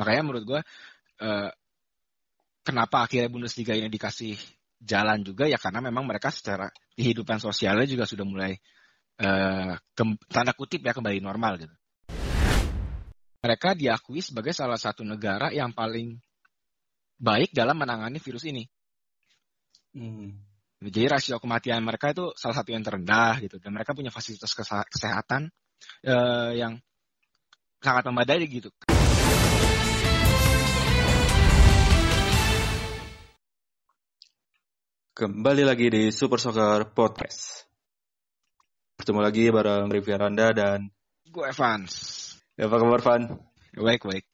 Makanya 0.00 0.22
menurut 0.24 0.44
gue 0.44 0.60
uh, 1.24 1.50
kenapa 2.64 3.04
akhirnya 3.04 3.28
Bundesliga 3.28 3.76
ini 3.76 3.90
dikasih 3.92 4.38
jalan 4.82 5.22
juga 5.22 5.46
ya 5.46 5.58
karena 5.58 5.78
memang 5.78 6.02
mereka 6.06 6.34
secara 6.34 6.70
kehidupan 6.98 7.38
sosialnya 7.38 7.86
juga 7.86 8.04
sudah 8.08 8.26
mulai 8.26 8.58
uh, 9.22 9.78
tanda 10.30 10.52
kutip 10.56 10.82
ya 10.82 10.92
kembali 10.94 11.22
normal 11.22 11.60
gitu. 11.60 11.74
Mereka 13.42 13.74
diakui 13.74 14.22
sebagai 14.22 14.54
salah 14.54 14.78
satu 14.78 15.02
negara 15.02 15.50
yang 15.50 15.74
paling 15.74 16.14
baik 17.18 17.50
dalam 17.50 17.74
menangani 17.74 18.22
virus 18.22 18.46
ini. 18.46 18.66
Hmm. 19.94 20.34
Jadi 20.82 21.06
rasio 21.06 21.38
kematian 21.38 21.78
mereka 21.86 22.10
itu 22.10 22.34
salah 22.34 22.58
satu 22.58 22.74
yang 22.74 22.82
terendah 22.82 23.38
gitu 23.38 23.62
dan 23.62 23.70
mereka 23.70 23.94
punya 23.94 24.10
fasilitas 24.10 24.50
kesehatan 24.90 25.46
uh, 26.06 26.50
yang 26.54 26.82
sangat 27.78 28.02
memadai 28.10 28.42
gitu. 28.50 28.70
Kembali 35.12 35.60
lagi 35.60 35.92
di 35.92 36.08
Super 36.08 36.40
Soccer 36.40 36.88
Podcast. 36.88 37.68
Bertemu 38.96 39.20
lagi 39.20 39.44
bareng 39.52 39.92
Rivia 39.92 40.16
Randa 40.16 40.48
dan 40.56 40.88
gue 41.28 41.44
Evans. 41.52 41.92
Ya, 42.56 42.64
apa 42.64 42.80
kabar 42.80 43.04
Van? 43.04 43.28
Baik, 43.76 44.08
baik. 44.08 44.24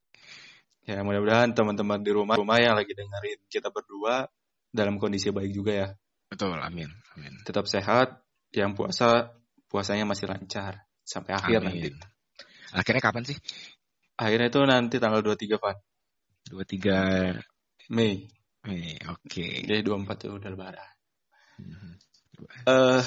Ya, 0.87 1.03
mudah-mudahan 1.03 1.51
teman-teman 1.51 1.99
di 2.07 2.15
rumah 2.15 2.39
rumah 2.39 2.63
yang 2.63 2.79
lagi 2.79 2.95
dengerin 2.95 3.43
kita 3.51 3.75
berdua 3.75 4.31
dalam 4.71 5.03
kondisi 5.03 5.35
baik 5.35 5.51
juga 5.51 5.73
ya. 5.75 5.89
Betul, 6.31 6.55
amin. 6.63 6.95
amin. 7.19 7.35
Tetap 7.43 7.67
sehat, 7.67 8.23
yang 8.55 8.79
puasa 8.79 9.35
puasanya 9.67 10.07
masih 10.07 10.31
lancar 10.31 10.87
sampai 11.03 11.43
akhir 11.43 11.59
amin. 11.59 11.91
nanti. 11.91 11.91
Akhirnya 12.71 13.03
kapan 13.03 13.27
sih? 13.27 13.35
Akhirnya 14.15 14.47
itu 14.47 14.63
nanti 14.63 15.03
tanggal 15.03 15.27
23, 15.27 15.59
Van. 15.59 15.75
23 16.47 17.35
Mei. 17.91 18.38
Oke. 18.67 18.99
Okay. 19.29 19.53
Jadi 19.63 19.81
24 19.87 20.19
tuh 20.19 20.31
udah 20.39 20.51
lebaran. 20.51 20.91
Hmm. 21.59 21.95
Uh, 22.67 23.03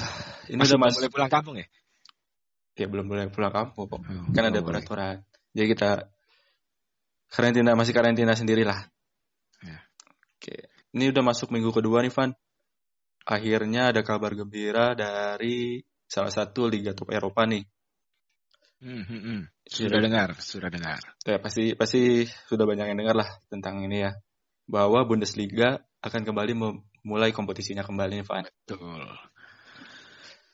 ini 0.52 0.60
Masih 0.60 0.76
udah 0.76 0.80
mas... 0.88 0.94
boleh 0.96 1.10
pulang 1.12 1.32
kampung 1.32 1.56
ya? 1.56 1.66
Ya 2.76 2.86
belum 2.88 3.06
boleh 3.08 3.28
pulang 3.28 3.52
kampung. 3.52 3.88
Oh, 3.88 4.00
kan 4.32 4.48
ada 4.48 4.60
peraturan. 4.64 5.24
Jadi 5.52 5.66
kita 5.76 5.90
karantina 7.28 7.76
masih 7.76 7.92
karantina 7.92 8.32
sendirilah. 8.32 8.80
Ya. 9.60 9.78
Oke. 10.36 10.72
Ini 10.92 11.12
udah 11.12 11.24
masuk 11.24 11.52
minggu 11.52 11.72
kedua 11.72 12.04
nih 12.04 12.12
Van. 12.12 12.32
Akhirnya 13.28 13.92
ada 13.92 14.00
kabar 14.02 14.34
gembira 14.34 14.96
dari 14.96 15.80
salah 16.08 16.32
satu 16.32 16.68
liga 16.68 16.92
top 16.92 17.12
Eropa 17.12 17.44
nih. 17.48 17.64
Hmm, 18.82 19.04
hmm, 19.06 19.22
hmm. 19.22 19.40
Sudah 19.62 20.00
dengar, 20.02 20.34
sudah 20.42 20.68
dengar. 20.68 20.98
Ya 21.22 21.38
pasti 21.38 21.78
pasti 21.78 22.26
sudah 22.26 22.66
banyak 22.66 22.92
yang 22.92 22.98
dengar 22.98 23.14
lah 23.14 23.30
tentang 23.46 23.78
ini 23.86 24.10
ya 24.10 24.12
bahwa 24.66 25.02
Bundesliga 25.04 25.82
akan 26.02 26.22
kembali 26.26 26.52
memulai 26.54 27.30
kompetisinya 27.30 27.86
kembali 27.86 28.22
nih, 28.22 28.26
Van. 28.26 28.44
Betul. 28.46 29.02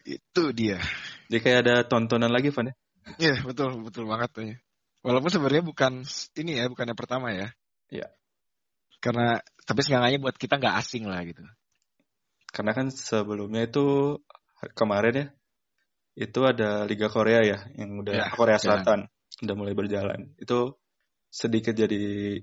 Itu 0.05 0.43
dia. 0.53 0.81
Jadi 1.29 1.41
kayak 1.45 1.59
ada 1.65 1.75
tontonan 1.85 2.33
lagi, 2.33 2.53
Van 2.53 2.73
ya? 2.73 2.75
Iya, 3.17 3.37
betul, 3.45 3.81
betul 3.85 4.05
banget 4.05 4.31
tuh. 4.33 4.45
Walaupun 5.01 5.31
sebenarnya 5.33 5.65
bukan 5.65 6.05
ini 6.37 6.53
ya, 6.61 6.69
bukan 6.69 6.91
yang 6.91 6.99
pertama 6.99 7.33
ya. 7.33 7.49
Iya. 7.89 8.13
Karena 8.99 9.39
tapi 9.65 9.81
seenggaknya 9.87 10.19
buat 10.19 10.37
kita 10.37 10.59
nggak 10.59 10.77
asing 10.83 11.07
lah 11.07 11.23
gitu. 11.25 11.41
Karena 12.51 12.73
kan 12.75 12.91
sebelumnya 12.91 13.69
itu 13.69 14.19
kemarin 14.75 15.15
ya, 15.15 15.27
itu 16.19 16.41
ada 16.43 16.83
Liga 16.89 17.07
Korea 17.07 17.47
ya, 17.47 17.59
yang 17.79 18.03
udah 18.03 18.27
ya, 18.27 18.27
Korea 18.35 18.59
Selatan 18.59 19.07
jalan. 19.07 19.45
udah 19.47 19.55
mulai 19.55 19.75
berjalan. 19.79 20.35
Itu 20.41 20.75
sedikit 21.31 21.77
jadi 21.77 22.43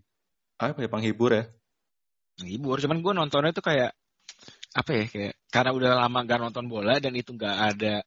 apa 0.60 0.80
ya 0.80 0.90
penghibur 0.90 1.32
ya? 1.32 1.44
Penghibur 2.40 2.78
cuman 2.80 2.98
gue 3.00 3.14
nontonnya 3.16 3.52
tuh 3.56 3.66
kayak 3.66 3.92
apa 4.76 4.90
ya 4.92 5.06
kayak 5.08 5.34
karena 5.48 5.72
udah 5.72 5.92
lama 6.04 6.20
gak 6.28 6.40
nonton 6.42 6.66
bola 6.68 7.00
dan 7.00 7.16
itu 7.16 7.32
gak 7.36 7.56
ada 7.76 8.04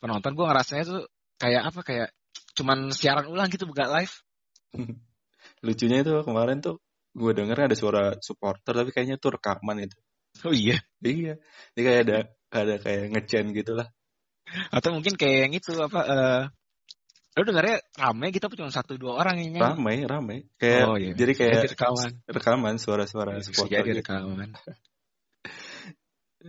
penonton 0.00 0.32
gue 0.32 0.46
ngerasanya 0.48 0.84
tuh 0.88 1.02
kayak 1.36 1.62
apa 1.68 1.80
kayak 1.84 2.08
cuman 2.56 2.92
siaran 2.92 3.28
ulang 3.28 3.48
gitu 3.52 3.68
bukan 3.68 3.88
live. 3.88 4.14
Lucunya 5.64 6.00
itu 6.00 6.12
kemarin 6.24 6.64
tuh 6.64 6.80
gue 7.12 7.32
denger 7.34 7.68
ada 7.68 7.76
suara 7.76 8.04
supporter 8.22 8.72
tapi 8.72 8.94
kayaknya 8.94 9.18
tuh 9.18 9.34
rekaman 9.36 9.82
itu 9.82 9.98
oh 10.46 10.54
iya? 10.54 10.78
Iya 11.02 11.40
ini 11.74 11.80
kayak 11.80 12.00
ada 12.06 12.18
ada 12.50 12.74
kayak 12.78 13.04
ngecen 13.14 13.50
gitulah 13.56 13.88
atau 14.70 14.90
mungkin 14.94 15.14
kayak 15.14 15.38
yang 15.46 15.54
itu 15.54 15.72
apa 15.78 16.00
uh, 16.02 16.42
Lu 17.38 17.46
dengarnya 17.46 17.78
rame 17.94 18.34
gitu 18.34 18.50
cuma 18.58 18.74
satu 18.74 18.98
dua 18.98 19.22
orang 19.22 19.38
yang 19.38 19.54
nyanyi? 19.54 19.62
Rame, 19.62 19.94
rame. 20.10 20.36
Kayak 20.58 20.82
oh, 20.90 20.98
iya. 20.98 21.14
jadi 21.14 21.32
kayak 21.38 21.52
jadi 21.54 21.68
rekaman. 21.78 22.10
Rekaman 22.26 22.74
suara-suara 22.82 23.38
ya, 23.38 23.46
supporter. 23.46 23.86
Jadi 23.86 23.90
gitu. 23.94 24.00
rekaman. 24.02 24.50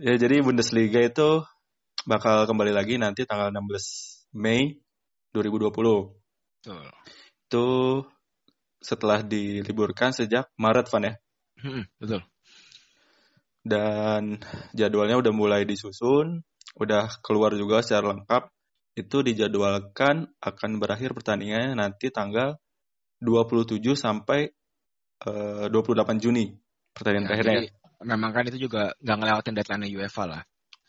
ya 0.06 0.14
jadi 0.18 0.42
Bundesliga 0.42 0.98
itu 1.06 1.46
bakal 2.02 2.50
kembali 2.50 2.74
lagi 2.74 2.98
nanti 2.98 3.22
tanggal 3.22 3.54
16 3.54 4.34
Mei 4.34 4.82
2020. 5.30 5.70
Betul. 5.70 6.02
Itu 7.46 7.66
setelah 8.82 9.22
diliburkan 9.22 10.10
sejak 10.10 10.50
Maret, 10.58 10.90
Van 10.90 11.06
ya? 11.06 11.14
Hmm, 11.62 11.86
betul. 12.02 12.26
Dan 13.62 14.42
jadwalnya 14.74 15.22
udah 15.22 15.30
mulai 15.30 15.62
disusun, 15.62 16.42
udah 16.74 17.06
keluar 17.22 17.54
juga 17.54 17.86
secara 17.86 18.10
lengkap 18.10 18.50
itu 18.92 19.24
dijadwalkan 19.24 20.28
akan 20.40 20.70
berakhir 20.76 21.16
pertandingannya 21.16 21.76
nanti 21.76 22.12
tanggal 22.12 22.60
27 23.24 23.80
sampai 23.96 24.52
uh, 25.24 25.66
28 25.72 26.20
Juni 26.20 26.52
pertandingan 26.92 27.24
ya, 27.24 27.28
terakhirnya. 27.32 27.60
Memang 28.02 28.30
kan 28.34 28.44
itu 28.50 28.58
juga 28.68 28.92
nggak 28.98 29.16
ngelewatin 29.16 29.54
deadline 29.54 29.86
UEFA 29.94 30.24
lah. 30.26 30.42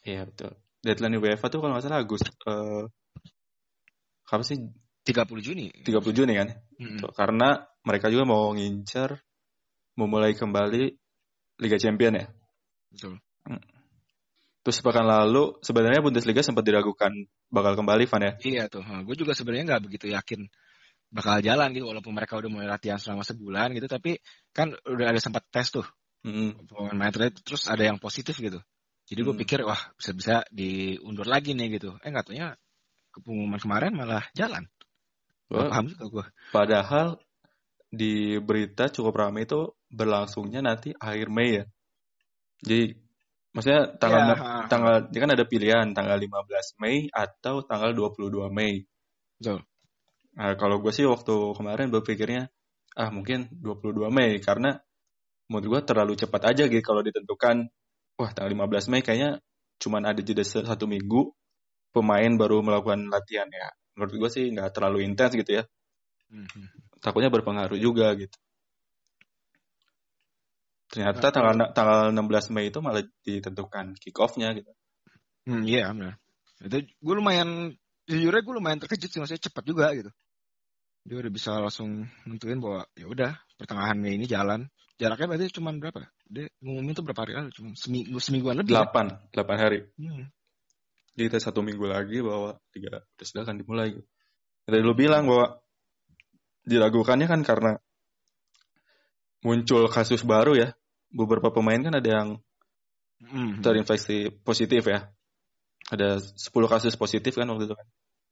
Iya 0.04 0.28
betul. 0.28 0.52
Deadline 0.84 1.18
UEFA 1.22 1.46
tuh 1.48 1.60
kalau 1.64 1.78
nggak 1.78 1.86
salah 1.86 2.02
Agus 2.02 2.24
uh, 2.50 2.84
apa 4.34 4.44
sih? 4.44 4.58
30 5.04 5.44
Juni. 5.44 5.68
30 5.84 6.16
Juni 6.16 6.34
kan? 6.34 6.50
Mm 6.80 6.88
-hmm. 6.98 7.12
Karena 7.12 7.60
mereka 7.84 8.08
juga 8.08 8.24
mau 8.24 8.50
ngincer 8.56 9.20
memulai 10.00 10.34
kembali 10.34 10.84
Liga 11.60 11.78
Champion 11.78 12.18
ya. 12.18 12.26
Betul. 12.90 13.20
Mm. 13.46 13.62
Terus 14.64 14.80
pekan 14.80 15.04
lalu 15.04 15.60
sebenarnya 15.60 16.00
Bundesliga 16.00 16.40
sempat 16.40 16.64
diragukan 16.64 17.12
bakal 17.52 17.76
kembali 17.76 18.08
Van 18.08 18.24
ya? 18.24 18.34
Iya 18.40 18.64
tuh, 18.72 18.84
gue 18.84 19.16
juga 19.20 19.36
sebenarnya 19.36 19.76
nggak 19.76 19.84
begitu 19.84 20.08
yakin 20.08 20.48
bakal 21.14 21.44
jalan 21.44 21.70
gitu 21.76 21.86
walaupun 21.86 22.16
mereka 22.16 22.40
udah 22.40 22.50
mulai 22.50 22.66
latihan 22.72 22.98
selama 22.98 23.22
sebulan 23.22 23.76
gitu 23.78 23.86
tapi 23.86 24.18
kan 24.50 24.74
udah 24.88 25.14
ada 25.14 25.20
sempat 25.20 25.44
tes 25.52 25.70
tuh. 25.70 25.86
Mm 26.24 26.56
-hmm. 26.56 26.96
main 26.96 27.12
terus 27.44 27.68
ada 27.68 27.84
yang 27.84 28.00
positif 28.00 28.40
gitu. 28.40 28.64
Jadi 29.04 29.20
gue 29.20 29.36
mm. 29.36 29.42
pikir 29.44 29.60
wah 29.68 29.92
bisa-bisa 30.00 30.48
diundur 30.48 31.28
lagi 31.28 31.52
nih 31.52 31.78
gitu. 31.78 32.00
Eh 32.00 32.10
nggak 32.10 32.32
taunya 32.32 32.56
pengumuman 33.20 33.60
kemarin 33.60 33.92
malah 33.92 34.24
jalan. 34.32 34.64
Gua 35.52 35.70
paham 35.70 35.86
juga 35.92 36.06
gue 36.08 36.26
padahal 36.56 37.20
di 37.94 38.42
berita 38.42 38.90
cukup 38.90 39.14
ramai 39.14 39.46
itu 39.46 39.70
berlangsungnya 39.92 40.66
nanti 40.66 40.96
akhir 40.98 41.30
Mei 41.30 41.62
ya? 41.62 41.66
Jadi 42.64 43.03
Maksudnya 43.54 43.82
tanggal 44.02 44.22
ya, 44.34 44.36
tanggal 44.66 44.96
dia 45.14 45.20
kan 45.22 45.32
ada 45.38 45.46
pilihan 45.46 45.86
tanggal 45.94 46.18
15 46.18 46.82
Mei 46.82 47.06
atau 47.14 47.62
tanggal 47.62 47.94
22 47.94 48.50
Mei. 48.50 48.82
Betul. 49.38 49.62
Nah, 50.34 50.58
kalau 50.58 50.82
gue 50.82 50.90
sih 50.90 51.06
waktu 51.06 51.54
kemarin 51.54 51.94
berpikirnya 51.94 52.50
ah 52.98 53.14
mungkin 53.14 53.50
22 53.54 54.10
Mei 54.10 54.42
karena 54.42 54.82
menurut 55.50 55.66
gue 55.70 55.82
terlalu 55.86 56.14
cepat 56.18 56.54
aja 56.54 56.66
gitu 56.66 56.82
kalau 56.82 57.06
ditentukan 57.06 57.70
wah 58.18 58.32
tanggal 58.34 58.66
15 58.66 58.90
Mei 58.90 59.06
kayaknya 59.06 59.38
cuman 59.78 60.02
ada 60.10 60.22
jeda 60.26 60.42
satu 60.42 60.90
minggu 60.90 61.30
pemain 61.94 62.34
baru 62.34 62.66
melakukan 62.66 63.06
latihan 63.14 63.46
ya. 63.54 63.70
Menurut 63.94 64.14
gue 64.18 64.30
sih 64.34 64.46
nggak 64.50 64.74
terlalu 64.74 65.06
intens 65.06 65.38
gitu 65.38 65.62
ya. 65.62 65.64
Mm 66.34 66.50
-hmm. 66.50 66.66
Takutnya 67.06 67.30
berpengaruh 67.30 67.78
juga 67.78 68.10
gitu. 68.18 68.34
Ternyata 70.94 71.34
tanggal 71.34 71.74
tanggal 71.74 72.14
16 72.14 72.54
Mei 72.54 72.70
itu 72.70 72.78
malah 72.78 73.02
ditentukan 73.26 73.98
kick 73.98 74.14
off-nya 74.22 74.54
gitu. 74.54 74.70
Hmm, 75.50 75.66
iya 75.66 75.90
benar. 75.90 76.22
Itu 76.62 76.86
gue 76.86 77.16
lumayan 77.18 77.74
jujurnya 78.06 78.46
gue 78.46 78.54
lumayan 78.54 78.78
terkejut 78.78 79.10
sih 79.10 79.18
maksudnya 79.18 79.42
cepat 79.50 79.66
juga 79.66 79.90
gitu. 79.98 80.14
Dia 81.02 81.18
udah 81.18 81.32
bisa 81.34 81.58
langsung 81.58 82.06
nentuin 82.30 82.62
bahwa 82.62 82.86
ya 82.94 83.10
udah 83.10 83.32
pertengahan 83.58 83.98
Mei 83.98 84.22
ini 84.22 84.30
jalan. 84.30 84.70
Jaraknya 85.02 85.34
berarti 85.34 85.58
cuma 85.58 85.74
berapa? 85.74 86.06
Dia 86.30 86.46
ngumumin 86.62 86.94
tuh 86.94 87.02
berapa 87.02 87.26
hari 87.26 87.34
lalu? 87.42 87.50
Cuma 87.58 87.74
seminggu 87.74 88.22
semingguan 88.22 88.62
lebih. 88.62 88.78
Delapan, 88.78 89.18
kan? 89.18 89.34
delapan 89.34 89.58
hari. 89.58 89.80
Hmm. 89.98 90.30
Jadi 91.18 91.22
kita 91.26 91.38
satu 91.42 91.66
minggu 91.66 91.90
lagi 91.90 92.22
bahwa 92.22 92.62
tiga 92.70 93.02
sudah 93.18 93.50
akan 93.50 93.66
dimulai. 93.66 93.98
Gitu. 93.98 94.06
Tadi 94.70 94.78
lu 94.86 94.94
bilang 94.94 95.26
bahwa 95.26 95.58
diragukannya 96.70 97.26
kan 97.26 97.42
karena 97.42 97.82
muncul 99.42 99.90
kasus 99.90 100.22
baru 100.22 100.54
ya 100.56 100.70
beberapa 101.14 101.54
pemain 101.54 101.80
kan 101.80 101.94
ada 101.94 102.10
yang 102.10 102.30
mm-hmm. 103.22 103.62
terinfeksi 103.62 104.34
positif 104.42 104.90
ya. 104.90 105.08
Ada 105.94 106.18
10 106.20 106.50
kasus 106.68 106.98
positif 106.98 107.38
kan 107.38 107.48
waktu 107.48 107.70
itu 107.70 107.76
kan. 107.78 107.88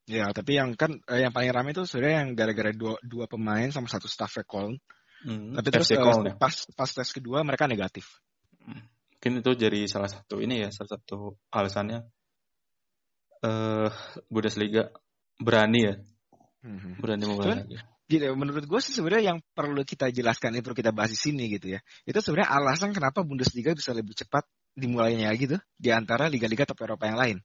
Ya, 0.09 0.25
tapi 0.33 0.57
yang 0.57 0.73
kan 0.73 0.97
eh, 1.07 1.21
yang 1.23 1.31
paling 1.31 1.53
ramai 1.53 1.77
itu 1.77 1.85
sebenarnya 1.85 2.25
yang 2.25 2.29
gara-gara 2.33 2.73
dua, 2.73 2.97
dua 3.05 3.29
pemain 3.29 3.69
sama 3.69 3.85
satu 3.85 4.09
staff 4.09 4.33
recall 4.41 4.73
Hmm, 5.21 5.53
Tapi 5.53 5.67
terus 5.69 5.89
uh, 5.93 6.33
pas 6.33 6.55
pas 6.73 6.89
tes 6.89 7.09
kedua 7.13 7.45
mereka 7.45 7.69
negatif. 7.69 8.09
Hmm. 8.57 8.81
Mungkin 9.17 9.45
itu 9.45 9.51
jadi 9.53 9.79
salah 9.85 10.09
satu 10.09 10.41
ini 10.41 10.65
ya, 10.65 10.69
salah 10.73 10.97
satu 10.97 11.37
alasannya 11.53 12.09
uh, 13.45 13.89
Bundesliga 14.33 14.89
berani 15.37 15.79
ya. 15.85 15.95
Hmm. 16.65 16.97
Berani 16.97 17.23
memulai 17.29 17.61
Gitu, 18.11 18.27
menurut 18.35 18.67
gue 18.67 18.81
sih 18.83 18.91
sebenarnya 18.91 19.31
yang 19.31 19.39
perlu 19.55 19.87
kita 19.87 20.11
jelaskan, 20.11 20.59
yang 20.59 20.63
perlu 20.67 20.75
kita 20.75 20.91
bahas 20.91 21.15
di 21.15 21.19
sini 21.19 21.47
gitu 21.47 21.71
ya. 21.71 21.79
Itu 22.03 22.19
sebenarnya 22.19 22.51
alasan 22.51 22.91
kenapa 22.91 23.23
Bundesliga 23.23 23.71
bisa 23.71 23.95
lebih 23.95 24.11
cepat 24.11 24.43
dimulainya 24.75 25.31
gitu 25.39 25.55
di 25.79 25.95
antara 25.95 26.27
liga-liga 26.27 26.67
top 26.67 26.83
Eropa 26.83 27.07
yang 27.07 27.15
lain. 27.15 27.37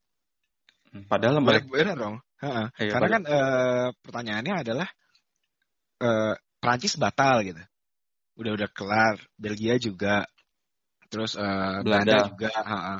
Hmm, 0.90 1.06
padahal 1.06 1.38
mereka 1.38 1.70
benar 1.70 1.94
dong. 1.94 2.16
Ha 2.42 2.68
Iya, 2.82 2.90
Karena 2.90 3.08
kan 3.08 3.22
uh, 3.30 3.88
pertanyaannya 4.02 4.54
adalah 4.66 4.88
uh, 6.02 6.34
Prancis 6.58 6.98
batal 6.98 7.46
gitu. 7.46 7.62
Udah 8.42 8.52
udah 8.58 8.68
kelar, 8.74 9.16
Belgia 9.38 9.78
juga, 9.78 10.26
terus 11.06 11.38
uh, 11.38 11.80
Belanda. 11.86 12.26
Belanda 12.26 12.30
juga. 12.34 12.48
Ha 12.52 12.62
-ha. 12.66 12.96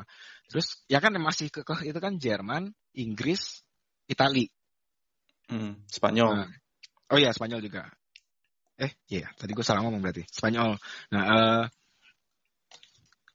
Terus 0.47 0.79
ya 0.87 1.03
kan 1.03 1.11
masih 1.19 1.51
kekeh 1.51 1.91
itu 1.91 1.99
kan 1.99 2.15
Jerman, 2.15 2.71
Inggris, 2.95 3.59
Itali. 4.07 4.47
Hmm, 5.51 5.83
Spanyol. 5.91 6.31
Nah, 6.43 6.49
oh 7.13 7.17
iya 7.17 7.31
Spanyol 7.31 7.61
juga. 7.63 7.87
Eh 8.77 8.93
iya 9.09 9.29
tadi 9.35 9.51
gue 9.53 9.65
salah 9.65 9.81
ngomong 9.83 10.01
berarti 10.01 10.23
Spanyol. 10.29 10.77
Nah 11.13 11.23
uh, 11.23 11.63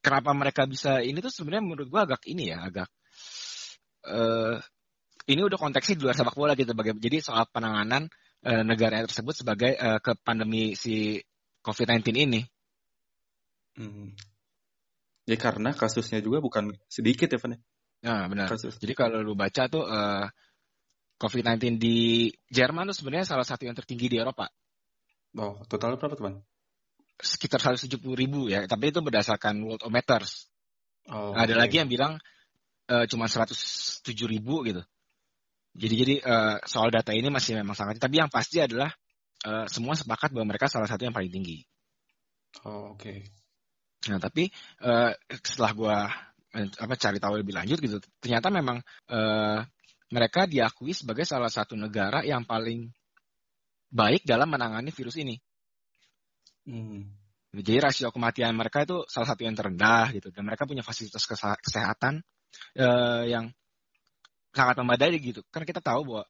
kenapa 0.02 0.30
mereka 0.34 0.66
bisa 0.66 1.00
ini 1.00 1.22
tuh 1.22 1.30
sebenarnya 1.30 1.64
menurut 1.64 1.88
gue 1.88 2.00
agak 2.00 2.22
ini 2.26 2.50
ya 2.50 2.66
agak 2.66 2.88
uh, 4.06 4.58
ini 5.30 5.40
udah 5.46 5.58
konteksnya 5.58 5.98
di 5.98 6.02
luar 6.02 6.18
sepak 6.18 6.34
bola 6.34 6.58
gitu 6.58 6.74
bagaimana 6.74 7.02
jadi 7.02 7.22
soal 7.22 7.46
penanganan 7.50 8.10
uh, 8.42 8.62
negara 8.66 9.02
tersebut 9.06 9.34
sebagai 9.34 9.78
uh, 9.78 10.02
ke 10.02 10.18
pandemi 10.18 10.74
si 10.74 11.22
COVID-19 11.62 12.26
ini. 12.26 12.42
Hmm. 13.78 14.12
Ya 15.24 15.38
karena 15.38 15.70
kasusnya 15.72 16.18
juga 16.18 16.42
bukan 16.42 16.74
sedikit 16.90 17.30
ya, 17.30 17.38
Van. 17.38 17.54
Ya? 17.54 17.58
Nah, 18.02 18.26
benar. 18.26 18.50
Kasus. 18.50 18.82
Jadi 18.82 18.98
kalau 18.98 19.22
lu 19.22 19.38
baca 19.38 19.70
tuh 19.70 19.86
uh, 19.86 20.26
COVID-19 21.22 21.78
di 21.78 22.26
Jerman 22.50 22.90
tuh 22.90 22.98
sebenarnya 22.98 23.30
salah 23.30 23.46
satu 23.46 23.62
yang 23.62 23.78
tertinggi 23.78 24.10
di 24.10 24.18
Eropa. 24.18 24.50
Oh, 25.38 25.62
total 25.70 25.94
berapa, 25.94 26.18
teman? 26.18 26.42
Sekitar 27.22 27.62
170 27.62 28.02
ribu 28.18 28.50
ya, 28.50 28.66
tapi 28.66 28.90
itu 28.90 28.98
berdasarkan 28.98 29.62
Worldometers. 29.62 30.50
Oh, 31.06 31.30
Ada 31.30 31.54
okay. 31.54 31.60
lagi 31.62 31.74
yang 31.78 31.86
bilang 31.86 32.12
uh, 32.90 33.06
cuma 33.06 33.30
107 33.30 34.02
ribu 34.26 34.66
gitu. 34.66 34.82
Jadi 35.72 35.94
jadi 35.94 36.14
uh, 36.26 36.56
soal 36.66 36.90
data 36.92 37.14
ini 37.14 37.30
masih 37.30 37.56
memang 37.56 37.78
sangat, 37.78 38.02
tapi 38.02 38.18
yang 38.20 38.28
pasti 38.28 38.60
adalah 38.60 38.92
uh, 39.46 39.64
semua 39.70 39.94
sepakat 39.94 40.34
bahwa 40.34 40.52
mereka 40.52 40.68
salah 40.68 40.90
satu 40.90 41.06
yang 41.06 41.14
paling 41.14 41.30
tinggi. 41.30 41.62
Oh, 42.66 42.92
oke. 42.92 43.00
Okay. 43.00 43.18
Nah, 44.10 44.18
tapi 44.18 44.50
uh, 44.82 45.14
setelah 45.40 45.72
gue 45.72 45.96
apa 46.52 46.94
cari 47.00 47.16
tahu 47.16 47.40
lebih 47.40 47.56
lanjut 47.56 47.80
gitu, 47.80 47.96
ternyata 48.20 48.52
memang 48.52 48.84
uh, 49.08 49.64
mereka 50.12 50.44
diakui 50.44 50.92
sebagai 50.92 51.24
salah 51.24 51.48
satu 51.48 51.72
negara 51.72 52.20
yang 52.22 52.44
paling 52.44 52.92
baik 53.88 54.28
dalam 54.28 54.52
menangani 54.52 54.92
virus 54.92 55.16
ini. 55.16 55.40
Hmm. 56.68 57.08
Jadi 57.52 57.80
rasio 57.80 58.08
kematian 58.08 58.56
mereka 58.56 58.84
itu 58.84 59.04
salah 59.08 59.28
satu 59.28 59.44
yang 59.44 59.52
terendah 59.56 60.12
gitu, 60.12 60.32
dan 60.32 60.44
mereka 60.48 60.64
punya 60.64 60.80
fasilitas 60.80 61.24
kesehatan 61.60 62.24
uh, 62.80 63.24
yang 63.28 63.52
sangat 64.52 64.80
memadai 64.80 65.16
gitu. 65.20 65.44
Karena 65.52 65.68
kita 65.68 65.84
tahu 65.84 66.00
bahwa 66.08 66.24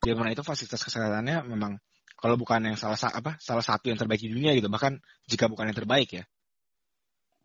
Jerman 0.00 0.32
itu 0.32 0.40
fasilitas 0.40 0.80
kesehatannya 0.80 1.44
memang 1.44 1.76
kalau 2.16 2.40
bukan 2.40 2.72
yang 2.72 2.76
salah 2.78 2.96
apa 2.96 3.36
salah 3.36 3.60
satu 3.60 3.92
yang 3.92 4.00
terbaik 4.00 4.22
di 4.22 4.32
dunia 4.32 4.56
gitu, 4.56 4.72
bahkan 4.72 4.96
jika 5.28 5.50
bukan 5.50 5.70
yang 5.70 5.76
terbaik 5.76 6.08
ya. 6.08 6.24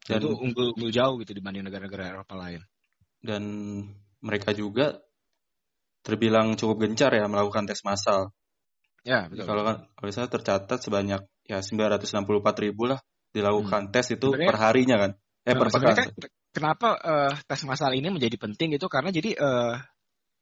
Dan, 0.08 0.24
itu 0.24 0.32
unggul, 0.34 0.74
unggul 0.74 0.90
jauh 0.90 1.20
gitu 1.22 1.36
dibanding 1.36 1.68
negara-negara 1.68 2.16
Eropa 2.16 2.34
lain. 2.40 2.64
Dan 3.20 3.44
mereka 4.24 4.56
juga 4.56 5.04
terbilang 6.06 6.56
cukup 6.56 6.88
gencar 6.88 7.12
ya 7.14 7.26
melakukan 7.28 7.68
tes 7.70 7.82
massal. 7.84 8.32
Ya, 9.08 9.28
betul. 9.32 9.48
Kalau 9.48 9.64
kan 9.64 9.78
kalau 9.96 10.12
saya 10.12 10.28
tercatat 10.28 10.80
sebanyak 10.84 11.22
ya 11.48 11.60
964 11.64 12.66
ribu 12.66 12.92
lah 12.92 13.00
dilakukan 13.32 13.90
hmm. 13.90 13.94
tes 13.94 14.08
itu 14.14 14.28
Sebenarnya, 14.32 14.50
per 14.50 14.58
harinya 14.60 14.98
kan. 15.00 15.12
Eh 15.48 15.56
per 15.56 15.68
pekan. 15.72 15.96
Kan, 15.96 16.08
kenapa 16.52 16.90
uh, 17.00 17.34
tes 17.48 17.62
massal 17.64 17.96
ini 17.96 18.12
menjadi 18.12 18.36
penting 18.36 18.76
itu 18.76 18.86
karena 18.92 19.10
jadi 19.10 19.36
uh, 19.40 19.76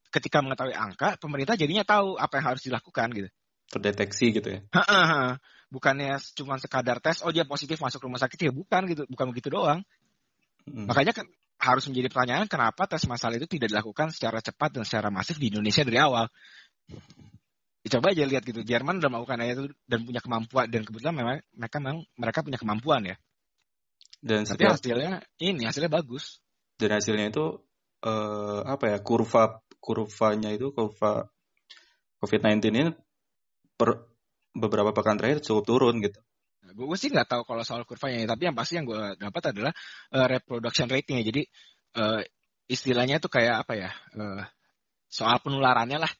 ketika 0.08 0.40
mengetahui 0.40 0.74
angka 0.74 1.20
pemerintah 1.20 1.54
jadinya 1.54 1.84
tahu 1.84 2.18
apa 2.18 2.40
yang 2.40 2.46
harus 2.54 2.62
dilakukan 2.66 3.08
gitu. 3.14 3.28
Terdeteksi 3.68 4.32
gitu 4.32 4.48
ya 4.48 4.60
bukannya 5.68 6.16
cuma 6.32 6.56
sekadar 6.56 6.98
tes 6.98 7.20
oh 7.20 7.32
dia 7.32 7.44
positif 7.44 7.76
masuk 7.80 8.08
rumah 8.08 8.16
sakit 8.16 8.40
ya 8.40 8.52
bukan 8.52 8.88
gitu 8.88 9.02
bukan 9.04 9.26
begitu 9.32 9.52
doang 9.52 9.84
hmm. 10.64 10.88
makanya 10.88 11.12
kan 11.12 11.28
harus 11.58 11.84
menjadi 11.90 12.08
pertanyaan 12.08 12.46
kenapa 12.46 12.86
tes 12.86 13.02
massal 13.10 13.34
itu 13.34 13.50
tidak 13.50 13.74
dilakukan 13.74 14.14
secara 14.14 14.38
cepat 14.38 14.78
dan 14.78 14.82
secara 14.86 15.10
masif 15.10 15.42
di 15.42 15.50
Indonesia 15.50 15.82
dari 15.82 15.98
awal? 15.98 16.26
Coba 17.88 18.12
aja 18.12 18.28
lihat 18.28 18.44
gitu 18.44 18.60
Jerman 18.62 19.00
udah 19.00 19.10
melakukan 19.10 19.38
itu 19.48 19.64
dan 19.88 20.04
punya 20.04 20.20
kemampuan 20.20 20.66
dan 20.68 20.84
kebetulan 20.84 21.14
memang 21.16 21.36
mereka 21.56 21.76
memang 21.80 21.98
mereka 22.14 22.38
punya 22.44 22.58
kemampuan 22.60 23.02
ya. 23.08 23.16
Dan 24.18 24.44
tapi 24.44 24.66
setiap, 24.66 24.74
hasilnya 24.76 25.12
ini 25.40 25.62
hasilnya 25.64 25.90
bagus. 25.90 26.42
Dan 26.78 26.94
hasilnya 26.94 27.32
itu 27.32 27.44
uh, 28.04 28.60
apa 28.66 28.94
ya 28.94 28.98
kurva 29.00 29.62
kurvanya 29.78 30.52
itu 30.52 30.74
kurva 30.74 31.30
COVID-19 32.18 32.58
ini 32.74 32.84
per 33.78 34.10
beberapa 34.52 34.90
pekan 34.90 35.16
terakhir 35.16 35.40
cukup 35.42 35.64
turun 35.64 36.02
gitu. 36.02 36.18
Nah, 36.68 36.76
gue 36.76 36.98
sih 37.00 37.08
nggak 37.08 37.32
tahu 37.32 37.42
kalau 37.48 37.64
soal 37.64 37.88
kurvanya, 37.88 38.28
tapi 38.28 38.44
yang 38.44 38.52
pasti 38.52 38.76
yang 38.76 38.84
gue 38.84 39.16
dapat 39.16 39.56
adalah 39.56 39.72
uh, 40.12 40.26
reproduction 40.28 40.84
rate-nya. 40.84 41.24
Jadi 41.24 41.48
uh, 41.96 42.20
istilahnya 42.68 43.16
itu 43.16 43.32
kayak 43.32 43.64
apa 43.64 43.72
ya? 43.72 43.90
Uh, 44.12 44.44
soal 45.08 45.40
penularannya 45.40 45.96
lah. 45.96 46.12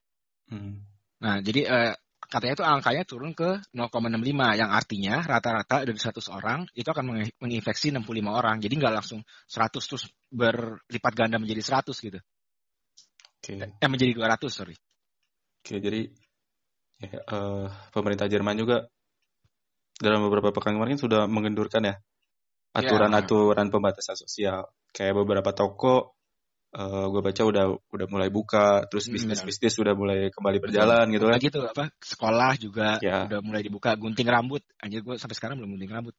Hmm. 0.48 0.88
Nah, 1.20 1.44
jadi 1.44 1.60
uh, 1.68 1.92
katanya 2.32 2.54
itu 2.56 2.64
angkanya 2.64 3.02
turun 3.04 3.36
ke 3.36 3.60
0,65 3.76 4.24
yang 4.56 4.70
artinya 4.72 5.20
rata-rata 5.20 5.84
dari 5.84 6.00
100 6.00 6.16
orang 6.32 6.64
itu 6.72 6.88
akan 6.88 7.04
menginfeksi 7.44 7.92
65 7.92 8.08
orang. 8.24 8.56
Jadi 8.64 8.72
nggak 8.80 8.94
langsung 9.04 9.20
100 9.52 9.68
terus 9.84 10.08
berlipat 10.32 11.12
ganda 11.12 11.36
menjadi 11.36 11.60
100 11.84 11.92
gitu. 11.92 12.20
Oke. 13.36 13.52
Okay. 13.52 13.68
Eh 13.84 13.88
menjadi 13.92 14.16
200, 14.16 14.48
sorry. 14.48 14.76
Oke, 15.60 15.76
okay, 15.76 15.78
jadi 15.84 16.00
ya, 17.04 17.20
uh, 17.28 17.68
pemerintah 17.92 18.24
Jerman 18.24 18.56
juga 18.56 18.88
dalam 19.98 20.24
beberapa 20.26 20.54
pekan 20.54 20.78
kemarin 20.78 20.98
sudah 20.98 21.26
mengendurkan 21.26 21.82
ya. 21.84 21.94
Aturan-aturan 22.74 23.68
pembatasan 23.74 24.14
sosial. 24.14 24.70
Kayak 24.94 25.18
beberapa 25.24 25.50
toko 25.52 26.14
uh, 26.74 26.80
eh, 26.80 27.06
gue 27.10 27.22
baca 27.22 27.42
udah 27.42 27.64
udah 27.74 28.06
mulai 28.08 28.30
buka 28.30 28.86
terus 28.86 29.10
hmm, 29.10 29.14
bisnis 29.18 29.40
bisnis 29.42 29.74
sudah 29.74 29.92
mulai 29.98 30.30
kembali 30.30 30.58
berjalan 30.62 31.04
gitu 31.10 31.26
kan. 31.26 31.38
Gitu 31.42 31.60
apa 31.64 31.84
sekolah 31.98 32.52
juga 32.60 32.88
ya. 33.02 33.26
udah 33.26 33.40
mulai 33.42 33.60
dibuka 33.66 33.98
gunting 33.98 34.28
rambut. 34.30 34.62
Anjir 34.78 35.02
gue 35.02 35.18
sampai 35.18 35.36
sekarang 35.36 35.58
belum 35.58 35.76
gunting 35.76 35.92
rambut. 35.92 36.14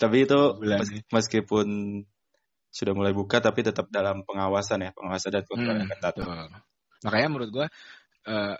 Tapi 0.00 0.24
itu 0.24 0.56
mes 0.64 0.88
meskipun 1.12 1.68
sudah 2.68 2.92
mulai 2.92 3.12
buka 3.16 3.40
tapi 3.40 3.64
tetap 3.64 3.88
dalam 3.88 4.22
pengawasan 4.28 4.84
ya 4.84 4.90
pengawasan 4.92 5.30
dan 5.32 5.44
kontrol 5.48 5.72
hmm, 5.72 5.80
yang 5.82 5.90
ketat 5.90 6.14
makanya 7.00 7.28
menurut 7.32 7.50
gue 7.50 7.66
uh, 8.28 8.56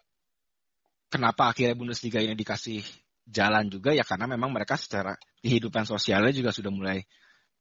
kenapa 1.12 1.52
akhirnya 1.52 1.76
Bundesliga 1.76 2.24
ini 2.24 2.32
dikasih 2.32 2.80
jalan 3.28 3.68
juga 3.68 3.92
ya 3.92 4.02
karena 4.02 4.24
memang 4.24 4.50
mereka 4.50 4.80
secara 4.80 5.14
kehidupan 5.44 5.84
sosialnya 5.84 6.32
juga 6.32 6.50
sudah 6.50 6.72
mulai 6.72 6.98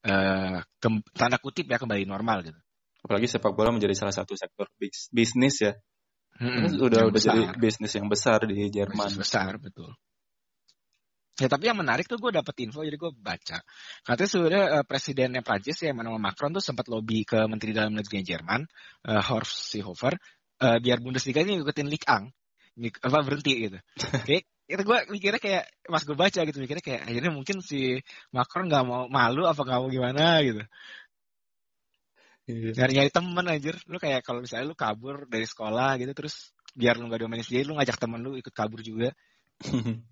uh, 0.07 0.63
ke, 0.63 0.87
tanda 1.13 1.37
kutip 1.37 1.67
ya 1.67 1.77
kembali 1.77 2.07
normal 2.07 2.47
gitu. 2.47 2.59
Apalagi 3.03 3.27
sepak 3.27 3.53
bola 3.53 3.75
menjadi 3.75 3.93
salah 3.93 4.15
satu 4.15 4.33
sektor 4.33 4.67
bis, 4.79 5.11
bisnis 5.11 5.63
ya. 5.63 5.73
Hmm, 6.37 6.69
udah 6.69 7.09
udah 7.09 7.21
jadi 7.21 7.55
bisnis 7.57 7.97
yang 7.97 8.07
besar 8.07 8.45
di 8.45 8.69
Jerman. 8.69 9.09
Bisnis 9.09 9.27
besar 9.27 9.57
betul. 9.57 9.91
Ya 11.37 11.45
tapi 11.45 11.69
yang 11.69 11.77
menarik 11.77 12.09
tuh 12.09 12.17
gue 12.17 12.33
dapet 12.33 12.65
info 12.65 12.81
jadi 12.81 12.97
gue 12.97 13.13
baca. 13.13 13.61
Katanya 14.01 14.29
sebenarnya 14.29 14.65
uh, 14.81 14.85
presidennya 14.89 15.41
Prancis 15.45 15.77
ya 15.85 15.93
nama 15.93 16.17
Macron 16.17 16.49
tuh 16.49 16.65
sempat 16.65 16.89
lobby 16.89 17.21
ke 17.21 17.45
Menteri 17.45 17.77
Dalam 17.77 17.93
Negeri 17.93 18.25
Jerman, 18.25 18.65
uh, 19.05 19.21
Horst 19.21 19.69
Seehofer, 19.69 20.17
uh, 20.65 20.77
biar 20.81 20.97
Bundesliga 20.97 21.45
ini 21.45 21.61
ngikutin 21.61 21.87
Ligue 21.93 22.09
1 22.09 22.33
apa 23.05 23.17
berhenti 23.25 23.53
gitu. 23.69 23.77
Kayak 24.29 24.49
itu 24.67 24.81
gue 24.83 24.97
mikirnya 25.15 25.39
kayak 25.39 25.63
pas 25.87 26.03
gue 26.03 26.17
baca 26.19 26.39
gitu 26.43 26.57
mikirnya 26.59 26.83
kayak 26.83 27.01
akhirnya 27.07 27.31
mungkin 27.31 27.63
si 27.63 28.03
Macron 28.35 28.67
nggak 28.67 28.83
mau 28.83 29.07
malu 29.07 29.47
apa 29.47 29.63
nggak 29.63 29.79
mau 29.79 29.87
gimana 29.87 30.43
gitu. 30.43 30.63
Yeah. 32.47 32.75
Nyari 32.75 32.91
nyari 32.95 33.11
temen 33.11 33.45
anjir, 33.47 33.75
lu 33.91 33.99
kayak 33.99 34.23
kalau 34.23 34.39
misalnya 34.39 34.71
lu 34.71 34.75
kabur 34.75 35.27
dari 35.27 35.43
sekolah 35.43 35.99
gitu 35.99 36.11
terus 36.15 36.55
biar 36.75 36.95
lu 36.95 37.07
nggak 37.11 37.19
diomelin 37.23 37.43
sendiri, 37.43 37.67
lu 37.67 37.75
ngajak 37.75 37.99
temen 37.99 38.19
lu 38.23 38.39
ikut 38.39 38.51
kabur 38.55 38.79
juga. 38.83 39.11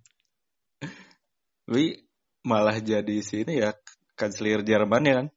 Wi 1.72 2.04
malah 2.44 2.78
jadi 2.80 3.18
sini 3.24 3.64
ya 3.64 3.72
kanselir 4.20 4.64
Jerman 4.64 5.04
ya 5.04 5.14
kan? 5.20 5.28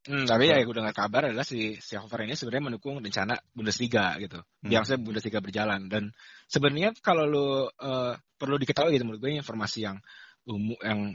Hmm, 0.00 0.24
tapi 0.24 0.48
ya 0.48 0.56
gue 0.64 0.72
dengar 0.72 0.96
kabar 0.96 1.28
adalah 1.28 1.44
si 1.44 1.76
si 1.76 1.92
Hofer 1.92 2.24
ini 2.24 2.32
sebenarnya 2.32 2.72
mendukung 2.72 3.04
rencana 3.04 3.36
Bundesliga 3.52 4.16
gitu. 4.16 4.40
Hmm. 4.40 4.70
Yang 4.72 4.84
saya 4.88 4.98
Bundesliga 4.98 5.44
berjalan 5.44 5.92
dan 5.92 6.16
sebenarnya 6.48 6.96
kalau 7.04 7.28
lu 7.28 7.68
uh, 7.68 8.16
perlu 8.40 8.56
diketahui 8.56 8.96
gitu 8.96 9.04
menurut 9.04 9.20
gue 9.20 9.36
informasi 9.36 9.84
yang 9.84 10.00
umum 10.48 10.76
yang 10.80 11.12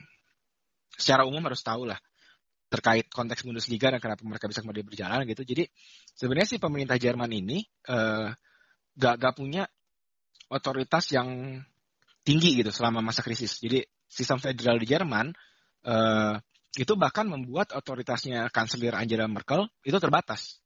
secara 0.93 1.25
umum 1.25 1.41
harus 1.49 1.65
tahu 1.65 1.89
lah 1.89 1.97
terkait 2.69 3.09
konteks 3.09 3.41
Bundesliga 3.41 3.89
dan 3.89 3.97
kenapa 3.97 4.21
mereka 4.21 4.45
bisa 4.45 4.61
kembali 4.61 4.85
berjalan 4.85 5.25
gitu. 5.29 5.41
Jadi 5.41 5.63
sebenarnya 6.13 6.47
sih 6.53 6.59
pemerintah 6.61 6.97
Jerman 7.01 7.31
ini 7.33 7.65
uh, 7.89 8.29
gak, 8.97 9.15
gak 9.17 9.33
punya 9.33 9.65
otoritas 10.49 11.09
yang 11.13 11.61
tinggi 12.25 12.61
gitu 12.61 12.69
selama 12.69 13.01
masa 13.01 13.21
krisis. 13.21 13.57
Jadi 13.61 13.85
sistem 14.05 14.37
federal 14.41 14.77
di 14.77 14.87
Jerman 14.89 15.33
uh, 15.85 16.35
itu 16.75 16.93
bahkan 16.99 17.27
membuat 17.27 17.71
otoritasnya 17.71 18.51
kanselir 18.51 18.95
Angela 18.95 19.27
Merkel 19.31 19.67
itu 19.87 19.97
terbatas. 19.97 20.59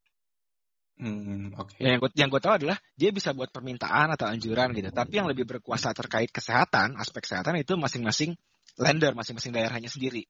Hmm, 1.00 1.56
okay. 1.56 1.80
Ya, 1.80 1.96
yang 1.96 2.00
gue 2.04 2.12
yang 2.12 2.28
gue 2.28 2.42
tahu 2.44 2.54
adalah 2.60 2.78
dia 3.00 3.16
bisa 3.16 3.32
buat 3.32 3.48
permintaan 3.56 4.12
atau 4.20 4.28
anjuran 4.28 4.76
gitu. 4.76 4.92
Tapi 4.92 5.14
yang 5.16 5.32
lebih 5.32 5.48
berkuasa 5.48 5.96
terkait 5.96 6.28
kesehatan, 6.28 7.00
aspek 7.00 7.24
kesehatan 7.24 7.56
itu 7.56 7.80
masing-masing 7.80 8.36
lender, 8.76 9.16
masing-masing 9.16 9.56
daerahnya 9.56 9.88
sendiri. 9.88 10.28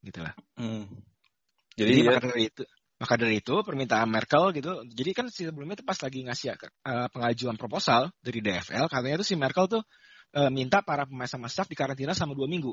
Gitu 0.00 0.24
lah. 0.24 0.32
Hmm. 0.56 0.88
Jadi, 1.76 2.00
Jadi 2.00 2.08
maka 2.08 2.26
dari 2.32 2.44
itu, 2.48 2.62
maka 2.96 3.14
dari 3.20 3.34
itu 3.44 3.54
permintaan 3.60 4.08
Merkel 4.08 4.44
gitu. 4.56 4.72
Jadi 4.88 5.10
kan 5.12 5.26
sebelumnya 5.28 5.76
itu 5.76 5.84
pas 5.84 6.00
lagi 6.00 6.18
ngasih 6.24 6.48
uh, 6.56 7.08
pengajuan 7.12 7.60
proposal 7.60 8.08
dari 8.24 8.40
DFL, 8.40 8.88
katanya 8.88 9.20
itu 9.20 9.26
si 9.26 9.36
Merkel 9.36 9.68
tuh 9.68 9.82
uh, 10.32 10.48
minta 10.48 10.80
para 10.80 11.04
pemain 11.04 11.28
sama 11.28 11.52
staff 11.52 11.68
dikarantina 11.68 12.16
sama 12.16 12.32
dua 12.32 12.48
minggu. 12.48 12.72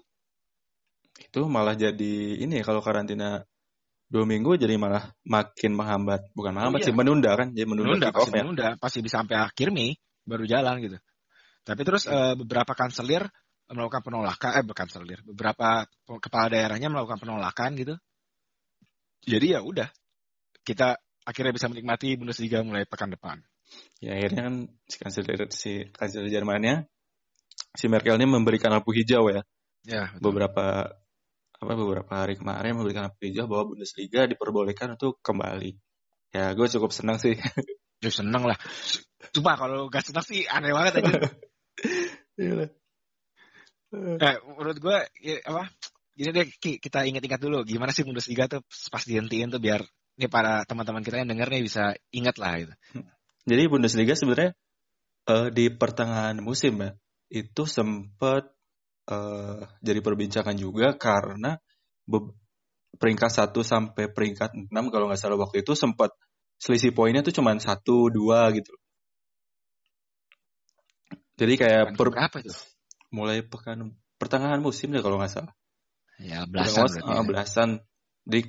Itu 1.20 1.46
malah 1.52 1.76
jadi 1.76 2.40
ini 2.40 2.60
ya 2.60 2.64
kalau 2.64 2.80
karantina 2.80 3.44
dua 4.10 4.26
minggu 4.26 4.58
jadi 4.58 4.80
malah 4.80 5.12
makin 5.28 5.76
menghambat. 5.76 6.32
Bukan 6.34 6.52
menghambat 6.56 6.80
oh, 6.80 6.84
iya. 6.84 6.88
sih 6.90 6.96
menunda 6.96 7.32
kan 7.36 7.48
jadi 7.54 7.68
menunda, 7.68 7.90
menunda 7.94 8.10
pasti 8.16 8.32
menunda 8.34 8.68
pasti 8.80 9.00
bisa 9.04 9.22
sampai 9.22 9.36
akhir 9.38 9.70
Mei 9.70 10.00
baru 10.26 10.48
jalan 10.50 10.82
gitu. 10.82 10.98
Tapi 11.68 11.82
terus 11.86 12.10
uh, 12.10 12.34
beberapa 12.34 12.74
kanselir 12.74 13.30
melakukan 13.70 14.02
penolakan 14.02 14.50
eh 14.58 14.66
bukan 14.66 14.90
kanselir 14.90 15.22
beberapa 15.22 15.86
kepala 16.18 16.50
daerahnya 16.50 16.90
melakukan 16.90 17.22
penolakan 17.22 17.78
gitu. 17.78 17.96
Jadi 19.22 19.54
ya 19.54 19.62
udah 19.62 19.94
kita 20.66 20.98
akhirnya 21.28 21.54
bisa 21.54 21.70
menikmati 21.70 22.18
Bundesliga 22.18 22.66
mulai 22.66 22.90
pekan 22.90 23.14
depan. 23.14 23.38
Ya 24.02 24.18
akhirnya 24.18 24.42
kan 24.50 24.56
si 24.90 24.96
kanselir 24.98 25.40
si 25.54 25.72
kanselir 25.94 26.34
Jermannya 26.34 26.90
si 27.78 27.86
Merkel 27.86 28.18
ini 28.18 28.26
memberikan 28.26 28.74
lampu 28.74 28.90
hijau 28.96 29.30
ya. 29.30 29.46
Ya 29.86 30.12
betul. 30.12 30.22
beberapa 30.26 30.98
apa 31.60 31.74
beberapa 31.75 32.12
hari 32.24 32.39
kemarin 32.39 32.80
memberikan 32.80 33.12
hijau 33.20 33.51
bahwa 33.51 33.75
Bundesliga 33.75 34.24
diperbolehkan 34.32 34.96
untuk 34.96 35.20
kembali. 35.20 35.75
Ya, 36.32 36.56
gue 36.56 36.68
cukup 36.72 36.92
senang 36.96 37.20
sih. 37.20 37.36
Ya 38.00 38.08
senang 38.08 38.48
lah. 38.48 38.56
Cuma 39.36 39.60
kalau 39.60 39.92
gak 39.92 40.08
senang 40.08 40.24
sih 40.24 40.48
aneh 40.48 40.72
banget 40.72 41.04
aja. 41.04 41.12
Iya. 42.39 42.72
nah, 43.92 44.36
menurut 44.56 44.80
gue 44.80 44.98
ya, 45.20 45.44
apa? 45.44 45.68
Jadi 46.16 46.32
deh 46.32 46.48
kita 46.80 47.04
ingat-ingat 47.04 47.44
dulu 47.44 47.68
gimana 47.68 47.92
sih 47.92 48.08
Bundesliga 48.08 48.48
tuh 48.48 48.63
pas 48.88 49.04
dihentiin 49.04 49.51
tuh 49.51 49.60
biar 49.60 49.84
ini 50.16 50.32
para 50.32 50.63
teman-teman 50.63 51.04
kita 51.04 51.20
yang 51.20 51.28
denger 51.36 51.51
nih 51.51 51.63
bisa 51.68 52.00
ingat 52.16 52.39
lah 52.39 52.63
gitu. 52.63 52.74
Jadi 53.44 53.63
Bundesliga 53.68 54.16
sebenarnya 54.16 54.56
uh, 55.28 55.51
di 55.51 55.68
pertengahan 55.68 56.39
musim 56.39 56.80
ya 56.80 56.96
itu 57.28 57.63
sempat 57.68 58.51
uh, 59.10 59.66
jadi 59.82 60.00
perbincangan 60.00 60.56
juga 60.56 60.96
karena 60.96 61.58
peringkat 62.98 63.32
1 63.32 63.54
sampai 63.62 64.10
peringkat 64.10 64.70
6 64.70 64.94
kalau 64.94 65.06
nggak 65.10 65.20
salah 65.20 65.38
waktu 65.38 65.62
itu 65.66 65.74
sempat 65.74 66.13
selisih 66.60 66.92
poinnya 66.92 67.24
tuh 67.24 67.34
cuma 67.34 67.56
satu 67.58 68.12
dua 68.12 68.51
gitu. 68.51 68.75
Jadi 71.39 71.54
kayak 71.56 71.96
per, 71.96 72.12
berapa 72.12 72.38
itu? 72.44 72.51
Mulai 73.16 73.48
pekan 73.48 73.96
pertengahan 74.20 74.60
musim 74.60 74.92
deh 74.92 75.00
kalau 75.00 75.16
nggak 75.16 75.32
salah. 75.32 75.54
Ya 76.20 76.44
belasan. 76.44 76.84
Berarti, 76.84 77.00
uh, 77.08 77.24
belasan. 77.24 77.70
Di 78.28 78.44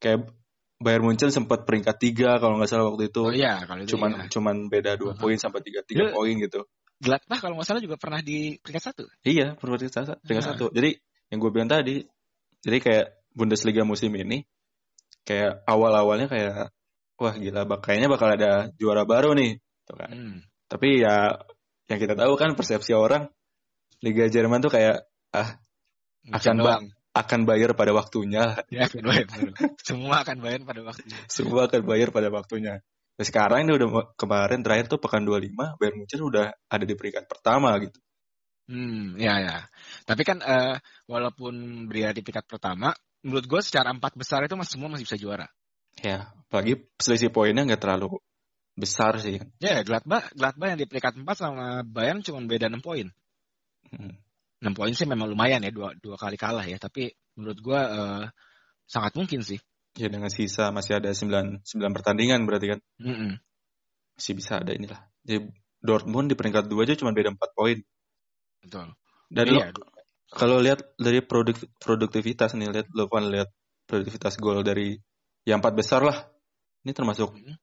kayak 0.00 0.32
Bayern 0.80 1.04
Munchen 1.04 1.28
sempat 1.28 1.68
peringkat 1.68 2.00
tiga 2.00 2.40
kalau 2.40 2.56
nggak 2.56 2.72
salah 2.72 2.88
waktu 2.88 3.12
itu. 3.12 3.20
Oh 3.20 3.36
iya, 3.36 3.60
kalau 3.68 3.84
itu 3.84 3.92
cuman 3.92 4.10
iya. 4.16 4.26
cuman 4.32 4.56
beda 4.72 4.96
dua 4.96 5.12
poin 5.12 5.36
sampai 5.36 5.60
tiga 5.60 5.84
tiga 5.84 6.08
poin 6.16 6.32
gitu. 6.40 6.64
Gladbach 7.00 7.40
kalau 7.40 7.56
nggak 7.56 7.68
salah 7.68 7.82
juga 7.82 7.96
pernah 7.96 8.20
di 8.20 8.60
peringkat 8.60 8.84
satu. 8.92 9.04
Iya, 9.24 9.56
peringkat 9.56 9.88
satu. 9.88 10.12
Peringkat 10.20 10.44
nah. 10.44 10.50
satu. 10.52 10.66
Jadi 10.76 11.00
yang 11.32 11.38
gue 11.40 11.50
bilang 11.50 11.70
tadi, 11.72 12.04
jadi 12.60 12.78
kayak 12.78 13.06
Bundesliga 13.32 13.86
musim 13.88 14.12
ini, 14.12 14.44
kayak 15.24 15.64
awal-awalnya 15.64 16.28
kayak, 16.28 16.74
wah 17.16 17.34
gila, 17.38 17.64
kayaknya 17.80 18.08
bakal 18.10 18.28
ada 18.28 18.68
juara 18.76 19.08
baru 19.08 19.32
nih, 19.32 19.62
tuh 19.88 19.96
kan. 19.96 20.10
Hmm. 20.12 20.38
Tapi 20.68 21.00
ya, 21.00 21.40
yang 21.88 21.98
kita 22.02 22.18
tahu 22.18 22.34
kan 22.36 22.52
persepsi 22.52 22.92
orang, 22.92 23.30
Liga 24.04 24.28
Jerman 24.28 24.60
tuh 24.60 24.74
kayak, 24.74 25.08
ah, 25.32 25.56
akan 26.28 26.56
ba 26.60 26.84
akan 27.10 27.40
bayar 27.42 27.74
pada 27.74 27.90
waktunya. 27.90 28.60
Ya, 28.70 28.86
akan 28.86 29.02
bayar. 29.02 29.26
Semua 29.82 30.22
akan 30.22 30.36
bayar 30.42 30.60
pada 30.62 30.80
waktunya. 30.86 31.18
Semua 31.26 31.66
akan 31.66 31.82
bayar 31.82 32.08
pada 32.14 32.28
waktunya. 32.30 32.84
Nah, 33.20 33.28
sekarang 33.28 33.68
ini 33.68 33.76
udah 33.76 34.16
kemarin 34.16 34.64
terakhir 34.64 34.88
tuh 34.88 34.96
pekan 34.96 35.28
25 35.28 35.52
Bayern 35.76 35.96
Munchen 36.00 36.24
udah 36.24 36.56
ada 36.72 36.84
di 36.88 36.96
peringkat 36.96 37.28
pertama 37.28 37.68
gitu. 37.84 38.00
Hmm, 38.64 39.20
ya 39.20 39.36
ya. 39.44 39.56
Tapi 40.08 40.24
kan 40.24 40.40
uh, 40.40 40.80
walaupun 41.04 41.84
berada 41.84 42.16
di 42.16 42.24
peringkat 42.24 42.48
pertama, 42.48 42.96
menurut 43.20 43.44
gue 43.44 43.60
secara 43.60 43.92
empat 43.92 44.16
besar 44.16 44.40
itu 44.48 44.56
masih 44.56 44.80
semua 44.80 44.88
masih 44.88 45.04
bisa 45.04 45.20
juara. 45.20 45.52
Ya, 46.00 46.32
apalagi 46.48 46.88
selisih 46.96 47.28
poinnya 47.28 47.68
nggak 47.68 47.84
terlalu 47.84 48.24
besar 48.72 49.20
sih. 49.20 49.36
Ya, 49.60 49.84
Gladbach, 49.84 50.32
Gladbach 50.32 50.72
yang 50.72 50.80
di 50.80 50.88
peringkat 50.88 51.20
empat 51.20 51.44
sama 51.44 51.84
Bayern 51.84 52.24
cuma 52.24 52.40
beda 52.48 52.72
enam 52.72 52.80
poin. 52.80 53.12
Hmm. 53.92 54.16
6 54.64 54.72
poin 54.72 54.92
sih 54.96 55.04
memang 55.04 55.28
lumayan 55.28 55.60
ya 55.60 55.72
dua 55.72 55.92
dua 56.00 56.16
kali 56.16 56.40
kalah 56.40 56.64
ya, 56.64 56.80
tapi 56.80 57.12
menurut 57.36 57.60
gue 57.60 57.80
uh, 57.80 58.24
sangat 58.88 59.12
mungkin 59.12 59.44
sih 59.44 59.60
Ya 59.98 60.06
dengan 60.06 60.30
sisa 60.30 60.70
masih 60.70 61.02
ada 61.02 61.10
9, 61.10 61.66
9 61.66 61.96
pertandingan 61.96 62.46
berarti 62.46 62.76
kan. 62.76 62.80
Mm 63.02 63.14
-mm. 63.14 63.32
Masih 64.14 64.34
bisa 64.38 64.62
ada 64.62 64.70
inilah. 64.70 65.00
Jadi 65.26 65.50
Dortmund 65.80 66.30
di 66.30 66.36
peringkat 66.36 66.68
2 66.68 66.84
aja 66.86 66.94
cuma 66.94 67.10
beda 67.10 67.34
4 67.34 67.56
poin. 67.56 67.78
Betul. 68.60 68.86
Dan 69.32 69.44
iya. 69.50 69.70
lo, 69.72 69.82
kalau 70.30 70.62
lihat 70.62 70.94
dari 70.94 71.24
produk, 71.24 71.56
produktivitas 71.82 72.54
nih, 72.54 72.70
lihat 72.70 72.88
lo 72.94 73.10
kan 73.10 73.26
lihat 73.26 73.50
produktivitas 73.88 74.38
gol 74.38 74.62
dari 74.62 74.94
yang 75.48 75.58
empat 75.58 75.74
besar 75.74 76.06
lah. 76.06 76.18
Ini 76.86 76.92
termasuk 76.94 77.34
mm 77.34 77.40
-hmm. 77.40 77.56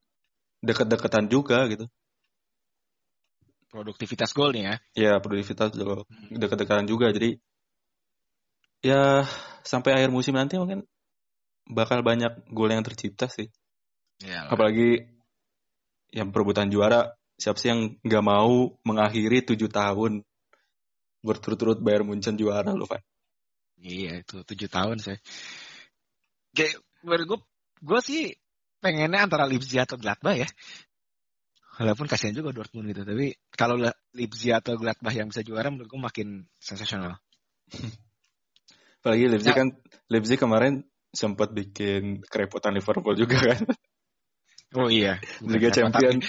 deket-deketan 0.65 1.25
juga 1.31 1.63
gitu. 1.71 1.87
Produktivitas 3.71 4.35
gol 4.35 4.51
nih 4.51 4.63
ya? 4.63 4.75
Ya 4.97 5.11
produktivitas 5.23 5.71
gol. 5.77 6.03
Mm. 6.09 6.43
Deket-deketan 6.43 6.87
juga. 6.89 7.13
Jadi 7.15 7.39
ya 8.83 9.25
sampai 9.63 9.95
akhir 9.97 10.09
musim 10.13 10.35
nanti 10.37 10.59
mungkin 10.59 10.85
bakal 11.71 12.03
banyak 12.03 12.47
gol 12.51 12.71
yang 12.71 12.83
tercipta 12.83 13.27
sih. 13.27 13.51
Ya, 14.23 14.49
Apalagi 14.49 15.05
yang 16.09 16.33
perebutan 16.33 16.71
juara, 16.73 17.13
siapa 17.37 17.59
sih 17.59 17.69
yang 17.69 17.99
nggak 18.01 18.23
mau 18.25 18.73
mengakhiri 18.81 19.45
tujuh 19.45 19.69
tahun 19.69 20.25
berturut-turut 21.21 21.83
bayar 21.83 22.07
Munchen 22.07 22.39
juara 22.39 22.71
loh, 22.73 22.87
Pak. 22.89 23.03
Iya, 23.77 24.25
itu 24.25 24.41
tujuh 24.41 24.69
tahun 24.71 24.97
saya. 24.97 25.19
Kayak 26.55 26.81
gue, 27.05 27.39
gue 27.83 27.99
sih 28.01 28.33
pengennya 28.81 29.29
antara 29.29 29.45
Leipzig 29.45 29.77
atau 29.77 29.99
Gladbach 29.99 30.33
ya. 30.33 30.49
Walaupun 31.77 32.09
kasihan 32.09 32.33
juga 32.33 32.49
Dortmund 32.49 32.89
gitu, 32.89 33.05
tapi 33.05 33.37
kalau 33.53 33.77
Leipzig 34.17 34.49
atau 34.49 34.81
Gladbach 34.81 35.13
yang 35.13 35.29
bisa 35.29 35.45
juara 35.45 35.69
menurut 35.69 35.93
gue 35.93 36.01
makin 36.01 36.27
sensasional. 36.57 37.21
Apalagi 39.05 39.29
Leipzig 39.29 39.53
nah, 39.53 39.57
kan 39.61 39.67
Leipzig 40.09 40.41
kemarin 40.41 40.81
sempat 41.17 41.49
bikin 41.49 42.21
kerepotan 42.21 42.77
Liverpool 42.77 43.17
juga 43.17 43.41
kan. 43.41 43.61
Oh 44.77 44.91
iya. 44.91 45.17
Liga 45.41 45.73
Champion. 45.73 46.21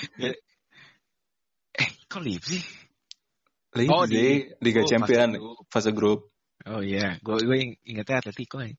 eh, 1.76 1.90
kok 2.09 2.23
Leipzig? 2.25 2.64
Leipzig, 3.76 3.92
oh, 3.92 4.09
di, 4.09 4.49
Liga 4.64 4.80
oh, 4.80 4.88
Champion 4.88 5.28
fase 5.68 5.92
grup. 5.92 6.33
Oh 6.66 6.83
iya, 6.83 7.21
gue 7.21 7.37
gue 7.45 7.59
ingetnya 7.87 8.25
Atletico 8.25 8.59
ya. 8.59 8.73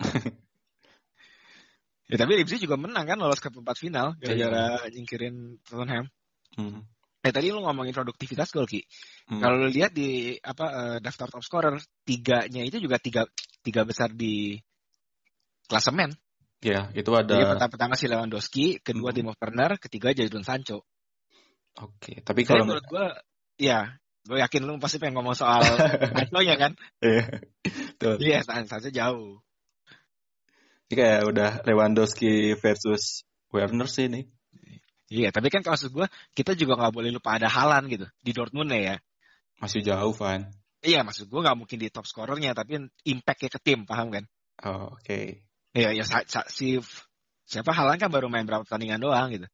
ya 2.10 2.16
tapi 2.16 2.32
Leipzig 2.40 2.64
juga 2.64 2.80
menang 2.80 3.06
kan 3.06 3.20
lolos 3.20 3.38
ke 3.38 3.52
perempat 3.52 3.76
final 3.78 4.18
gara-gara 4.18 4.82
iya. 4.82 4.90
nyingkirin 4.96 5.60
Tottenham. 5.62 6.08
Hmm. 6.56 6.82
Eh 7.20 7.30
tadi 7.30 7.52
lu 7.52 7.60
ngomongin 7.60 7.92
produktivitas 7.92 8.50
gol 8.50 8.66
Ki. 8.66 8.80
Hmm. 9.28 9.44
Kalau 9.44 9.60
lu 9.60 9.68
lihat 9.68 9.92
di 9.92 10.34
apa 10.40 10.66
uh, 10.72 10.96
daftar 10.98 11.28
top 11.28 11.44
scorer 11.44 11.76
tiganya 12.02 12.64
itu 12.64 12.80
juga 12.80 12.96
tiga 12.96 13.28
tiga 13.60 13.84
besar 13.84 14.10
di 14.10 14.56
klasemen. 15.70 16.10
Ya, 16.60 16.90
itu 16.92 17.08
ada. 17.14 17.30
Jadi 17.30 17.46
pertama, 17.46 17.70
pertama 17.72 17.94
si 17.94 18.04
Lewandowski, 18.10 18.66
kedua 18.82 19.14
hmm. 19.14 19.16
Timo 19.16 19.32
Werner, 19.38 19.78
ketiga 19.78 20.10
Jadon 20.12 20.42
Sancho. 20.42 20.84
Oke, 21.78 22.20
tapi 22.20 22.42
kalau 22.42 22.66
menurut 22.66 22.84
gue, 22.84 23.06
ya, 23.56 23.96
gue 24.26 24.42
yakin 24.42 24.66
lu 24.66 24.76
pasti 24.82 24.98
pengen 25.00 25.22
ngomong 25.22 25.38
soal 25.38 25.62
Sancho 26.18 26.40
ya 26.42 26.58
kan? 26.58 26.74
Iya, 27.00 27.24
Iya, 28.20 28.38
Sancho 28.44 28.90
jauh. 28.92 29.40
Ini 30.90 30.94
kayak 30.98 31.20
udah 31.30 31.50
Lewandowski 31.64 32.58
versus 32.58 33.22
Werner 33.54 33.86
sih 33.86 34.10
nih. 34.10 34.26
Iya, 35.10 35.32
tapi 35.32 35.48
kan 35.48 35.64
maksud 35.64 35.90
gue, 35.96 36.06
kita 36.36 36.52
juga 36.54 36.76
nggak 36.76 36.94
boleh 36.94 37.10
lupa 37.10 37.34
ada 37.34 37.48
Halan 37.48 37.88
gitu 37.88 38.06
di 38.20 38.30
Dortmund 38.30 38.70
ya. 38.70 39.00
Masih 39.58 39.80
jauh, 39.80 40.12
Van. 40.12 40.50
Iya, 40.84 41.02
maksud 41.08 41.26
gue 41.26 41.40
nggak 41.40 41.56
mungkin 41.56 41.78
di 41.80 41.88
top 41.88 42.04
scorernya, 42.04 42.52
tapi 42.52 42.78
impactnya 43.08 43.48
ke 43.48 43.58
tim, 43.64 43.88
paham 43.88 44.12
kan? 44.12 44.24
Oh, 44.60 44.92
oke. 44.92 45.02
Okay. 45.02 45.49
Iya, 45.70 45.94
ya 45.94 46.04
si 46.50 46.82
siapa 47.46 47.70
Halan 47.70 47.98
kan 47.98 48.10
baru 48.10 48.26
main 48.26 48.46
berapa 48.46 48.66
pertandingan 48.66 49.02
doang 49.02 49.30
gitu. 49.30 49.46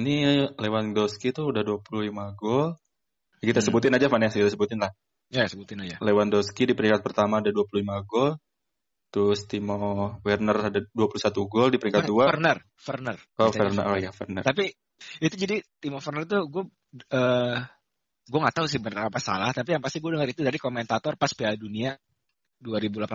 Ini 0.00 0.48
Lewandowski 0.56 1.36
tuh 1.36 1.52
udah 1.52 1.60
25 1.64 2.08
gol. 2.40 2.80
Ya, 3.44 3.52
kita 3.52 3.60
hmm. 3.60 3.66
sebutin 3.68 3.92
aja 3.92 4.08
Vanessa, 4.08 4.40
kita 4.40 4.52
sebutin 4.52 4.80
lah. 4.80 4.92
Ya, 5.28 5.44
sebutin 5.44 5.84
aja. 5.84 6.00
Lewandowski 6.00 6.64
di 6.64 6.72
peringkat 6.72 7.04
pertama 7.04 7.44
ada 7.44 7.52
25 7.52 8.08
gol. 8.08 8.40
Terus 9.12 9.44
Timo 9.44 10.16
Werner 10.24 10.72
ada 10.72 10.80
21 10.80 11.52
gol 11.52 11.68
di 11.68 11.76
peringkat 11.76 12.08
dua. 12.08 12.32
Werner, 12.32 12.64
Werner. 12.88 13.16
Oh, 13.36 13.52
Werner. 13.52 13.84
Oh 13.84 13.96
ya, 14.00 14.08
Werner. 14.16 14.40
Tapi 14.40 14.72
itu 15.20 15.34
jadi 15.36 15.60
Timo 15.76 16.00
Werner 16.00 16.24
itu 16.24 16.40
gue 16.48 16.64
uh, 17.12 17.56
gue 18.22 18.38
nggak 18.40 18.56
tahu 18.56 18.66
sih 18.70 18.78
benar 18.78 19.10
apa 19.10 19.18
salah 19.18 19.50
tapi 19.50 19.74
yang 19.74 19.82
pasti 19.82 19.98
gue 19.98 20.14
dengar 20.14 20.30
itu 20.30 20.46
dari 20.46 20.54
komentator 20.56 21.18
pas 21.18 21.34
Piala 21.34 21.58
Dunia 21.58 21.98
2018 22.62 23.10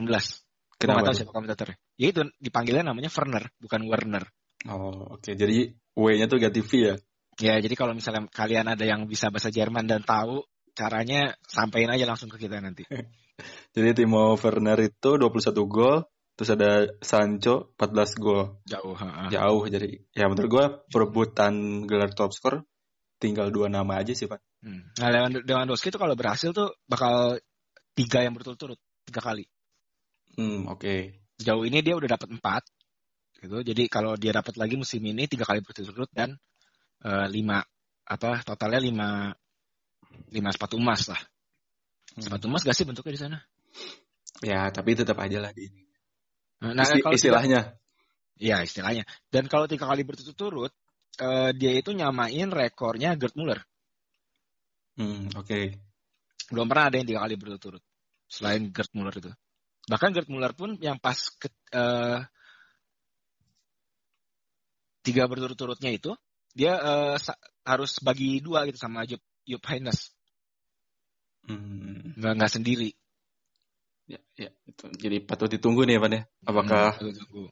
gue 0.78 0.86
nggak 0.88 1.08
tahu 1.10 1.18
siapa 1.18 1.34
komentatornya 1.34 1.78
ya 1.98 2.08
itu 2.14 2.22
dipanggilnya 2.38 2.86
namanya 2.86 3.10
Werner 3.10 3.50
bukan 3.58 3.82
Werner 3.90 4.24
oh 4.70 5.18
oke 5.18 5.26
okay. 5.26 5.34
jadi 5.34 5.74
W-nya 5.98 6.30
tuh 6.30 6.38
ganti 6.38 6.62
V 6.62 6.72
ya 6.78 6.96
ya 7.38 7.56
jadi 7.58 7.76
kalau 7.78 7.98
misalnya 7.98 8.30
kalian 8.30 8.70
ada 8.70 8.86
yang 8.86 9.10
bisa 9.10 9.34
bahasa 9.34 9.50
Jerman 9.50 9.90
dan 9.90 10.06
tahu 10.06 10.46
caranya 10.78 11.34
sampaikan 11.50 11.98
aja 11.98 12.06
langsung 12.06 12.30
ke 12.30 12.38
kita 12.38 12.62
nanti 12.62 12.86
jadi 13.76 13.98
Timo 13.98 14.38
Werner 14.38 14.78
itu 14.86 15.18
21 15.18 15.54
gol 15.66 16.06
terus 16.38 16.54
ada 16.54 16.86
Sancho 17.02 17.74
14 17.82 18.22
gol 18.22 18.62
jauh 18.66 18.94
ha. 18.94 19.34
jauh 19.34 19.66
jadi 19.66 19.90
ya 20.14 20.30
menurut 20.30 20.50
gue 20.50 20.66
perebutan 20.94 21.86
gelar 21.90 22.14
top 22.14 22.30
skor 22.30 22.62
tinggal 23.18 23.50
dua 23.50 23.74
nama 23.74 23.98
aja 23.98 24.14
sih 24.14 24.30
pak 24.30 24.38
Hmm. 24.66 24.90
Nah 24.98 25.30
Lewandowski 25.46 25.94
itu 25.94 26.00
kalau 26.02 26.18
berhasil 26.18 26.50
tuh 26.50 26.74
bakal 26.90 27.38
tiga 27.94 28.26
yang 28.26 28.34
berturut-turut 28.34 28.82
tiga 29.06 29.22
kali. 29.22 29.46
Hmm 30.38 30.70
oke. 30.70 30.82
Okay. 30.82 31.02
Jauh 31.38 31.66
ini 31.66 31.82
dia 31.86 31.94
udah 31.94 32.18
dapat 32.18 32.30
empat, 32.34 32.64
gitu. 33.42 33.62
Jadi 33.62 33.84
kalau 33.90 34.18
dia 34.18 34.34
dapat 34.34 34.58
lagi 34.58 34.78
musim 34.78 35.02
ini 35.06 35.30
tiga 35.30 35.46
kali 35.46 35.62
berturut-turut 35.62 36.10
dan 36.14 36.34
uh, 37.06 37.26
lima 37.30 37.62
apa 38.08 38.42
totalnya 38.42 38.82
lima 38.82 39.30
lima 40.34 40.50
sepatu 40.50 40.78
emas 40.82 41.10
lah. 41.10 41.22
Hmm. 42.18 42.24
Sepatu 42.26 42.46
emas 42.50 42.66
gak 42.66 42.78
sih 42.78 42.86
bentuknya 42.86 43.14
di 43.14 43.22
sana? 43.22 43.38
Ya 44.42 44.70
tapi 44.74 44.98
tetap 44.98 45.18
aja 45.18 45.42
lah 45.42 45.54
di 45.54 45.70
Nah, 46.58 46.74
Isti 46.74 47.06
kalau 47.06 47.14
istilahnya. 47.14 47.62
Iya 48.38 48.66
istilahnya. 48.66 49.06
Dan 49.30 49.46
kalau 49.46 49.70
tiga 49.70 49.86
kali 49.86 50.02
berturut-turut, 50.02 50.74
uh, 51.22 51.54
dia 51.54 51.74
itu 51.78 51.94
nyamain 51.94 52.50
rekornya 52.50 53.14
Gerd 53.14 53.38
Muller. 53.38 53.62
Hmm, 54.98 55.30
oke. 55.38 55.46
Okay. 55.46 55.78
Belum 56.50 56.66
pernah 56.66 56.90
ada 56.90 56.98
yang 56.98 57.06
tiga 57.06 57.22
kali 57.22 57.38
berturut-turut 57.38 57.84
selain 58.26 58.74
Gerd 58.74 58.90
Muller 58.98 59.14
itu. 59.14 59.30
Bahkan 59.88 60.12
Gerd 60.12 60.28
Muller 60.28 60.52
pun 60.52 60.76
yang 60.84 61.00
pas 61.00 61.16
ke, 61.16 61.48
uh, 61.72 62.20
tiga 65.02 65.24
berturut-turutnya 65.32 65.96
itu 65.96 66.12
dia 66.52 66.76
uh, 66.76 67.16
harus 67.64 67.92
bagi 68.04 68.44
dua 68.44 68.68
gitu 68.68 68.76
sama 68.76 69.08
Jupp, 69.08 69.24
Jupp 69.48 69.64
Heynckes. 69.64 70.12
Hmm. 71.48 72.12
Nggak, 72.20 72.34
nggak 72.36 72.52
sendiri. 72.52 72.90
Ya, 74.08 74.20
ya, 74.36 74.52
itu. 74.68 74.84
Jadi 75.00 75.18
patut 75.24 75.48
ditunggu 75.48 75.88
nih, 75.88 76.00
Pak 76.00 76.10
ya. 76.12 76.22
Apakah 76.44 77.00
hmm, 77.00 77.48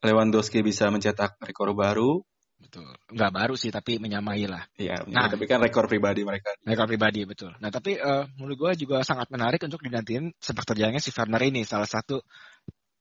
Lewandowski 0.00 0.64
bisa 0.64 0.88
mencetak 0.88 1.36
rekor 1.44 1.76
baru 1.76 2.24
Betul. 2.62 2.94
Enggak 3.10 3.32
baru 3.34 3.54
sih, 3.58 3.74
tapi 3.74 3.98
menyamai 3.98 4.46
lah. 4.46 4.62
Iya, 4.78 5.02
nah, 5.10 5.26
tapi 5.26 5.50
kan 5.50 5.58
rekor 5.58 5.90
pribadi 5.90 6.22
mereka. 6.22 6.54
Rekor 6.62 6.86
pribadi, 6.86 7.26
betul. 7.26 7.50
Nah, 7.58 7.74
tapi 7.74 7.98
uh, 7.98 8.24
menurut 8.38 8.56
gue 8.56 8.86
juga 8.86 9.02
sangat 9.02 9.26
menarik 9.34 9.58
untuk 9.66 9.82
dinantiin 9.82 10.30
sepak 10.38 10.62
terjangnya 10.70 11.02
si 11.02 11.10
Werner 11.10 11.42
ini. 11.42 11.66
Salah 11.66 11.90
satu 11.90 12.22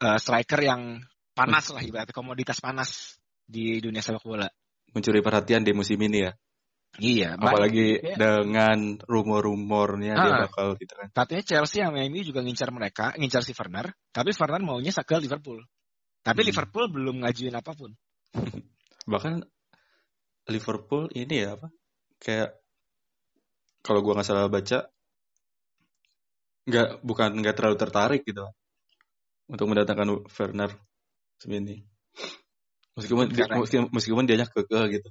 uh, 0.01 0.17
striker 0.17 0.59
yang 0.65 0.97
panas 1.37 1.69
lah, 1.69 1.85
ibaratnya 1.85 2.11
komoditas 2.11 2.57
panas 2.57 3.21
di 3.45 3.77
dunia 3.77 4.01
sepak 4.01 4.25
bola. 4.25 4.49
Mencuri 4.91 5.21
perhatian 5.21 5.61
di 5.61 5.71
musim 5.77 6.01
ini 6.01 6.25
ya. 6.25 6.33
Iya. 6.99 7.39
Apalagi 7.39 8.01
ya. 8.01 8.15
dengan 8.19 8.99
rumor-rumornya 8.99 10.13
ah, 10.17 10.25
dia 10.25 10.33
bakal 10.49 10.67
gitu 10.75 10.93
kan. 10.97 11.07
Katanya 11.15 11.43
Chelsea 11.47 11.79
yang 11.79 11.95
MU 11.95 12.19
juga 12.25 12.43
ngincar 12.43 12.67
mereka, 12.75 13.15
ngincar 13.15 13.45
si 13.45 13.55
Werner. 13.55 13.95
Tapi 14.11 14.35
Werner 14.35 14.63
maunya 14.65 14.91
ke 14.91 15.15
Liverpool. 15.21 15.63
Tapi 16.19 16.41
hmm. 16.43 16.49
Liverpool 16.51 16.85
belum 16.91 17.15
ngajuin 17.23 17.55
apa 17.55 17.71
pun. 17.71 17.95
bahkan 19.11 19.43
Liverpool 20.47 21.11
ini 21.11 21.43
ya 21.43 21.59
apa 21.59 21.67
kayak 22.17 22.55
kalau 23.83 23.99
gua 23.99 24.17
nggak 24.19 24.27
salah 24.27 24.47
baca 24.47 24.87
nggak 26.65 27.03
bukan 27.03 27.29
nggak 27.41 27.55
terlalu 27.57 27.77
tertarik 27.77 28.21
gitu 28.23 28.47
untuk 29.51 29.65
mendatangkan 29.67 30.23
Werner 30.31 30.71
ini 31.49 31.83
meskipun 32.95 33.25
dia, 33.33 33.45
meskipun, 33.49 33.89
meskipun 33.91 34.23
dia 34.29 34.45
kekeh 34.45 34.85
gitu. 34.99 35.09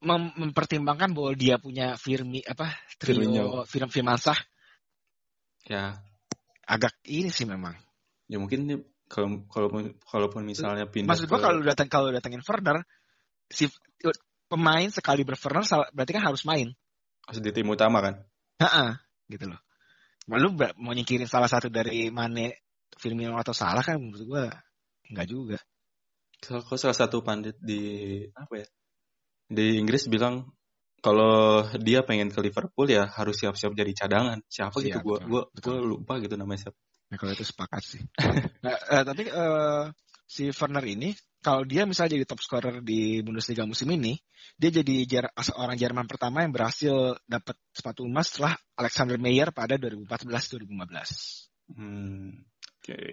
Mem 0.00 0.32
mempertimbangkan 0.32 1.12
bahwa 1.12 1.36
dia 1.36 1.60
punya 1.60 1.92
Firmi 2.00 2.40
apa 2.40 2.72
trio 2.96 3.68
film 3.68 3.88
Firmansah 3.92 4.38
ya. 5.68 6.00
Agak 6.64 6.96
ini 7.04 7.28
sih 7.28 7.44
memang. 7.44 7.76
Ya 8.30 8.40
mungkin 8.40 8.86
kalau 9.10 9.44
kalau 9.50 9.68
kalaupun 10.06 10.46
misalnya 10.46 10.86
pindah 10.86 11.10
maksud 11.10 11.26
gua 11.26 11.42
ke... 11.42 11.44
kalau 11.50 11.60
datang 11.66 11.88
kalau 11.90 12.08
datangin 12.14 12.40
Werner 12.46 12.86
si 13.50 13.66
pemain 14.46 14.88
sekali 14.90 15.26
berferner 15.26 15.66
berarti 15.92 16.12
kan 16.14 16.24
harus 16.24 16.42
main. 16.46 16.70
Harus 17.26 17.40
di 17.42 17.50
tim 17.50 17.66
utama 17.66 18.02
kan? 18.02 18.14
Heeh, 18.62 18.90
gitu 19.30 19.50
loh. 19.50 19.60
Lalu 20.30 20.74
mau 20.78 20.94
nyingkirin 20.94 21.26
salah 21.26 21.50
satu 21.50 21.66
dari 21.66 22.08
Mane, 22.14 22.62
Firmino 22.94 23.34
atau 23.38 23.54
salah 23.54 23.82
kan 23.82 23.98
menurut 23.98 24.22
gua 24.26 24.44
enggak 25.10 25.26
juga. 25.26 25.58
Kalau 26.40 26.78
salah 26.78 26.96
satu 26.96 27.20
pandit 27.20 27.58
di 27.60 28.22
apa 28.32 28.54
ya? 28.64 28.66
Di 29.50 29.76
Inggris 29.82 30.06
bilang 30.06 30.46
kalau 31.00 31.64
dia 31.80 32.04
pengen 32.04 32.28
ke 32.28 32.38
Liverpool 32.44 32.86
ya 32.86 33.08
harus 33.10 33.40
siap-siap 33.40 33.72
jadi 33.74 33.92
cadangan. 33.96 34.38
Siapa 34.46 34.76
gitu? 34.84 35.00
Iya, 35.00 35.02
gua, 35.02 35.18
gua, 35.24 35.42
gua 35.50 35.76
lupa 35.80 36.20
gitu 36.22 36.36
namanya 36.38 36.68
siapa. 36.68 36.78
Nah, 37.10 37.16
kalau 37.18 37.32
itu 37.34 37.42
sepakat 37.42 37.82
sih. 37.82 38.02
nah, 38.64 38.76
uh, 38.76 39.02
tapi 39.02 39.26
uh, 39.34 39.90
si 40.30 40.46
Werner 40.54 40.86
ini 40.86 41.10
kalau 41.40 41.64
dia 41.64 41.88
misalnya 41.88 42.20
jadi 42.20 42.26
top 42.28 42.40
scorer 42.44 42.84
di 42.84 43.24
Bundesliga 43.24 43.64
musim 43.64 43.88
ini, 43.90 44.12
dia 44.60 44.68
jadi 44.68 45.08
jar 45.08 45.24
orang 45.56 45.74
Jerman 45.80 46.04
pertama 46.04 46.44
yang 46.44 46.52
berhasil 46.52 47.16
dapat 47.24 47.56
sepatu 47.72 48.04
emas 48.04 48.28
setelah 48.28 48.60
Alexander 48.76 49.16
Meyer 49.16 49.48
pada 49.48 49.80
2014-2015. 49.80 50.68
Hmm, 51.72 52.44
Oke. 52.44 52.84
Okay. 52.84 53.10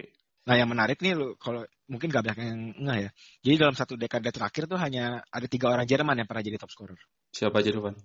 Nah 0.48 0.56
yang 0.60 0.68
menarik 0.72 1.00
nih 1.04 1.16
lo 1.16 1.36
kalau 1.40 1.64
mungkin 1.92 2.08
gak 2.12 2.24
banyak 2.24 2.40
yang 2.40 2.62
enggak 2.76 2.98
ya. 3.00 3.10
Jadi 3.44 3.56
dalam 3.60 3.76
satu 3.76 3.94
dekade 4.00 4.32
terakhir 4.32 4.64
tuh 4.68 4.80
hanya 4.80 5.24
ada 5.28 5.48
tiga 5.48 5.72
orang 5.72 5.88
Jerman 5.88 6.20
yang 6.20 6.28
pernah 6.28 6.44
jadi 6.44 6.60
top 6.60 6.72
scorer. 6.72 7.00
Siapa 7.32 7.64
aja 7.64 7.72
Van? 7.80 7.96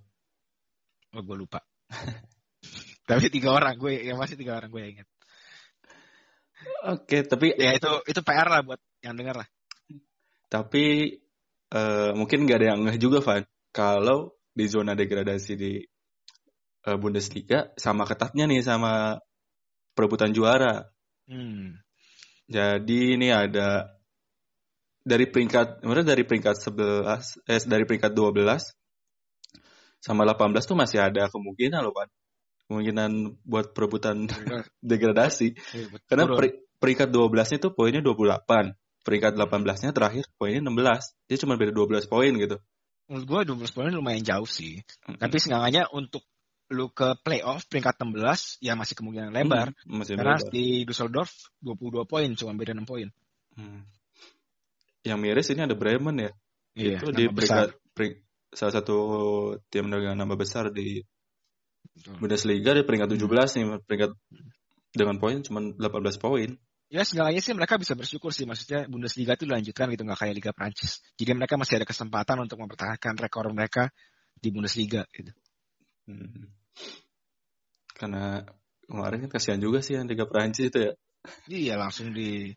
Oh 1.19 1.23
gue 1.23 1.37
lupa. 1.39 1.63
Tapi 3.11 3.27
tiga 3.31 3.55
orang 3.55 3.75
gue 3.75 4.07
yang 4.07 4.19
masih 4.19 4.39
tiga 4.39 4.59
orang 4.59 4.71
gue 4.71 4.83
ingat. 4.87 5.09
Oke, 6.87 7.03
okay, 7.11 7.21
tapi 7.27 7.51
ya 7.59 7.75
itu 7.75 7.91
itu 8.07 8.23
PR 8.23 8.47
lah 8.47 8.63
buat 8.63 8.79
yang 9.03 9.19
dengar 9.19 9.45
lah. 9.45 9.49
Tapi 10.49 11.17
uh, 11.75 12.13
mungkin 12.15 12.47
nggak 12.47 12.59
ada 12.59 12.67
yang 12.75 12.81
ngeh 12.87 12.99
juga, 13.03 13.19
Van. 13.21 13.43
Kalau 13.73 14.39
di 14.53 14.69
zona 14.69 14.93
degradasi 14.93 15.53
di 15.57 15.81
uh, 16.87 16.97
Bundesliga 17.01 17.73
sama 17.81 18.05
ketatnya 18.05 18.45
nih 18.47 18.63
sama 18.63 19.19
perebutan 19.97 20.31
juara. 20.33 20.87
Hmm. 21.27 21.81
Jadi 22.53 23.17
ini 23.17 23.33
ada 23.33 23.97
dari 25.03 25.27
peringkat, 25.27 25.83
kemudian 25.83 26.07
dari 26.07 26.23
peringkat 26.23 26.57
11, 26.63 27.49
eh 27.49 27.63
dari 27.67 27.85
peringkat 27.89 28.13
12 28.15 28.71
sama 30.03 30.27
18 30.27 30.67
tuh 30.67 30.77
masih 30.79 30.99
ada 30.99 31.31
kemungkinan 31.31 31.81
loh, 31.87 31.95
Pak. 31.95 32.11
Kemungkinan 32.67 33.41
buat 33.47 33.71
perebutan 33.71 34.27
degradasi. 34.85 35.55
Ya, 35.55 35.87
Karena 36.11 36.27
peringkat 36.83 37.09
12-nya 37.15 37.59
tuh 37.63 37.73
poinnya 37.73 38.03
28 38.03 38.75
peringkat 39.03 39.35
18-nya 39.35 39.91
terakhir 39.95 40.25
poinnya 40.39 40.63
16. 40.63 41.29
Dia 41.29 41.39
cuma 41.43 41.55
beda 41.59 41.73
12 41.75 42.07
poin 42.11 42.33
gitu. 42.35 42.57
Menurut 43.11 43.27
gue 43.27 43.41
12 43.55 43.77
poin 43.77 43.91
lumayan 43.91 44.25
jauh 44.25 44.49
sih. 44.49 44.81
Mm-hmm. 44.81 45.19
Tapi 45.19 45.37
seenggaknya 45.39 45.91
untuk 45.91 46.23
lu 46.73 46.89
ke 46.89 47.21
playoff 47.21 47.69
peringkat 47.69 48.01
16 48.01 48.65
ya 48.65 48.73
masih 48.73 48.97
kemungkinan 48.97 49.29
lebar. 49.29 49.77
Hmm, 49.85 50.01
masih 50.01 50.17
Karena 50.17 50.41
lebar. 50.41 50.49
di 50.49 50.65
Dusseldorf 50.89 51.31
22 51.61 52.09
poin 52.09 52.29
cuma 52.33 52.57
beda 52.57 52.73
6 52.73 52.89
poin. 52.89 53.09
Hmm. 53.61 53.85
Yang 55.05 55.19
miris 55.21 55.49
ini 55.53 55.61
ada 55.69 55.77
Bremen 55.77 56.17
ya. 56.17 56.33
Iya, 56.73 56.97
itu 57.05 57.13
di 57.13 57.29
peringkat 57.29 57.77
pering, 57.93 58.15
salah 58.57 58.73
satu 58.81 58.97
tim 59.69 59.93
dengan 59.93 60.17
nama 60.17 60.33
besar 60.33 60.73
di 60.73 61.05
Betul. 61.93 62.17
Bundesliga 62.25 62.73
di 62.73 62.83
peringkat 62.89 63.09
17 63.13 63.21
hmm. 63.21 63.53
nih 63.53 63.65
peringkat 63.85 64.11
dengan 64.97 65.17
poin 65.21 65.45
cuma 65.45 65.61
18 65.61 66.17
poin 66.17 66.51
ya 66.93 67.09
segalanya 67.09 67.41
sih 67.41 67.57
mereka 67.57 67.81
bisa 67.81 67.97
bersyukur 67.97 68.37
sih 68.37 68.45
maksudnya 68.45 68.85
Bundesliga 68.85 69.33
itu 69.33 69.49
dilanjutkan 69.49 69.89
gitu 69.97 70.05
nggak 70.05 70.21
kayak 70.21 70.35
Liga 70.37 70.53
Prancis 70.53 71.01
jadi 71.17 71.33
mereka 71.33 71.57
masih 71.57 71.81
ada 71.81 71.89
kesempatan 71.89 72.37
untuk 72.45 72.61
mempertahankan 72.61 73.17
rekor 73.17 73.49
mereka 73.49 73.89
di 74.37 74.53
Bundesliga 74.53 75.09
gitu 75.17 75.33
hmm. 76.13 76.63
Karena 78.03 78.43
kemarin 78.89 79.29
kan 79.29 79.31
kasihan 79.39 79.61
juga 79.63 79.79
sih 79.79 79.95
yang 79.95 80.11
Liga 80.11 80.27
Prancis 80.27 80.75
itu 80.75 80.79
ya. 80.91 80.93
Iya 81.47 81.75
langsung 81.79 82.11
di. 82.11 82.51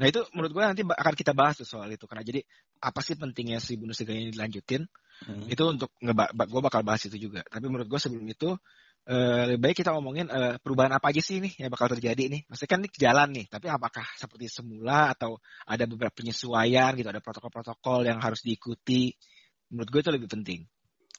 Nah 0.00 0.06
itu 0.08 0.24
menurut 0.32 0.52
gue 0.56 0.64
nanti 0.64 0.82
akan 0.84 1.14
kita 1.16 1.36
bahas 1.36 1.60
tuh 1.60 1.68
soal 1.68 1.92
itu 1.92 2.08
karena 2.08 2.24
jadi 2.24 2.40
apa 2.80 3.00
sih 3.04 3.16
pentingnya 3.16 3.60
si 3.60 3.76
Bundesliga 3.76 4.16
ini 4.16 4.32
dilanjutin? 4.32 4.88
Hmm. 5.28 5.44
Itu 5.52 5.68
untuk 5.68 5.92
gue 6.00 6.62
bakal 6.64 6.80
bahas 6.80 7.04
itu 7.04 7.28
juga. 7.28 7.44
Tapi 7.44 7.68
menurut 7.68 7.88
gue 7.88 8.00
sebelum 8.00 8.24
itu 8.24 8.56
uh, 9.06 9.42
lebih 9.50 9.60
baik 9.70 9.76
kita 9.82 9.94
ngomongin 9.94 10.26
uh, 10.28 10.58
perubahan 10.58 10.92
apa 10.94 11.14
aja 11.14 11.22
sih 11.22 11.38
nih 11.38 11.54
yang 11.62 11.70
bakal 11.70 11.90
terjadi 11.90 12.26
nih. 12.26 12.42
Maksudnya 12.50 12.70
kan 12.70 12.80
ini 12.82 12.90
jalan 12.94 13.28
nih, 13.32 13.46
tapi 13.48 13.66
apakah 13.70 14.06
seperti 14.18 14.46
semula 14.50 15.14
atau 15.14 15.38
ada 15.64 15.84
beberapa 15.86 16.12
penyesuaian 16.12 16.94
gitu, 16.98 17.08
ada 17.08 17.22
protokol-protokol 17.22 18.06
yang 18.06 18.18
harus 18.18 18.42
diikuti? 18.42 19.14
Menurut 19.70 19.88
gue 19.90 20.00
itu 20.02 20.10
lebih 20.14 20.28
penting. 20.30 20.60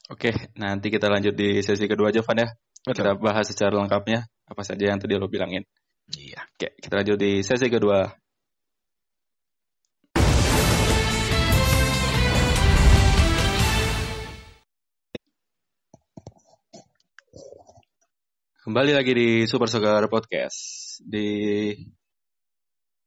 Oke, 0.08 0.32
nanti 0.56 0.88
kita 0.88 1.12
lanjut 1.12 1.36
di 1.36 1.60
sesi 1.60 1.84
kedua 1.84 2.15
aja, 2.15 2.23
Van 2.23 2.39
ya. 2.39 2.47
Betul. 2.88 3.04
Kita 3.04 3.12
bahas 3.19 3.45
secara 3.52 3.76
lengkapnya 3.76 4.23
apa 4.47 4.63
saja 4.63 4.88
yang 4.88 5.00
tadi 5.04 5.19
lo 5.19 5.28
bilangin. 5.28 5.67
Iya. 6.15 6.39
Oke, 6.56 6.80
kita 6.80 7.04
lanjut 7.04 7.19
di 7.19 7.43
sesi 7.43 7.67
kedua. 7.67 8.08
Kembali 18.68 18.92
lagi 18.92 19.16
di 19.16 19.30
Super 19.48 19.72
Soccer 19.72 20.12
Podcast. 20.12 20.60
Di 21.00 21.72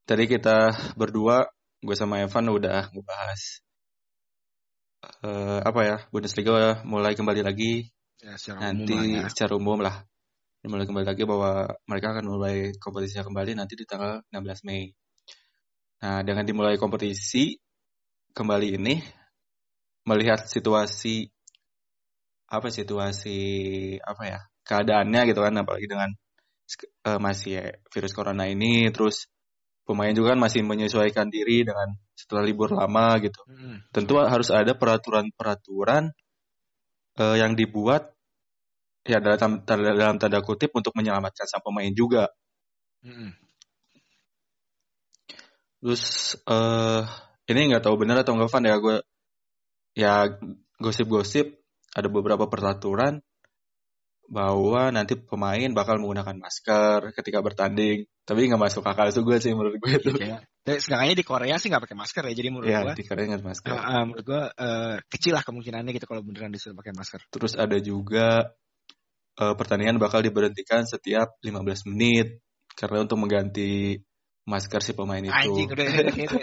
tadi 0.09 0.25
kita 0.25 0.73
berdua, 0.96 1.44
gue 1.85 1.92
sama 1.92 2.25
Evan 2.25 2.49
udah 2.49 2.88
ngebahas 2.88 3.61
uh, 5.20 5.61
apa 5.61 5.81
ya 5.85 5.96
Bundesliga 6.09 6.81
mulai 6.88 7.12
kembali 7.12 7.44
lagi 7.44 7.92
ya, 8.25 8.40
nanti 8.57 8.96
umum 8.96 9.20
ya. 9.20 9.29
secara 9.29 9.53
umum 9.61 9.85
lah 9.85 10.01
mulai 10.64 10.88
kembali 10.88 11.05
lagi 11.05 11.29
bahwa 11.29 11.68
mereka 11.85 12.16
akan 12.16 12.25
mulai 12.25 12.73
kompetisinya 12.81 13.29
kembali 13.29 13.53
nanti 13.53 13.77
di 13.77 13.85
tanggal 13.85 14.25
16 14.33 14.64
Mei. 14.64 14.88
Nah, 16.01 16.25
dengan 16.25 16.49
dimulai 16.49 16.81
kompetisi 16.81 17.53
kembali 18.33 18.81
ini 18.81 18.96
melihat 20.09 20.40
situasi 20.40 21.29
apa 22.49 22.73
situasi 22.73 23.37
apa 24.01 24.25
ya 24.25 24.40
keadaannya 24.66 25.20
gitu 25.31 25.40
kan 25.40 25.55
apalagi 25.61 25.87
dengan 25.88 26.11
uh, 27.09 27.18
masih 27.18 27.75
virus 27.90 28.12
corona 28.14 28.46
ini 28.46 28.88
terus 28.94 29.27
pemain 29.90 30.14
juga 30.14 30.38
kan 30.38 30.40
masih 30.46 30.62
menyesuaikan 30.62 31.27
diri 31.35 31.66
dengan 31.66 31.99
setelah 32.14 32.46
libur 32.46 32.70
lama 32.70 33.18
gitu. 33.18 33.42
Hmm. 33.51 33.83
Tentu 33.90 34.23
harus 34.23 34.55
ada 34.55 34.79
peraturan-peraturan 34.79 36.14
uh, 37.18 37.37
yang 37.37 37.59
dibuat 37.59 38.14
ya 39.03 39.18
dalam, 39.18 39.66
dalam 39.66 40.16
tanda 40.23 40.38
kutip 40.44 40.70
untuk 40.79 40.94
menyelamatkan 40.94 41.49
sang 41.51 41.64
pemain 41.64 41.90
juga. 41.90 42.31
Hmm. 43.03 43.35
Terus 45.81 46.37
uh, 46.44 47.03
ini 47.49 47.75
nggak 47.75 47.83
tahu 47.83 47.96
benar 47.99 48.23
atau 48.23 48.37
nggak 48.37 48.51
Van 48.53 48.68
ya 48.68 48.77
gue 48.77 48.96
ya 49.96 50.14
gosip-gosip 50.79 51.51
ada 51.96 52.07
beberapa 52.07 52.46
peraturan 52.46 53.25
bahwa 54.30 54.94
nanti 54.94 55.18
pemain 55.18 55.74
bakal 55.74 55.98
menggunakan 55.98 56.38
masker 56.38 57.10
ketika 57.18 57.42
bertanding. 57.42 58.06
Tapi 58.22 58.46
nggak 58.46 58.62
masuk 58.62 58.86
akal 58.86 59.10
juga 59.10 59.42
sih 59.42 59.50
menurut 59.50 59.74
gue 59.82 59.90
itu. 59.98 60.10
Ya. 60.22 60.38
Sekarangnya 60.78 61.18
di 61.18 61.26
Korea 61.26 61.58
sih 61.58 61.66
nggak 61.66 61.82
pakai 61.82 61.98
masker 61.98 62.22
ya, 62.30 62.34
jadi 62.38 62.48
menurut 62.54 62.70
ya, 62.70 62.86
gue. 62.86 62.94
di 62.94 63.04
Korea 63.10 63.26
nggak 63.26 63.42
masker. 63.42 63.74
Uh, 63.74 63.82
uh, 63.82 64.02
menurut 64.06 64.24
gue 64.24 64.42
uh, 64.54 64.94
kecil 65.10 65.34
lah 65.34 65.42
kemungkinannya 65.42 65.90
gitu 65.98 66.06
kalau 66.06 66.22
beneran 66.22 66.54
disuruh 66.54 66.78
pakai 66.78 66.94
masker. 66.94 67.26
Terus 67.26 67.58
ada 67.58 67.74
juga 67.82 68.54
uh, 69.42 69.54
pertandingan 69.58 69.98
bakal 69.98 70.22
diberhentikan 70.22 70.86
setiap 70.86 71.34
15 71.42 71.90
menit 71.90 72.38
karena 72.78 73.02
untuk 73.02 73.18
mengganti 73.18 73.98
masker 74.46 74.80
si 74.86 74.92
pemain 74.94 75.26
itu. 75.26 75.34
Anjing 75.34 75.74
udah 75.74 75.86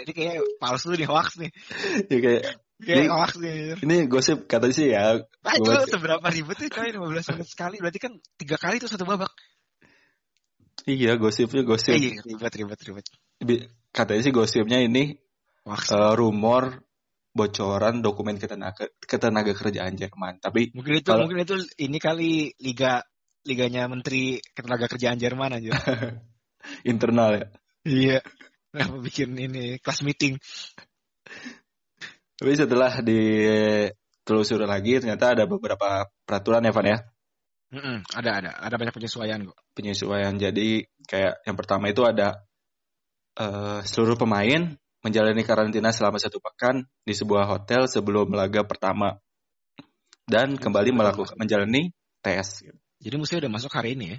ini 0.04 0.12
kayak 0.12 0.44
palsu 0.60 0.92
nih 0.92 1.08
hoax 1.08 1.40
nih. 1.40 1.50
ya 2.12 2.18
kayak 2.20 2.42
nih. 2.78 3.82
Ini 3.82 3.96
gosip 4.06 4.46
katanya 4.46 4.74
sih 4.74 4.86
ya. 4.94 5.18
Nah, 5.18 5.54
itu 5.58 5.70
seberapa 5.90 6.26
ribet 6.30 6.56
tuh 6.56 6.70
coy 6.70 6.88
15 6.94 7.34
menit 7.34 7.48
sekali 7.50 7.76
berarti 7.82 7.98
kan 7.98 8.12
tiga 8.38 8.56
kali 8.56 8.78
itu 8.78 8.86
satu 8.86 9.02
babak. 9.02 9.34
Iya 10.86 11.18
gosipnya 11.18 11.66
gosip. 11.66 11.98
Iya 11.98 12.22
ribet 12.22 12.52
ribet 12.54 12.80
ribet. 12.86 13.06
Katanya 13.90 14.22
sih 14.22 14.32
gosipnya 14.32 14.78
ini 14.78 15.18
uh, 15.66 16.14
rumor 16.14 16.86
bocoran 17.34 18.00
dokumen 18.00 18.38
ketenaga 18.38 18.88
ketenaga 19.02 19.52
kerjaan 19.52 19.98
Jerman. 19.98 20.38
Tapi 20.38 20.70
mungkin 20.72 21.02
itu 21.02 21.08
kalau, 21.10 21.26
mungkin 21.26 21.42
itu 21.42 21.56
ini 21.82 21.98
kali 21.98 22.54
liga 22.62 23.02
liganya 23.42 23.86
menteri 23.90 24.38
ketenaga 24.54 24.86
kerjaan 24.86 25.18
Jerman 25.18 25.58
aja. 25.58 25.74
Internal 26.90 27.30
ya. 27.34 27.46
Iya. 27.86 28.20
Kenapa 28.68 28.96
bikin 29.00 29.32
ini 29.34 29.80
kelas 29.80 30.04
meeting? 30.04 30.36
Tapi 32.38 32.54
setelah 32.54 33.02
ditelusuri 33.02 34.62
lagi 34.62 35.02
ternyata 35.02 35.34
ada 35.34 35.44
beberapa 35.50 36.06
peraturan 36.22 36.62
ya 36.62 36.70
Van 36.70 36.86
ya. 36.86 36.98
Mm 37.68 37.80
-mm, 37.82 37.96
ada 38.14 38.30
ada 38.40 38.50
ada 38.62 38.74
banyak 38.78 38.94
penyesuaian 38.94 39.42
kok. 39.44 39.58
Penyesuaian 39.74 40.38
jadi 40.38 40.86
kayak 41.04 41.44
yang 41.44 41.56
pertama 41.58 41.90
itu 41.90 42.06
ada 42.06 42.46
uh, 43.36 43.82
seluruh 43.82 44.14
pemain 44.14 44.78
menjalani 45.02 45.42
karantina 45.42 45.90
selama 45.90 46.22
satu 46.22 46.38
pekan 46.38 46.86
di 47.02 47.12
sebuah 47.12 47.44
hotel 47.50 47.90
sebelum 47.90 48.30
laga 48.34 48.62
pertama 48.64 49.18
dan 50.30 50.54
kembali 50.54 50.94
melakukan 50.94 51.34
menjalani 51.34 51.90
tes. 52.22 52.62
Jadi 52.98 53.14
mesti 53.18 53.34
udah 53.38 53.50
masuk 53.50 53.72
hari 53.74 53.98
ini 53.98 54.06
ya? 54.14 54.18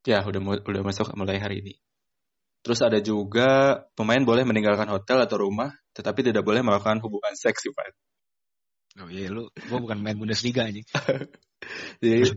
Ya 0.00 0.18
udah 0.24 0.40
udah 0.40 0.82
masuk 0.86 1.12
mulai 1.18 1.36
hari 1.42 1.60
ini. 1.60 1.74
Terus 2.60 2.80
ada 2.84 3.00
juga 3.00 3.80
pemain 3.96 4.20
boleh 4.20 4.44
meninggalkan 4.44 4.88
hotel 4.92 5.24
atau 5.24 5.40
rumah 5.40 5.72
tetapi 5.96 6.20
tidak 6.20 6.44
boleh 6.44 6.60
melakukan 6.60 7.00
hubungan 7.00 7.32
seks 7.34 7.66
sih 7.66 7.72
Pak. 7.72 7.96
Oh 9.00 9.08
iya 9.08 9.30
lu, 9.30 9.48
gua 9.70 9.78
bukan 9.80 10.02
main 10.02 10.18
Bundesliga 10.18 10.66
aja. 10.66 10.82
Jadi 12.02 12.36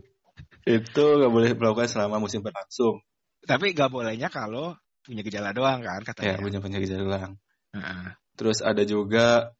itu 0.64 1.04
nggak 1.04 1.32
boleh 1.32 1.50
melakukan 1.52 1.88
selama 1.90 2.22
musim 2.22 2.40
berlangsung. 2.40 3.04
Tapi 3.44 3.76
nggak 3.76 3.90
bolehnya 3.92 4.32
kalau 4.32 4.72
punya 5.04 5.20
gejala 5.20 5.52
doang 5.52 5.84
kan 5.84 6.00
katanya. 6.00 6.40
Ya 6.40 6.40
punya 6.40 6.58
punya 6.64 6.78
gejala 6.80 7.02
doang. 7.04 7.32
Uh-uh. 7.76 8.08
Terus 8.34 8.64
ada 8.64 8.82
juga 8.88 9.52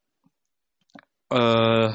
uh, 1.29 1.89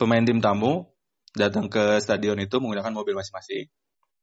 pemain 0.00 0.24
tim 0.24 0.40
tamu 0.40 0.88
datang 1.34 1.68
ke 1.68 2.00
stadion 2.00 2.38
itu 2.40 2.56
menggunakan 2.62 2.94
mobil 2.94 3.18
masing-masing. 3.18 3.68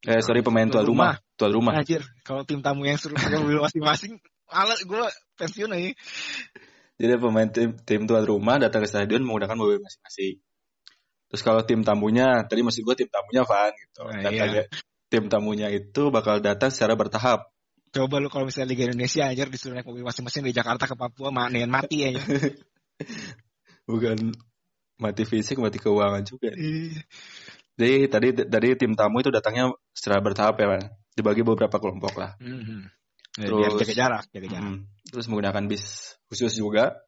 Eh 0.01 0.21
sorry 0.25 0.41
pemain 0.41 0.65
tuan 0.65 0.81
rumah, 0.81 1.13
rumah. 1.13 1.37
tuan 1.37 1.51
rumah. 1.53 1.73
Anjir, 1.77 2.01
kalau 2.25 2.41
tim 2.41 2.65
tamu 2.65 2.89
yang 2.89 2.97
suruh 2.97 3.13
pakai 3.13 3.37
mobil 3.37 3.61
masing-masing, 3.61 4.17
alat 4.49 4.81
gue 4.81 5.05
pensiun 5.37 5.69
aja. 5.77 5.93
Jadi 6.97 7.11
pemain 7.21 7.49
tim, 7.49 7.77
tim 7.85 8.01
tuan 8.09 8.25
rumah 8.25 8.57
datang 8.57 8.81
ke 8.81 8.89
stadion 8.89 9.21
menggunakan 9.21 9.53
mobil 9.53 9.77
masing-masing. 9.77 10.41
Terus 11.29 11.41
kalau 11.45 11.61
tim 11.63 11.85
tamunya, 11.85 12.43
tadi 12.49 12.65
maksud 12.65 12.81
gue 12.81 12.95
tim 12.97 13.09
tamunya 13.13 13.45
Van 13.45 13.71
gitu. 13.71 14.01
Nah, 14.03 14.31
iya. 14.33 14.65
Tim 15.07 15.29
tamunya 15.29 15.67
itu 15.69 16.09
bakal 16.09 16.41
datang 16.41 16.73
secara 16.73 16.97
bertahap. 16.97 17.47
Coba 17.91 18.23
lu 18.23 18.31
kalau 18.31 18.47
misalnya 18.47 18.71
Liga 18.71 18.87
Indonesia 18.87 19.27
aja 19.27 19.43
disuruh 19.45 19.75
naik 19.77 19.87
mobil 19.87 20.03
masing-masing 20.07 20.47
dari 20.47 20.55
Jakarta 20.55 20.87
ke 20.89 20.95
Papua, 20.97 21.29
manen 21.29 21.69
mati 21.69 22.07
aja. 22.07 22.19
Bukan 23.89 24.33
mati 24.97 25.23
fisik, 25.27 25.59
mati 25.59 25.77
keuangan 25.77 26.23
juga. 26.23 26.51
Iya. 26.55 27.03
Jadi 27.81 28.05
tadi 28.05 28.29
dari 28.45 28.77
tim 28.77 28.93
tamu 28.93 29.25
itu 29.25 29.33
datangnya 29.33 29.73
secara 29.89 30.21
bertahap 30.21 30.53
ya, 30.61 30.69
Van. 30.69 30.83
Dibagi 31.17 31.41
beberapa 31.41 31.81
kelompok 31.81 32.13
lah. 32.13 32.37
Mm 32.37 32.61
-hmm. 32.61 32.81
Terus 33.41 33.73
jaga 33.81 33.95
jarak, 33.97 34.23
jaga 34.29 34.47
jarak. 34.53 34.69
Mm, 34.69 34.79
terus 35.09 35.25
menggunakan 35.25 35.63
bis 35.65 36.13
khusus 36.29 36.53
juga. 36.61 37.01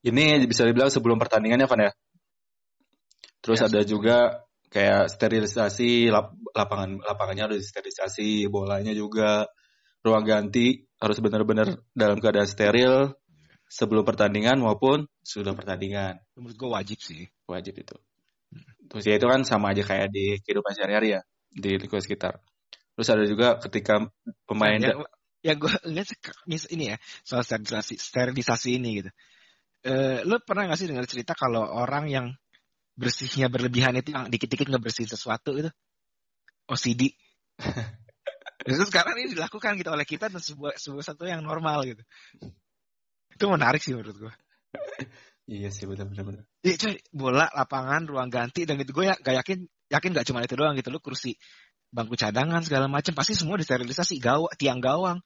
Ini 0.00 0.40
bisa 0.48 0.64
dibilang 0.64 0.88
sebelum 0.88 1.20
pertandingannya, 1.20 1.68
Van 1.68 1.82
ya. 1.84 1.92
Terus 3.44 3.60
ya, 3.60 3.68
ada 3.68 3.80
juga 3.84 4.16
kayak 4.72 5.12
sterilisasi 5.12 6.08
lap, 6.08 6.32
lapangan 6.56 6.96
lapangannya 7.04 7.52
harus 7.52 7.68
sterilisasi, 7.68 8.48
bolanya 8.48 8.96
juga 8.96 9.44
ruang 10.00 10.24
ganti 10.24 10.88
harus 10.96 11.20
benar-benar 11.20 11.84
dalam 11.92 12.16
keadaan 12.16 12.48
steril 12.48 13.12
sebelum 13.68 14.08
pertandingan 14.08 14.56
maupun 14.62 15.04
sudah 15.20 15.52
pertandingan. 15.52 16.22
Menurut 16.38 16.56
gue 16.56 16.70
wajib 16.70 16.98
sih. 17.04 17.28
Wajib 17.44 17.82
itu. 17.82 17.96
Terus 18.86 19.04
ya 19.06 19.14
itu 19.18 19.26
kan 19.26 19.42
sama 19.42 19.74
aja 19.74 19.82
kayak 19.82 20.08
di 20.10 20.38
kehidupan 20.42 20.72
sehari-hari 20.74 21.18
ya 21.18 21.20
di 21.50 21.70
lingkungan 21.80 22.04
sekitar. 22.04 22.38
Terus 22.96 23.08
ada 23.12 23.24
juga 23.28 23.60
ketika 23.60 24.08
pemain 24.48 24.80
ya, 24.80 24.96
yang 25.44 25.56
gue 25.60 25.72
lihat 25.92 26.08
ini 26.72 26.94
ya 26.94 26.96
soal 27.22 27.44
sterilisasi 27.44 27.94
sterilisasi 28.00 28.68
ini 28.80 28.90
gitu. 29.04 29.10
Uh, 29.86 30.18
lo 30.26 30.42
pernah 30.42 30.66
gak 30.66 30.82
sih 30.82 30.90
dengar 30.90 31.06
cerita 31.06 31.36
kalau 31.38 31.62
orang 31.62 32.10
yang 32.10 32.26
bersihnya 32.96 33.52
berlebihan 33.52 33.94
itu 33.94 34.10
yang 34.10 34.26
dikit-dikit 34.32 34.66
ngebersihin 34.72 35.06
sesuatu 35.06 35.54
itu 35.54 35.70
OCD. 36.66 37.12
Itu 38.66 38.82
sekarang 38.90 39.20
ini 39.20 39.36
dilakukan 39.36 39.78
gitu 39.78 39.92
oleh 39.92 40.08
kita 40.08 40.32
dan 40.32 40.42
sebuah 40.42 40.74
sebuah 40.80 41.04
satu 41.04 41.28
yang 41.28 41.44
normal 41.44 41.86
gitu. 41.86 42.02
Itu 43.30 43.46
menarik 43.52 43.84
sih 43.84 43.92
menurut 43.94 44.16
gue. 44.16 44.32
iya 45.46 45.70
sih 45.70 45.86
benar 45.86 46.10
benar. 46.10 46.42
Iya 46.62 46.74
coy, 46.78 46.94
bola, 47.14 47.46
lapangan, 47.54 48.06
ruang 48.06 48.30
ganti 48.30 48.66
dan 48.66 48.78
gitu 48.82 48.92
gue 48.92 49.10
ya 49.10 49.14
gak 49.18 49.42
yakin 49.42 49.58
yakin 49.90 50.10
nggak 50.12 50.26
cuma 50.26 50.42
itu 50.42 50.54
doang 50.58 50.74
gitu 50.74 50.90
lu 50.90 50.98
kursi 50.98 51.38
bangku 51.94 52.18
cadangan 52.18 52.62
segala 52.66 52.90
macam 52.90 53.14
pasti 53.14 53.38
semua 53.38 53.54
disterilisasi 53.54 54.18
gawang 54.18 54.50
tiang 54.58 54.82
gawang 54.82 55.22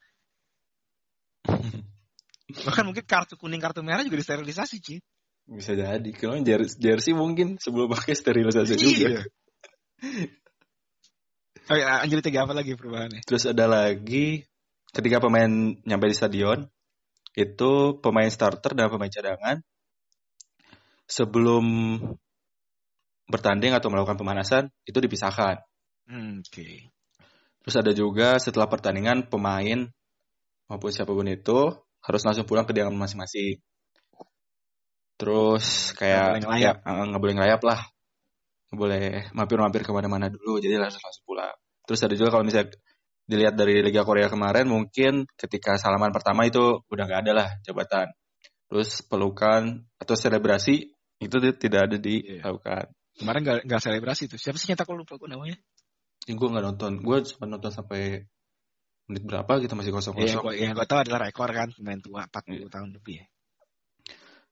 bahkan 2.69 2.85
mungkin 2.85 3.05
kartu 3.09 3.41
kuning 3.41 3.63
kartu 3.63 3.81
merah 3.81 4.05
juga 4.05 4.21
disterilisasi 4.21 4.77
Ci 4.85 4.97
Bisa 5.51 5.75
jadi. 5.75 6.11
Kalau 6.15 6.39
jersey, 6.79 7.11
mungkin 7.11 7.59
sebelum 7.59 7.91
pakai 7.91 8.15
sterilisasi 8.15 8.79
juga. 8.79 9.19
Iya. 9.19 9.23
Oke, 11.67 11.83
Anjali 11.83 12.23
tiga 12.23 12.47
apa 12.47 12.55
lagi 12.55 12.79
perubahannya? 12.79 13.27
Terus 13.27 13.51
ada 13.51 13.67
lagi 13.67 14.47
ketika 14.95 15.19
pemain 15.19 15.51
nyampe 15.83 16.07
di 16.07 16.15
stadion 16.15 16.71
itu 17.35 17.99
pemain 17.99 18.31
starter 18.31 18.79
dan 18.79 18.91
pemain 18.91 19.11
cadangan 19.11 19.59
sebelum 21.11 21.65
bertanding 23.27 23.75
atau 23.75 23.91
melakukan 23.91 24.19
pemanasan 24.19 24.71
itu 24.87 24.99
dipisahkan. 25.03 25.59
Hmm, 26.07 26.43
Oke. 26.47 26.91
Terus 27.61 27.77
ada 27.77 27.93
juga 27.93 28.39
setelah 28.41 28.67
pertandingan 28.71 29.27
pemain 29.29 29.91
maupun 30.71 30.91
siapa 30.95 31.11
pun 31.13 31.27
itu 31.27 31.75
harus 32.01 32.23
langsung 32.25 32.47
pulang 32.49 32.65
ke 32.65 32.73
diaman 32.73 32.97
masing-masing. 32.97 33.59
Terus 35.21 35.93
kayak 35.99 36.17
Nggak 36.17 36.25
boleh 36.25 36.41
ngelayap. 36.47 36.77
ya, 36.81 36.91
eh, 36.91 37.05
nggak 37.13 37.23
boleh 37.23 37.35
ngelayap 37.37 37.61
lah, 37.69 37.81
nggak 38.73 38.81
boleh 38.81 39.03
mampir-mampir 39.37 39.83
ke 39.85 39.93
mana-mana 39.93 40.27
dulu, 40.33 40.57
jadi 40.65 40.81
langsung 40.81 41.03
langsung 41.05 41.25
pulang. 41.29 41.55
Terus 41.85 42.01
ada 42.07 42.15
juga 42.17 42.31
kalau 42.33 42.45
misalnya 42.47 42.73
dilihat 43.29 43.55
dari 43.55 43.85
Liga 43.85 44.03
Korea 44.03 44.27
kemarin 44.33 44.67
mungkin 44.67 45.29
ketika 45.39 45.77
salaman 45.79 46.11
pertama 46.11 46.49
itu 46.49 46.83
udah 46.89 47.05
nggak 47.07 47.21
ada 47.29 47.33
lah 47.37 47.49
jabatan. 47.63 48.09
Terus 48.71 49.03
pelukan 49.05 49.85
atau 50.01 50.15
selebrasi 50.17 50.89
itu 51.21 51.37
ti- 51.37 51.59
tidak 51.69 51.81
ada 51.87 51.97
dilakukan. 52.01 52.85
Kemarin 53.21 53.41
nggak 53.45 53.59
nggak 53.69 53.81
selebrasi 53.85 54.33
tuh. 54.33 54.41
Siapa 54.41 54.57
sih 54.57 54.73
nyetak 54.73 54.89
lu 54.89 55.05
lupa 55.05 55.21
gue 55.21 55.29
namanya? 55.29 55.57
Ini 56.25 56.33
gue 56.37 56.49
nggak 56.49 56.65
nonton, 56.65 56.93
gue 57.05 57.17
cuma 57.37 57.45
nonton 57.49 57.73
sampai 57.73 58.25
menit 59.09 59.25
berapa 59.27 59.53
gitu 59.61 59.75
masih 59.77 59.93
kosong 59.93 60.15
kosong. 60.17 60.41
gue 60.41 60.55
yang 60.57 60.73
gue 60.73 60.87
tahu 60.87 61.03
adalah 61.05 61.29
rekor 61.29 61.51
kan 61.51 61.69
pemain 61.75 62.01
tua 62.01 62.25
40 62.25 62.71
tahun 62.73 62.89
lebih 62.97 63.15
ya. 63.21 63.27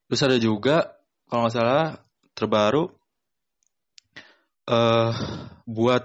Terus 0.08 0.20
ada 0.24 0.36
juga 0.36 0.76
kalau 1.28 1.48
nggak 1.48 1.54
salah 1.56 1.84
terbaru 2.36 2.84
eh 4.68 5.12
buat 5.64 6.04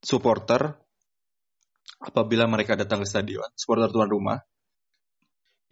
supporter 0.00 0.72
apabila 2.00 2.44
mereka 2.48 2.76
datang 2.76 3.04
ke 3.04 3.08
stadion, 3.08 3.48
supporter 3.56 3.92
tuan 3.92 4.08
rumah 4.08 4.38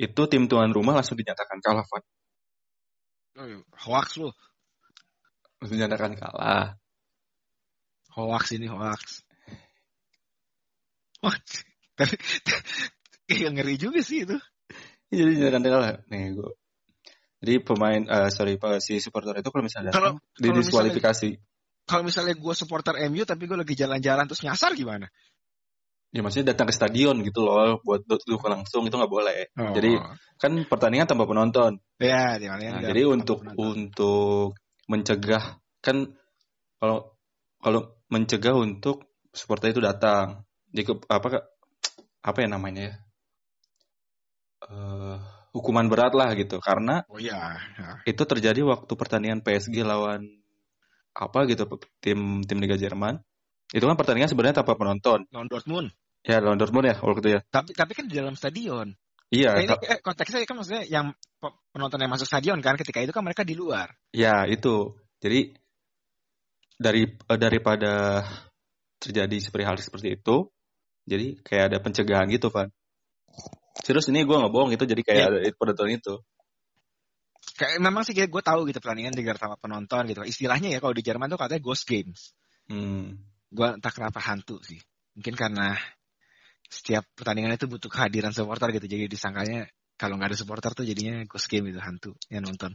itu 0.01 0.23
tim 0.29 0.49
tuan 0.49 0.73
rumah 0.73 0.97
langsung 0.97 1.21
dinyatakan 1.21 1.61
kalah, 1.61 1.85
Van. 1.85 2.03
Oh, 3.33 3.65
hoax 3.89 4.21
lu. 4.21 4.29
Dinyatakan 5.65 6.19
kalah. 6.19 6.77
Hoax 8.13 8.53
ini 8.59 8.69
hoax. 8.69 9.25
Wah, 11.23 11.37
tapi 11.97 12.19
kayak 13.31 13.51
ngeri 13.57 13.77
juga 13.81 14.03
sih 14.05 14.27
itu. 14.27 14.37
Jadi 15.09 15.31
dinyatakan 15.39 15.65
kalah. 15.65 15.93
Nih 16.13 16.37
gue. 16.37 16.53
Jadi 17.43 17.55
pemain, 17.65 18.03
eh 18.07 18.31
sorry, 18.31 18.55
Pak, 18.61 18.79
si 18.79 19.03
supporter 19.03 19.35
itu 19.41 19.51
kalau 19.51 19.65
misalnya 19.67 19.91
Kalau- 19.91 20.19
datang, 20.19 20.39
didiskualifikasi. 20.39 21.31
Kalau 21.83 22.07
misalnya 22.07 22.39
gue 22.39 22.55
supporter 22.55 22.95
MU 23.11 23.27
tapi 23.27 23.51
gue 23.51 23.59
lagi 23.59 23.75
jalan-jalan 23.75 24.31
terus 24.31 24.47
nyasar 24.47 24.79
gimana? 24.79 25.11
Ya 26.13 26.21
maksudnya 26.21 26.53
datang 26.53 26.69
ke 26.69 26.77
stadion 26.77 27.25
gitu 27.25 27.41
loh, 27.41 27.81
buat 27.81 28.05
duduk 28.05 28.45
langsung 28.45 28.85
itu 28.85 28.93
nggak 28.93 29.09
boleh. 29.09 29.49
Oh. 29.57 29.73
Jadi 29.73 29.97
kan 30.37 30.53
pertandingan 30.69 31.09
tanpa 31.09 31.25
penonton. 31.25 31.81
ya, 31.97 32.37
di 32.37 32.47
mana 32.53 32.79
Nah, 32.79 32.83
jadi 32.85 33.09
untuk 33.09 33.41
untuk 33.57 34.61
mencegah 34.93 35.57
kan 35.81 36.13
kalau 36.77 37.17
kalau 37.65 37.97
mencegah 38.13 38.53
untuk 38.53 39.09
supporter 39.33 39.73
itu 39.73 39.81
datang. 39.81 40.45
Jadi 40.69 40.83
ke- 40.93 41.09
apa 41.09 41.49
apa 42.21 42.39
ya 42.45 42.49
namanya 42.53 42.83
ya? 42.93 42.95
Eh, 44.63 45.17
hukuman 45.57 45.89
berat 45.89 46.13
lah 46.13 46.37
gitu 46.37 46.61
karena 46.61 47.03
Oh 47.09 47.19
iya. 47.19 47.57
Ya. 47.77 47.91
itu 48.07 48.23
terjadi 48.23 48.63
waktu 48.63 48.93
pertandingan 48.95 49.41
PSG 49.43 49.83
lawan 49.83 50.29
apa 51.13 51.45
gitu 51.49 51.67
tim 52.05 52.45
tim 52.45 52.59
Liga 52.61 52.77
Jerman. 52.77 53.21
Itu 53.73 53.89
kan 53.89 53.97
pertandingan 53.97 54.29
sebenarnya 54.29 54.61
tanpa 54.61 54.77
penonton. 54.77 55.25
Lawan 55.33 55.49
Dortmund. 55.49 55.89
Ya 56.23 56.39
lawan 56.39 56.61
Dortmund 56.61 56.87
ya 56.87 56.97
waktu 57.01 57.21
itu 57.25 57.31
ya. 57.37 57.41
Tapi 57.49 57.73
tapi 57.73 57.93
kan 57.97 58.05
di 58.07 58.15
dalam 58.15 58.37
stadion. 58.37 58.93
Iya, 59.33 59.57
Nah, 59.57 59.65
ini 59.65 59.75
eh, 59.89 60.01
konteksnya 60.05 60.45
kan 60.45 60.61
maksudnya 60.61 60.85
yang 60.85 61.17
pe- 61.41 61.57
penonton 61.73 61.97
yang 62.05 62.13
masuk 62.13 62.29
stadion 62.29 62.61
kan 62.61 62.77
ketika 62.77 63.01
itu 63.01 63.17
kan 63.17 63.25
mereka 63.25 63.49
di 63.49 63.57
luar. 63.57 63.97
Ya, 64.13 64.45
itu. 64.45 64.93
Jadi 65.25 65.57
dari 66.77 67.09
eh, 67.09 67.39
daripada 67.41 68.21
terjadi 69.01 69.37
seperti 69.41 69.65
hal 69.65 69.81
seperti 69.81 70.21
itu, 70.21 70.53
jadi 71.09 71.41
kayak 71.41 71.65
ada 71.73 71.79
pencegahan 71.81 72.29
gitu, 72.29 72.53
Van. 72.53 72.69
Serius 73.81 74.13
ini 74.13 74.29
gue 74.29 74.37
nggak 74.37 74.53
bohong 74.53 74.77
itu 74.77 74.85
jadi 74.85 75.01
kayak 75.01 75.19
Iya. 75.25 75.29
ada 75.33 75.39
penonton 75.57 75.89
itu. 75.89 76.15
Kayak 77.57 77.81
memang 77.81 78.05
sih 78.05 78.13
gue 78.13 78.43
tahu 78.45 78.69
gitu 78.69 78.79
pertandingan 78.85 79.17
digelar 79.17 79.41
sama 79.41 79.57
penonton 79.57 80.13
gitu. 80.13 80.23
Istilahnya 80.29 80.77
ya 80.77 80.79
kalau 80.79 80.93
di 80.93 81.01
Jerman 81.01 81.33
tuh 81.33 81.41
katanya 81.41 81.65
ghost 81.65 81.89
games. 81.89 82.37
Hmm. 82.69 83.32
Gue 83.53 83.69
entah 83.77 83.93
kenapa 83.93 84.19
hantu 84.25 84.59
sih. 84.65 84.81
Mungkin 85.13 85.37
karena 85.37 85.77
setiap 86.73 87.05
pertandingan 87.13 87.53
itu 87.53 87.69
butuh 87.69 87.93
kehadiran 87.93 88.33
supporter 88.33 88.73
gitu. 88.73 88.89
Jadi 88.89 89.05
disangkanya 89.13 89.69
kalau 90.01 90.17
nggak 90.17 90.33
ada 90.33 90.39
supporter 90.41 90.73
tuh 90.73 90.89
jadinya 90.89 91.21
ghost 91.29 91.53
game 91.53 91.69
itu 91.69 91.79
hantu 91.79 92.17
yang 92.33 92.43
nonton. 92.49 92.73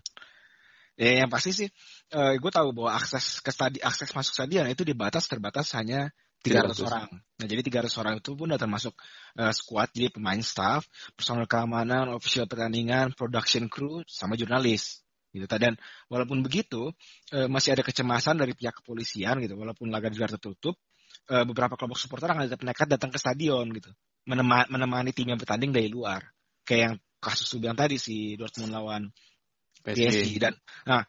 Ya 0.97 1.25
yang 1.25 1.29
pasti 1.29 1.53
sih 1.53 1.69
gue 2.13 2.51
tahu 2.53 2.73
bahwa 2.73 2.97
akses 2.97 3.41
ke 3.41 3.49
stadi 3.53 3.77
akses 3.81 4.13
masuk 4.13 4.33
stadion 4.33 4.65
itu 4.69 4.81
dibatas 4.85 5.25
terbatas 5.29 5.73
hanya 5.77 6.13
300 6.45 6.77
300. 6.77 6.87
orang. 6.87 7.09
Nah, 7.37 7.47
jadi 7.49 7.61
300 7.65 8.01
orang 8.01 8.13
itu 8.21 8.31
pun 8.37 8.47
udah 8.49 8.61
termasuk 8.61 8.93
eh, 9.37 9.53
squad, 9.53 9.89
jadi 9.91 10.13
pemain 10.13 10.39
staff, 10.39 10.85
personel 11.17 11.49
keamanan, 11.49 12.13
official 12.13 12.45
pertandingan, 12.45 13.13
production 13.17 13.67
crew, 13.67 14.05
sama 14.05 14.37
jurnalis. 14.37 15.01
Gitu. 15.37 15.55
Dan 15.57 15.77
walaupun 16.09 16.41
begitu, 16.41 16.89
eh, 17.33 17.45
masih 17.45 17.77
ada 17.77 17.83
kecemasan 17.85 18.39
dari 18.41 18.57
pihak 18.57 18.81
kepolisian 18.81 19.37
gitu. 19.43 19.57
Walaupun 19.57 19.89
laga 19.93 20.09
digelar 20.09 20.33
tertutup, 20.33 20.77
eh, 21.29 21.45
beberapa 21.45 21.77
kelompok 21.77 21.99
supporter 21.99 22.33
akan 22.33 22.49
tetap 22.49 22.61
nekat 22.65 22.87
datang 22.89 23.09
ke 23.13 23.19
stadion 23.21 23.65
gitu. 23.73 23.91
Menema- 24.27 24.67
menemani 24.67 25.15
tim 25.15 25.29
yang 25.29 25.39
bertanding 25.39 25.71
dari 25.71 25.87
luar. 25.87 26.25
Kayak 26.67 26.81
yang 26.81 26.95
kasus 27.17 27.47
lu 27.55 27.63
bilang 27.63 27.79
tadi 27.79 27.97
si 27.97 28.37
Dortmund 28.37 28.73
lawan 28.73 29.03
PSG 29.81 30.37
dan 30.37 30.53
nah 30.85 31.01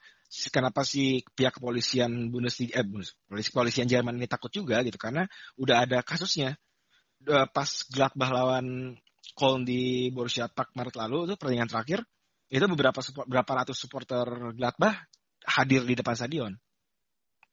kenapa 0.55 0.87
si 0.87 1.21
pihak 1.35 1.59
kepolisian 1.59 2.31
Bundesliga 2.31 2.81
eh 2.81 2.87
polisi 3.27 3.49
kepolisian 3.51 3.91
Jerman 3.91 4.17
ini 4.17 4.31
takut 4.31 4.49
juga 4.55 4.81
gitu 4.87 4.97
karena 4.97 5.27
udah 5.59 5.85
ada 5.85 5.99
kasusnya 6.01 6.57
Eh, 7.27 7.47
pas 7.51 7.71
Gladbach 7.91 8.31
lawan 8.31 8.95
Köln 9.35 9.67
di 9.67 10.07
Borussia 10.14 10.47
Park 10.47 10.71
Maret 10.79 10.95
lalu 10.95 11.27
itu 11.27 11.35
pertandingan 11.35 11.71
terakhir 11.71 12.01
itu 12.48 12.64
beberapa 12.64 13.00
support, 13.04 13.28
berapa 13.28 13.52
ratus 13.64 13.76
supporter 13.76 14.24
Gladbach 14.56 14.96
hadir 15.44 15.84
di 15.84 15.94
depan 15.96 16.16
stadion. 16.16 16.52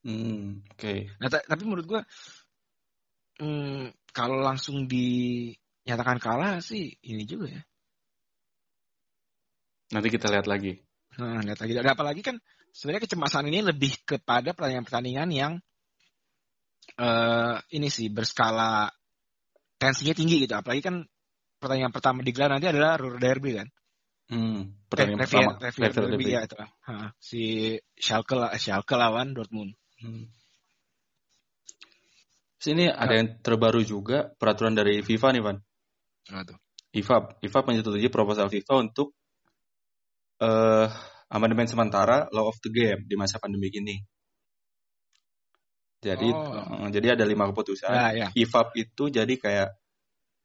Hmm, 0.06 0.64
oke. 0.72 0.94
Nah, 1.20 1.28
ta- 1.28 1.44
tapi 1.44 1.64
menurut 1.68 1.86
gua 1.88 2.02
hmm, 3.42 3.92
kalau 4.16 4.40
langsung 4.40 4.88
dinyatakan 4.88 6.22
kalah 6.22 6.64
sih 6.64 6.96
ini 7.04 7.28
juga 7.28 7.52
ya. 7.52 7.62
Nanti 9.92 10.08
kita 10.10 10.32
lihat 10.32 10.48
lagi. 10.48 10.80
Nah, 11.20 11.44
lihat 11.44 11.60
lagi. 11.60 11.74
Dan 11.76 11.86
apalagi 11.92 12.22
kan 12.24 12.40
sebenarnya 12.72 13.04
kecemasan 13.08 13.48
ini 13.52 13.60
lebih 13.64 14.00
kepada 14.08 14.56
pertandingan-pertandingan 14.56 15.30
yang 15.32 15.54
eh 16.96 17.58
ini 17.74 17.90
sih 17.90 18.08
berskala 18.14 18.88
tensinya 19.76 20.16
tinggi 20.16 20.48
gitu. 20.48 20.56
Apalagi 20.56 20.82
kan 20.86 20.96
pertandingan 21.60 21.92
pertama 21.92 22.22
digelar 22.22 22.56
nanti 22.56 22.70
adalah 22.70 22.96
Ruhr 22.96 23.18
Derby 23.20 23.58
kan. 23.58 23.68
Hmm, 24.26 24.58
Eh, 24.58 24.90
pertandingan 24.90 25.22
Revier- 25.22 25.46
pertama. 25.46 25.52
Revier 25.62 25.86
Revier 25.86 26.04
Derby 26.10 26.24
Derby. 26.26 26.34
ya 26.34 26.42
itu. 26.44 26.56
Ha, 26.58 26.94
si 27.22 27.42
Schalke, 27.94 28.36
eh, 28.50 28.58
Schalke 28.58 28.96
lawan 28.98 29.38
Dortmund. 29.38 29.72
Hmm. 30.02 30.26
Terus 32.58 32.70
ini 32.74 32.86
ada 32.90 33.14
yang 33.14 33.38
terbaru 33.46 33.86
juga 33.86 34.34
peraturan 34.34 34.74
dari 34.74 35.06
FIFA 35.06 35.28
nih, 35.36 35.44
Van. 35.46 35.58
Nah, 36.34 36.42
tuh. 36.42 36.58
FIFA, 36.90 37.38
FIFA 37.44 37.60
menyetujui 37.68 38.10
proposal 38.10 38.48
FIFA 38.50 38.74
untuk 38.82 39.14
eh 40.36 40.88
amandemen 41.30 41.68
sementara 41.68 42.26
law 42.32 42.48
of 42.48 42.58
the 42.64 42.72
game 42.72 43.06
di 43.06 43.16
masa 43.16 43.38
pandemi 43.38 43.70
ini. 43.70 44.00
Jadi, 46.02 46.30
Oh. 46.30 46.86
eh, 46.86 46.90
jadi 46.90 47.14
ada 47.18 47.26
lima 47.26 47.46
keputusan. 47.50 47.90
Nah, 47.92 48.12
ya. 48.14 48.28
IFAB 48.34 48.68
itu 48.78 49.04
jadi 49.10 49.34
kayak 49.38 49.70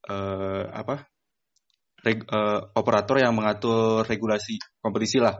eh 0.09 0.65
apa? 0.73 1.05
Reg- 2.01 2.25
eh, 2.25 2.61
operator 2.77 3.17
yang 3.21 3.37
mengatur 3.37 4.03
regulasi 4.09 4.57
kompetisi 4.81 5.21
lah, 5.21 5.37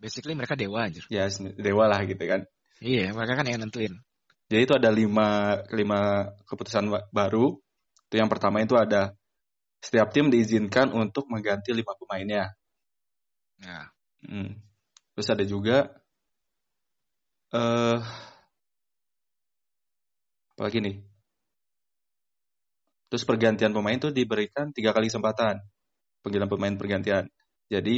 Basically 0.00 0.34
mereka 0.34 0.58
dewa 0.58 0.88
anjir. 0.88 1.04
ya 1.12 1.28
sen- 1.30 1.54
dewa 1.54 1.86
lah 1.86 2.02
gitu 2.08 2.20
kan. 2.26 2.42
Iya, 2.80 3.12
mereka 3.12 3.36
kan 3.38 3.46
yang 3.46 3.60
nentuin. 3.62 3.92
Jadi 4.50 4.62
itu 4.66 4.74
ada 4.74 4.90
lima 4.90 5.60
lima 5.70 6.32
keputusan 6.48 6.90
ba- 6.90 7.06
baru. 7.14 7.54
Itu 8.10 8.18
yang 8.18 8.26
pertama 8.26 8.58
itu 8.64 8.74
ada 8.74 9.14
setiap 9.78 10.10
tim 10.10 10.32
diizinkan 10.32 10.90
untuk 10.90 11.30
mengganti 11.30 11.70
lima 11.70 11.94
pemainnya. 11.94 12.50
Nah, 13.62 13.86
Hmm. 14.20 14.56
Terus 15.14 15.28
ada 15.32 15.44
juga 15.44 15.78
eh 17.52 17.98
apalagi 20.54 20.78
nih 20.84 20.96
terus 23.10 23.24
pergantian 23.26 23.72
pemain 23.74 23.98
tuh 23.98 24.12
diberikan 24.14 24.70
tiga 24.76 24.92
kali 24.94 25.08
kesempatan 25.10 25.58
panggilan 26.20 26.48
pemain 26.48 26.74
pergantian 26.76 27.24
jadi, 27.70 27.96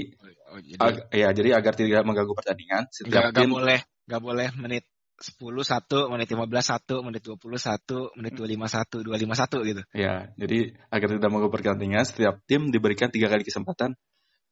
Oh, 0.53 0.61
jadi 0.61 0.85
ag- 0.85 1.09
ya 1.17 1.29
jadi 1.33 1.49
agar 1.57 1.73
tidak 1.73 2.05
mengganggu 2.05 2.37
pertandingan 2.37 2.85
setiap 2.93 3.33
nggak 3.33 3.41
tim 3.41 3.51
boleh 3.57 3.81
nggak 4.05 4.21
boleh 4.23 4.49
menit 4.61 4.85
10 5.17 5.39
1, 5.39 6.13
menit 6.13 6.29
15 6.29 6.45
1, 6.45 7.07
menit 7.07 7.23
20 7.25 7.39
1, 7.57 8.19
menit 8.21 8.33
25 8.37 8.69
1, 8.69 9.01
25 9.07 9.33
1 9.33 9.69
gitu. 9.71 9.83
ya 9.97 10.15
jadi 10.37 10.59
agar 10.93 11.09
tidak 11.15 11.31
mengganggu 11.33 11.53
pertandingan 11.55 12.05
setiap 12.05 12.35
tim 12.45 12.69
diberikan 12.69 13.09
tiga 13.09 13.33
kali 13.33 13.47
kesempatan 13.47 13.97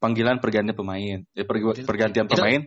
panggilan 0.01 0.41
pergantian 0.41 0.73
pemain 0.73 1.21
jadi 1.37 1.45
per- 1.45 1.59
Itu- 1.61 1.85
pergantian 1.85 2.25
itu- 2.25 2.33
pemain 2.33 2.61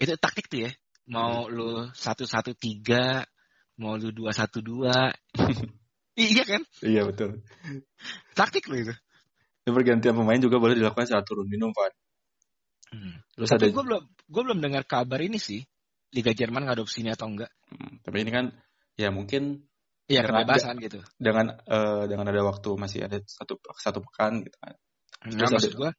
Itu 0.00 0.16
taktik 0.16 0.48
tuh 0.48 0.64
ya. 0.64 0.70
Mau 1.12 1.52
lu 1.52 1.92
1 1.92 2.24
1 2.24 2.56
3, 2.56 3.20
mau 3.76 4.00
lu 4.00 4.08
2 4.16 4.32
1 4.32 4.64
2. 4.64 5.12
iya 6.16 6.42
kan? 6.48 6.62
iya 6.80 7.04
betul 7.04 7.44
Taktik 8.32 8.64
lu 8.72 8.80
itu. 8.80 8.94
Dan 9.70 9.78
pergantian 9.78 10.14
pemain 10.18 10.40
juga 10.42 10.58
boleh 10.58 10.74
dilakukan 10.74 11.06
saat 11.06 11.22
turun 11.22 11.46
minum 11.46 11.70
Van. 11.70 11.92
terus 13.30 13.50
ada 13.54 13.62
Tapi 13.62 13.70
gue 13.70 13.84
belum 13.86 14.02
gue 14.26 14.42
belum 14.50 14.58
dengar 14.58 14.82
kabar 14.82 15.22
ini 15.22 15.38
sih. 15.38 15.62
Liga 16.10 16.34
Jerman 16.34 16.66
ngadopsi 16.66 17.06
ini 17.06 17.14
atau 17.14 17.30
enggak. 17.30 17.54
Hmm, 17.70 18.02
tapi 18.02 18.26
ini 18.26 18.30
kan 18.34 18.50
ya 18.98 19.14
mungkin 19.14 19.62
Iya 20.10 20.26
kebebasan 20.26 20.74
gitu. 20.82 20.98
dengan 21.14 21.54
eh, 21.54 22.02
dengan 22.10 22.26
ada 22.26 22.42
waktu 22.42 22.74
masih 22.74 23.06
ada 23.06 23.22
satu 23.22 23.62
satu 23.78 24.02
pekan 24.02 24.42
gitu 24.42 24.58
kan 24.58 24.74
Nah, 25.20 25.36
Terus 25.36 25.50
maksud 25.54 25.70
ada- 25.70 25.78
gue 25.78 25.90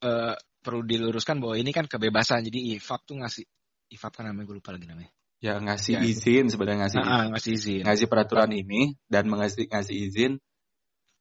eh, 0.00 0.34
perlu 0.64 0.80
diluruskan 0.88 1.36
bahwa 1.44 1.60
ini 1.60 1.76
kan 1.76 1.84
kebebasan. 1.84 2.40
Jadi 2.48 2.72
IFAB 2.80 3.00
tuh 3.04 3.16
ngasih 3.20 3.44
IFAB 3.92 4.12
kan 4.16 4.24
namanya 4.32 4.46
gue 4.48 4.56
lupa 4.64 4.70
lagi 4.72 4.86
namanya. 4.88 5.12
ya 5.40 5.56
ngasih 5.60 5.96
Ya, 5.96 6.04
izin 6.04 6.48
sebenarnya 6.48 6.88
ngasih 6.88 7.00
Ah, 7.00 7.12
ah, 7.12 7.24
ngasih 7.36 7.52
izin. 7.56 7.80
ngasih 7.84 8.06
peraturan 8.08 8.48
ini 8.52 8.96
dan 9.12 9.24
mengasih 9.28 9.68
ngasih 9.68 9.96
izin 10.08 10.32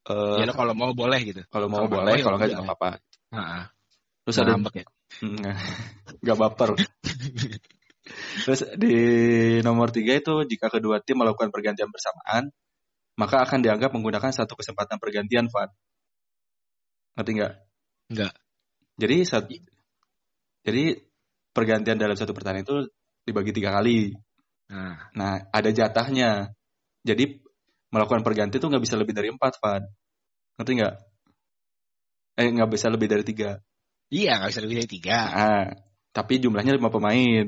eh 0.09 0.41
Ya 0.43 0.53
kalau 0.53 0.73
mau 0.73 0.91
boleh 0.91 1.19
gitu. 1.21 1.41
kalau 1.53 1.67
mau 1.69 1.85
kalau 1.85 2.01
boleh 2.01 2.11
ya 2.17 2.23
kalau 2.25 2.37
nggak 2.41 2.49
juga 2.49 2.61
nggak 2.65 2.69
apa-apa 2.73 2.89
ah. 3.33 3.65
terus 4.25 4.37
ada 4.41 4.51
ngambek 4.57 4.75
ya. 4.81 4.85
Hmm, 5.21 5.37
nggak 6.21 6.37
baper 6.43 6.69
terus 8.45 8.61
di 8.77 8.95
nomor 9.61 9.93
tiga 9.93 10.17
itu 10.17 10.33
jika 10.49 10.73
kedua 10.73 10.97
tim 11.05 11.21
melakukan 11.21 11.53
pergantian 11.53 11.93
bersamaan 11.93 12.49
maka 13.19 13.45
akan 13.45 13.59
dianggap 13.61 13.93
menggunakan 13.93 14.33
satu 14.33 14.57
kesempatan 14.57 14.97
pergantian 14.97 15.45
Van 15.53 15.69
ngerti 17.17 17.31
nggak 17.37 17.53
Nggak. 18.09 18.33
jadi 18.97 19.15
saat 19.29 19.45
jadi 20.65 20.83
pergantian 21.53 22.01
dalam 22.01 22.17
satu 22.17 22.33
pertandingan 22.33 22.65
itu 22.65 22.75
dibagi 23.29 23.53
tiga 23.53 23.77
kali 23.77 24.17
Nah, 24.69 25.09
Nah, 25.17 25.49
ada 25.49 25.69
jatahnya. 25.73 26.53
Jadi 27.01 27.41
melakukan 27.89 28.21
perganti 28.21 28.61
itu 28.61 28.69
nggak 28.69 28.83
bisa 28.85 28.95
lebih 29.01 29.17
dari 29.17 29.33
empat, 29.33 29.57
Van. 29.61 29.83
Ngerti 30.59 30.71
nggak? 30.75 30.95
Eh, 32.35 32.47
nggak 32.51 32.69
bisa 32.75 32.91
lebih 32.91 33.07
dari 33.07 33.23
tiga. 33.23 33.63
iya 34.11 34.41
nggak 34.41 34.51
bisa 34.51 34.63
lebih 34.67 34.75
dari 34.83 34.89
tiga. 34.91 35.19
Nah, 35.31 35.65
tapi 36.11 36.43
jumlahnya 36.43 36.75
lima 36.75 36.91
pemain. 36.91 37.47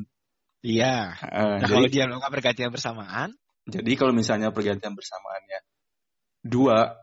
Iya. 0.63 0.95
Nah, 1.19 1.60
Nah, 1.60 1.67
jadi, 1.67 1.74
kalau 1.76 1.89
dia 1.91 2.04
melakukan 2.08 2.32
pergantian 2.32 2.71
bersamaan, 2.71 3.30
jadi 3.67 3.91
kalau 4.00 4.13
misalnya 4.15 4.56
pergantian 4.56 4.95
bersamaannya 4.95 5.60
dua, 6.39 6.95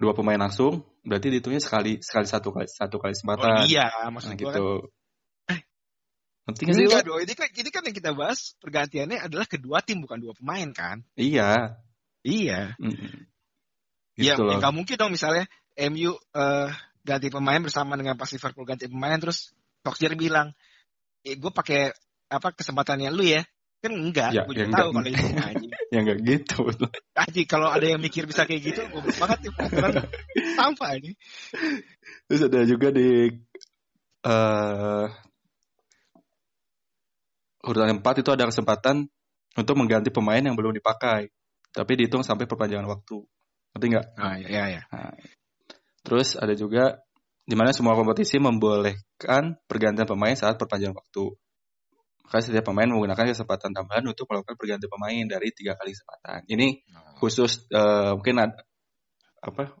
dua 0.00 0.12
pemain 0.16 0.40
langsung, 0.40 0.86
berarti 1.04 1.28
dihitungnya 1.36 1.60
sekali 1.60 2.00
sekali 2.00 2.24
satu 2.24 2.48
kali 2.54 2.64
satu 2.64 2.96
kali 2.96 3.12
oh 3.12 3.14
kesempatan. 3.14 3.68
iya, 3.68 3.86
Nah, 3.92 4.08
maksud 4.08 4.32
gue 4.32 4.40
gitu. 4.40 4.68
kan. 5.44 5.60
Ngerti 6.48 6.60
nggak 6.64 6.76
sih? 6.76 6.84
Enggak 6.88 7.04
lo? 7.04 7.08
dong, 7.12 7.20
ini 7.24 7.32
kan, 7.36 7.48
ini 7.52 7.70
kan 7.72 7.82
yang 7.84 7.96
kita 7.96 8.10
bahas 8.16 8.40
pergantiannya 8.60 9.18
adalah 9.20 9.46
kedua 9.48 9.84
tim 9.84 10.00
bukan 10.00 10.16
dua 10.16 10.32
pemain 10.32 10.68
kan? 10.72 11.04
Iya. 11.16 11.76
Iya. 12.24 12.72
Mm. 12.80 13.33
Iya, 14.14 14.38
Gitu 14.38 14.42
loh. 14.46 14.58
nggak 14.62 14.74
mungkin 14.74 14.94
dong 14.94 15.12
misalnya 15.12 15.44
MU 15.74 16.14
eh, 16.14 16.68
ganti 17.02 17.28
pemain 17.28 17.60
bersama 17.60 17.98
dengan 17.98 18.14
pas 18.14 18.30
Liverpool 18.30 18.64
ganti 18.64 18.86
pemain 18.86 19.18
terus 19.18 19.52
Solskjaer 19.84 20.16
bilang, 20.16 20.56
eh, 21.28 21.36
gue 21.36 21.52
pakai 21.52 21.92
apa 22.32 22.56
kesempatannya 22.56 23.12
lu 23.12 23.20
ya? 23.26 23.44
Kan 23.84 23.92
enggak, 24.00 24.32
Ya, 24.32 24.48
gue 24.48 24.56
ya 24.56 24.64
juga 24.64 24.80
tahu 24.80 24.88
enggak. 24.96 25.04
kalau 25.04 25.10
itu 25.12 25.26
anjing. 25.44 25.72
Ya 25.94 25.98
nggak 26.02 26.18
gitu. 26.26 26.60
Anjing, 27.14 27.46
kalau 27.46 27.68
ada 27.70 27.86
yang 27.86 28.00
mikir 28.00 28.24
bisa 28.26 28.48
kayak 28.48 28.64
gitu, 28.64 28.80
goblok 28.90 29.14
banget 29.20 29.38
peraturan 29.54 29.92
sampah 30.56 30.90
ini. 30.98 31.12
Terus 32.26 32.40
ada 32.48 32.60
juga 32.64 32.88
di 32.90 33.30
eh 34.24 35.06
urutan 37.64 38.00
empat 38.00 38.24
itu 38.24 38.30
ada 38.32 38.48
kesempatan 38.48 39.04
untuk 39.54 39.74
mengganti 39.76 40.08
pemain 40.08 40.40
yang 40.40 40.56
belum 40.56 40.72
dipakai, 40.76 41.28
tapi 41.70 41.92
dihitung 42.00 42.24
sampai 42.24 42.48
perpanjangan 42.48 42.88
waktu. 42.88 43.20
Ngerti 43.74 43.86
nggak? 43.90 44.06
Ah, 44.14 44.38
ya, 44.38 44.64
ya. 44.70 44.82
Terus 46.06 46.38
ada 46.38 46.54
juga 46.54 47.02
di 47.42 47.58
mana 47.58 47.74
semua 47.74 47.98
kompetisi 47.98 48.38
membolehkan 48.38 49.58
pergantian 49.66 50.06
pemain 50.06 50.38
saat 50.38 50.54
perpanjangan 50.54 50.94
waktu. 50.94 51.34
Maka 52.24 52.38
setiap 52.40 52.70
pemain 52.70 52.88
menggunakan 52.88 53.34
kesempatan 53.34 53.74
tambahan 53.74 54.06
untuk 54.06 54.30
melakukan 54.30 54.56
pergantian 54.56 54.88
pemain 54.88 55.24
dari 55.26 55.50
tiga 55.50 55.74
kali 55.74 55.90
kesempatan. 55.90 56.40
Ini 56.46 56.66
khusus 57.18 57.66
eh, 57.68 58.14
mungkin 58.14 58.46
ada 58.46 58.62
apa 59.44 59.74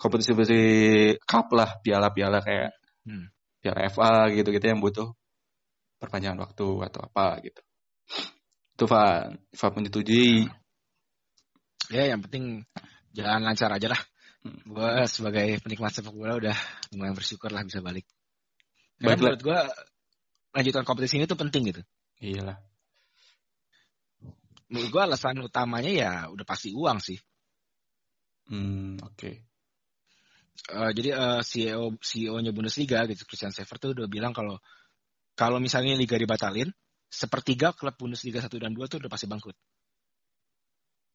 kompetisi-kompetisi 0.00 0.62
cup 1.22 1.52
lah, 1.52 1.78
piala-piala 1.84 2.40
kayak 2.40 2.72
Hmm. 3.08 3.32
piala 3.64 3.88
FA 3.88 4.28
gitu-gitu 4.36 4.68
yang 4.68 4.84
butuh 4.84 5.16
perpanjangan 5.96 6.44
waktu 6.44 6.66
atau 6.92 7.00
apa 7.08 7.40
gitu. 7.40 7.60
Itu 8.76 8.84
Pak, 8.84 9.48
Pak 9.56 9.70
menyetujui. 9.72 10.44
Ya, 11.88 12.04
yang 12.12 12.20
penting 12.20 12.68
jalan 13.18 13.42
lancar 13.42 13.70
aja 13.74 13.88
lah. 13.90 14.00
Hmm. 14.46 14.62
Gue 14.62 14.92
sebagai 15.10 15.58
penikmat 15.58 15.90
sepak 15.90 16.14
bola 16.14 16.38
udah 16.38 16.54
lumayan 16.94 17.18
bersyukur 17.18 17.50
lah 17.50 17.66
bisa 17.66 17.82
balik. 17.82 18.06
Karena 18.98 19.18
Baiklah. 19.18 19.34
menurut 19.34 19.42
gue 19.42 19.58
lanjutan 20.54 20.84
kompetisi 20.86 21.18
ini 21.18 21.26
tuh 21.26 21.38
penting 21.38 21.74
gitu. 21.74 21.82
Iyalah. 22.22 22.58
Menurut 24.70 24.90
gue 24.94 25.02
alasan 25.02 25.42
utamanya 25.42 25.90
ya 25.90 26.10
udah 26.30 26.46
pasti 26.46 26.70
uang 26.70 26.98
sih. 27.02 27.18
Hmm, 28.48 28.96
oke. 29.02 29.30
Eh, 30.68 30.90
jadi 30.94 31.10
eh, 31.14 31.40
CEO 31.46 31.94
CEO-nya 32.02 32.50
Bundesliga 32.50 33.06
gitu 33.06 33.22
Christian 33.24 33.54
Seifert 33.54 33.78
tuh 33.78 33.90
udah 33.94 34.10
bilang 34.10 34.34
kalau 34.34 34.58
kalau 35.38 35.62
misalnya 35.62 35.94
liga 35.94 36.18
dibatalin, 36.18 36.66
sepertiga 37.06 37.70
klub 37.70 37.94
Bundesliga 37.94 38.42
1 38.42 38.50
dan 38.58 38.74
2 38.74 38.90
tuh 38.90 38.98
udah 38.98 39.10
pasti 39.10 39.30
bangkrut. 39.30 39.54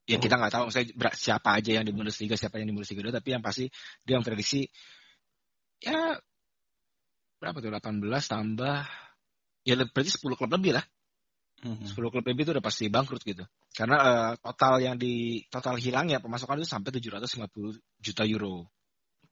Ya 0.03 0.19
kita 0.19 0.35
nggak 0.35 0.51
tahu 0.51 0.65
ber- 0.99 1.15
siapa 1.15 1.55
aja 1.59 1.79
yang 1.79 1.85
di 1.87 1.95
Bundesliga, 1.95 2.35
siapa 2.35 2.59
yang 2.59 2.67
di 2.67 2.75
Bundesliga 2.75 3.07
2, 3.07 3.15
tapi 3.15 3.29
yang 3.31 3.43
pasti 3.43 3.71
dia 4.03 4.19
memprediksi 4.19 4.67
ya 5.79 6.19
berapa 7.39 7.59
tuh 7.59 7.71
18 7.71 8.23
tambah 8.27 8.83
ya 9.63 9.73
berarti 9.79 10.11
10 10.11 10.35
klub 10.35 10.51
lebih 10.51 10.75
lah. 10.75 10.85
Mhm. 11.63 11.87
10 11.87 12.11
klub 12.11 12.23
lebih 12.27 12.43
itu 12.43 12.51
udah 12.51 12.63
pasti 12.63 12.91
bangkrut 12.91 13.23
gitu. 13.23 13.47
Karena 13.71 13.95
eh, 14.03 14.31
total 14.43 14.83
yang 14.83 14.95
di 14.99 15.43
total 15.47 15.79
hilangnya 15.79 16.19
pemasukan 16.19 16.59
itu 16.59 16.67
sampai 16.67 16.91
750 16.99 17.79
juta 18.03 18.23
euro. 18.27 18.67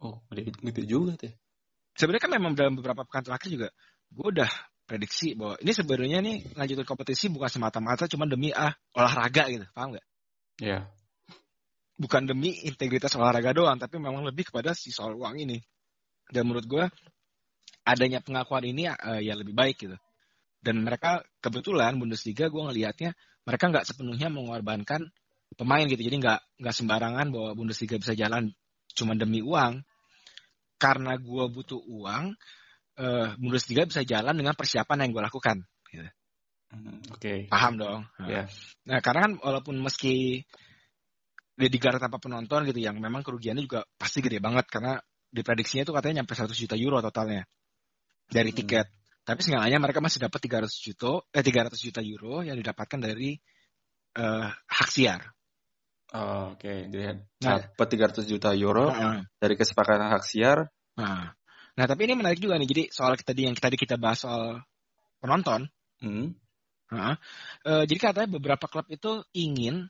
Oh, 0.01 0.17
gede, 0.33 0.49
gede 0.55 0.83
juga 0.89 1.13
teh. 1.13 1.29
sebenarnya 1.93 2.23
kan 2.25 2.31
memang 2.33 2.51
dalam 2.57 2.73
beberapa 2.73 3.05
pekan 3.05 3.21
terakhir 3.21 3.49
juga 3.53 3.69
gue 4.11 4.27
udah 4.33 4.49
prediksi 4.89 5.37
bahwa 5.37 5.55
ini 5.61 5.71
sebenarnya 5.71 6.19
nih 6.25 6.37
lanjutin 6.57 6.87
kompetisi 6.87 7.29
bukan 7.29 7.47
semata-mata 7.47 8.09
cuma 8.09 8.25
demi 8.25 8.49
ah 8.51 8.73
olahraga 8.97 9.47
gitu 9.53 9.65
paham 9.71 9.95
nggak 9.95 10.05
Ya. 10.61 10.85
bukan 11.97 12.25
demi 12.25 12.53
integritas 12.65 13.13
olahraga 13.13 13.53
doang 13.53 13.77
tapi 13.77 14.01
memang 14.01 14.25
lebih 14.25 14.49
kepada 14.49 14.73
si 14.73 14.89
soal 14.89 15.13
uang 15.17 15.37
ini. 15.37 15.61
Dan 16.29 16.49
menurut 16.49 16.65
gue 16.65 16.85
adanya 17.85 18.21
pengakuan 18.21 18.65
ini 18.65 18.89
eh, 18.89 19.21
ya 19.21 19.33
lebih 19.37 19.53
baik 19.53 19.77
gitu. 19.85 19.97
Dan 20.61 20.85
mereka 20.85 21.25
kebetulan 21.41 21.97
Bundesliga 21.97 22.49
gue 22.49 22.61
ngelihatnya 22.61 23.13
mereka 23.45 23.63
nggak 23.69 23.85
sepenuhnya 23.85 24.29
mengorbankan 24.29 25.09
pemain 25.57 25.85
gitu. 25.85 26.01
Jadi 26.01 26.21
nggak 26.21 26.39
nggak 26.61 26.75
sembarangan 26.77 27.27
bahwa 27.33 27.49
Bundesliga 27.57 27.97
bisa 28.01 28.13
jalan 28.17 28.53
cuma 28.97 29.13
demi 29.13 29.41
uang. 29.45 29.81
Karena 30.81 31.17
gue 31.17 31.45
butuh 31.53 31.81
uang 31.85 32.33
eh 33.01 33.29
Bundesliga 33.37 33.85
bisa 33.85 34.01
jalan 34.01 34.33
dengan 34.33 34.57
persiapan 34.57 35.05
yang 35.05 35.11
gue 35.13 35.23
lakukan 35.25 35.57
Hmm, 35.91 36.07
Oke. 37.11 37.51
paham 37.51 37.73
dong 37.75 38.01
Ya. 38.23 38.47
nah 38.87 38.99
karena 39.03 39.19
kan 39.27 39.33
walaupun 39.43 39.75
meski 39.81 40.45
dia 41.59 41.69
digarap 41.69 41.99
tanpa 41.99 42.17
penonton 42.17 42.63
gitu 42.65 42.79
yang 42.79 42.97
memang 42.97 43.21
kerugiannya 43.21 43.61
juga 43.67 43.83
pasti 43.99 44.23
gede 44.23 44.39
banget 44.39 44.65
karena 44.71 44.97
diprediksinya 45.29 45.83
itu 45.85 45.93
katanya 45.93 46.23
nyampe 46.23 46.33
100 46.33 46.55
juta 46.57 46.75
euro 46.79 47.03
totalnya 47.03 47.43
dari 48.31 48.49
Hmm. 48.55 48.59
tiket 48.63 48.87
tapi 49.21 49.39
seenggaknya 49.45 49.77
mereka 49.77 49.99
masih 50.01 50.23
dapat 50.23 50.39
300 50.41 50.73
juta 50.81 51.21
eh 51.29 51.43
300 51.45 51.77
juta 51.77 52.01
euro 52.01 52.41
yang 52.41 52.57
didapatkan 52.57 52.99
dari 52.99 53.37
eh 54.17 54.49
hak 54.49 54.89
siar 54.89 55.21
Oh, 56.11 56.51
Oke, 56.59 56.91
jadi 56.91 57.23
Nah. 57.39 57.63
dapat 57.63 57.87
300 57.87 58.27
juta 58.27 58.51
euro 58.51 58.91
Heeh. 58.91 59.23
dari 59.39 59.55
kesepakatan 59.55 60.11
hak 60.11 60.27
siar. 60.27 60.67
Nah, 60.99 61.31
nah 61.79 61.85
tapi 61.87 62.03
ini 62.03 62.19
menarik 62.19 62.43
juga 62.43 62.59
nih. 62.59 62.67
Jadi 62.67 62.83
soal 62.91 63.15
tadi 63.15 63.47
yang 63.47 63.55
tadi 63.55 63.79
kita 63.79 63.95
bahas 63.95 64.19
soal 64.27 64.59
penonton. 65.23 65.71
Hmm. 66.03 66.35
Heeh. 66.91 67.15
Eh, 67.63 67.83
jadi 67.87 67.99
katanya 68.11 68.29
beberapa 68.35 68.67
klub 68.67 68.85
itu 68.91 69.23
ingin 69.31 69.87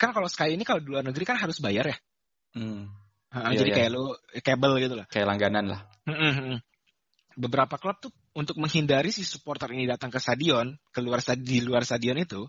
kan 0.00 0.16
kalau 0.16 0.28
Sky 0.28 0.56
ini 0.56 0.64
kalau 0.64 0.80
di 0.80 0.88
luar 0.88 1.04
negeri 1.04 1.24
kan 1.28 1.36
harus 1.36 1.60
bayar 1.60 1.88
ya. 1.88 1.96
Hmm. 2.56 2.88
Ha, 3.30 3.54
Iya, 3.54 3.62
jadi 3.62 3.70
iya. 3.70 3.76
kayak 3.78 3.90
lu 3.94 4.04
kabel 4.42 4.72
gitu 4.82 4.94
lah. 4.96 5.06
Kayak 5.06 5.26
langganan 5.28 5.64
lah. 5.76 5.80
Beberapa 7.36 7.78
klub 7.78 7.96
tuh 8.02 8.12
untuk 8.34 8.58
menghindari 8.58 9.14
si 9.14 9.22
supporter 9.22 9.70
ini 9.70 9.86
datang 9.86 10.10
ke 10.10 10.18
stadion, 10.18 10.74
keluar 10.90 11.22
stadion 11.22 11.46
di 11.46 11.58
luar 11.62 11.86
stadion 11.86 12.18
itu, 12.18 12.42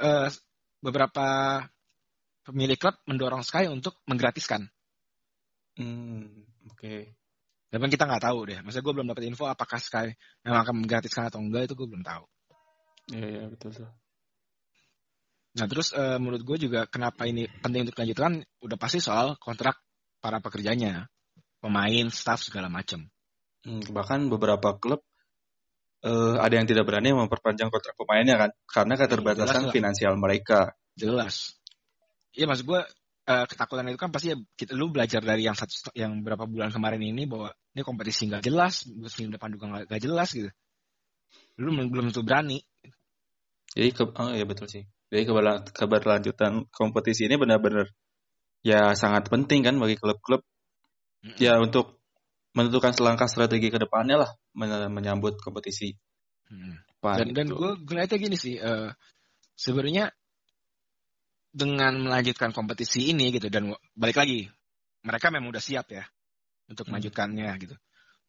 eh, 0.00 0.32
beberapa 0.80 1.60
pemilik 2.46 2.78
klub 2.80 2.96
mendorong 3.04 3.44
Sky 3.44 3.68
untuk 3.68 4.00
menggratiskan. 4.08 4.64
Hmm. 5.76 6.46
Oke. 6.72 7.14
Tapi 7.70 7.86
kita 7.86 8.08
nggak 8.08 8.24
tahu 8.26 8.38
deh. 8.50 8.58
Maksudnya 8.64 8.84
gue 8.84 8.94
belum 8.96 9.08
dapat 9.12 9.24
info 9.28 9.44
apakah 9.46 9.78
Sky 9.78 10.10
memang 10.42 10.66
akan 10.66 10.74
menggratiskan 10.82 11.30
atau 11.30 11.38
enggak 11.38 11.70
itu 11.70 11.76
gue 11.76 11.86
belum 11.86 12.02
tahu. 12.02 12.24
Iya, 13.10 13.26
iya 13.26 13.44
betul 13.50 13.70
tuh. 13.74 13.90
Nah 15.50 15.66
terus 15.66 15.90
eh, 15.90 16.18
menurut 16.22 16.42
gue 16.46 16.56
juga 16.70 16.86
kenapa 16.86 17.26
ini 17.26 17.50
penting 17.50 17.86
untuk 17.86 17.98
dilanjutkan 17.98 18.46
udah 18.62 18.78
pasti 18.78 19.02
soal 19.02 19.34
kontrak 19.42 19.82
para 20.22 20.38
pekerjanya, 20.38 21.10
pemain, 21.58 22.06
staff 22.12 22.46
segala 22.46 22.70
macam. 22.70 23.10
Hmm, 23.66 23.82
bahkan 23.90 24.30
beberapa 24.30 24.78
klub 24.78 25.02
eh, 26.06 26.36
ada 26.38 26.54
yang 26.54 26.70
tidak 26.70 26.86
berani 26.86 27.10
memperpanjang 27.12 27.68
kontrak 27.68 27.98
pemainnya 27.98 28.36
kan 28.38 28.50
karena 28.70 28.94
keterbatasan 28.94 29.66
jelas 29.66 29.66
lah. 29.66 29.74
finansial 29.74 30.14
mereka. 30.14 30.60
Jelas. 30.94 31.58
Iya 32.30 32.46
maksud 32.46 32.70
gue 32.70 32.80
eh, 33.26 33.44
ketakutan 33.50 33.90
itu 33.90 33.98
kan 33.98 34.14
pasti 34.14 34.30
ya 34.30 34.36
kita 34.54 34.78
lu 34.78 34.94
belajar 34.94 35.18
dari 35.18 35.50
yang 35.50 35.58
satu 35.58 35.90
yang 35.98 36.22
berapa 36.22 36.46
bulan 36.46 36.70
kemarin 36.70 37.02
ini 37.02 37.26
bahwa 37.26 37.50
ini 37.74 37.82
kompetisi 37.82 38.30
nggak 38.30 38.46
jelas, 38.46 38.86
musim 38.86 39.34
depan 39.34 39.50
juga 39.50 39.82
nggak 39.82 39.98
jelas 39.98 40.30
gitu. 40.30 40.50
Lu 41.58 41.74
belum 41.74 41.90
belum 41.90 42.04
tentu 42.14 42.22
berani. 42.22 42.62
Jadi 43.70 43.88
ke, 43.94 44.02
oh 44.06 44.34
ya 44.34 44.44
betul 44.46 44.66
sih. 44.66 44.82
Jadi 45.10 45.22
keberla- 45.26 45.62
keberlanjutan 45.70 46.66
kompetisi 46.70 47.26
ini 47.26 47.38
benar-benar 47.38 47.90
ya 48.62 48.92
sangat 48.92 49.30
penting 49.30 49.64
kan 49.64 49.78
bagi 49.80 49.96
klub-klub 49.96 50.44
ya 51.40 51.56
untuk 51.60 52.00
menentukan 52.52 52.92
selangkah 52.92 53.30
strategi 53.30 53.70
ke 53.70 53.78
depannya 53.78 54.26
lah 54.26 54.30
men- 54.58 54.90
menyambut 54.90 55.38
kompetisi. 55.38 55.94
Hmm. 56.50 56.82
Dan 57.00 57.32
dan 57.32 57.46
gitu. 57.48 57.56
gue 57.56 57.70
ngeliatnya 57.86 58.18
gini 58.18 58.36
sih, 58.36 58.58
eh, 58.58 58.90
sebenarnya 59.54 60.10
dengan 61.50 61.98
melanjutkan 61.98 62.50
kompetisi 62.54 63.10
ini 63.10 63.34
gitu 63.34 63.50
dan 63.50 63.74
balik 63.94 64.18
lagi 64.18 64.46
mereka 65.02 65.32
memang 65.34 65.50
udah 65.50 65.62
siap 65.62 65.90
ya 65.90 66.04
untuk 66.70 66.86
Hmm. 66.86 66.98
melanjutkannya 66.98 67.50
gitu, 67.62 67.74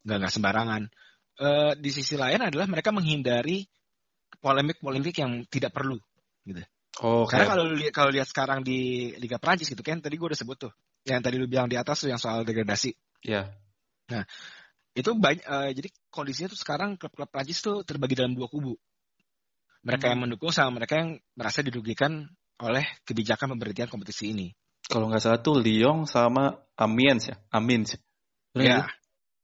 nggak 0.05 0.17
nggak 0.21 0.33
sembarangan. 0.33 0.83
Eh, 1.41 1.73
di 1.81 1.89
sisi 1.89 2.15
lain 2.17 2.41
adalah 2.45 2.69
mereka 2.69 2.93
menghindari 2.93 3.65
polemik-polemik 4.39 5.15
yang 5.19 5.43
tidak 5.49 5.73
perlu. 5.75 5.99
Oh, 7.01 7.25
Karena 7.25 7.47
kayak- 7.47 7.49
kalau 7.55 7.63
lu 7.65 7.75
lihat 7.79 7.93
kalau 7.95 8.11
lihat 8.13 8.27
sekarang 8.29 8.59
di 8.61 9.11
Liga 9.17 9.39
Prancis 9.41 9.71
gitu 9.71 9.81
kan, 9.81 9.99
tadi 10.03 10.15
gue 10.19 10.27
udah 10.27 10.37
sebut 10.37 10.57
tuh, 10.69 10.71
yang 11.07 11.23
tadi 11.23 11.39
lu 11.39 11.47
bilang 11.49 11.65
di 11.71 11.75
atas 11.79 12.05
tuh 12.05 12.09
yang 12.11 12.19
soal 12.21 12.43
degradasi. 12.45 12.93
ya. 13.25 13.47
Itu 14.91 15.15
banyak, 15.15 15.45
eh, 15.47 15.69
jadi 15.71 15.87
kondisinya 16.11 16.51
tuh 16.51 16.59
sekarang 16.59 16.99
klub-klub 16.99 17.31
Prancis 17.31 17.63
tuh 17.63 17.87
terbagi 17.87 18.11
dalam 18.11 18.35
dua 18.35 18.51
kubu. 18.51 18.75
Mereka 19.87 20.11
yang 20.11 20.19
Hmm. 20.19 20.29
mendukung 20.29 20.51
sama 20.51 20.77
mereka 20.83 20.99
yang 20.99 21.15
merasa 21.33 21.63
dirugikan 21.63 22.27
oleh 22.59 22.85
kebijakan 23.07 23.55
pemberhentian 23.55 23.87
kompetisi 23.89 24.35
ini. 24.35 24.51
Kalau 24.85 25.07
nggak 25.07 25.23
salah 25.23 25.39
tuh 25.39 25.57
Lyon 25.63 26.05
sama 26.05 26.59
Amiens 26.75 27.31
ya. 27.31 27.39
Amiens. 27.55 27.95
Ya, 28.53 28.83
nggak 28.83 28.87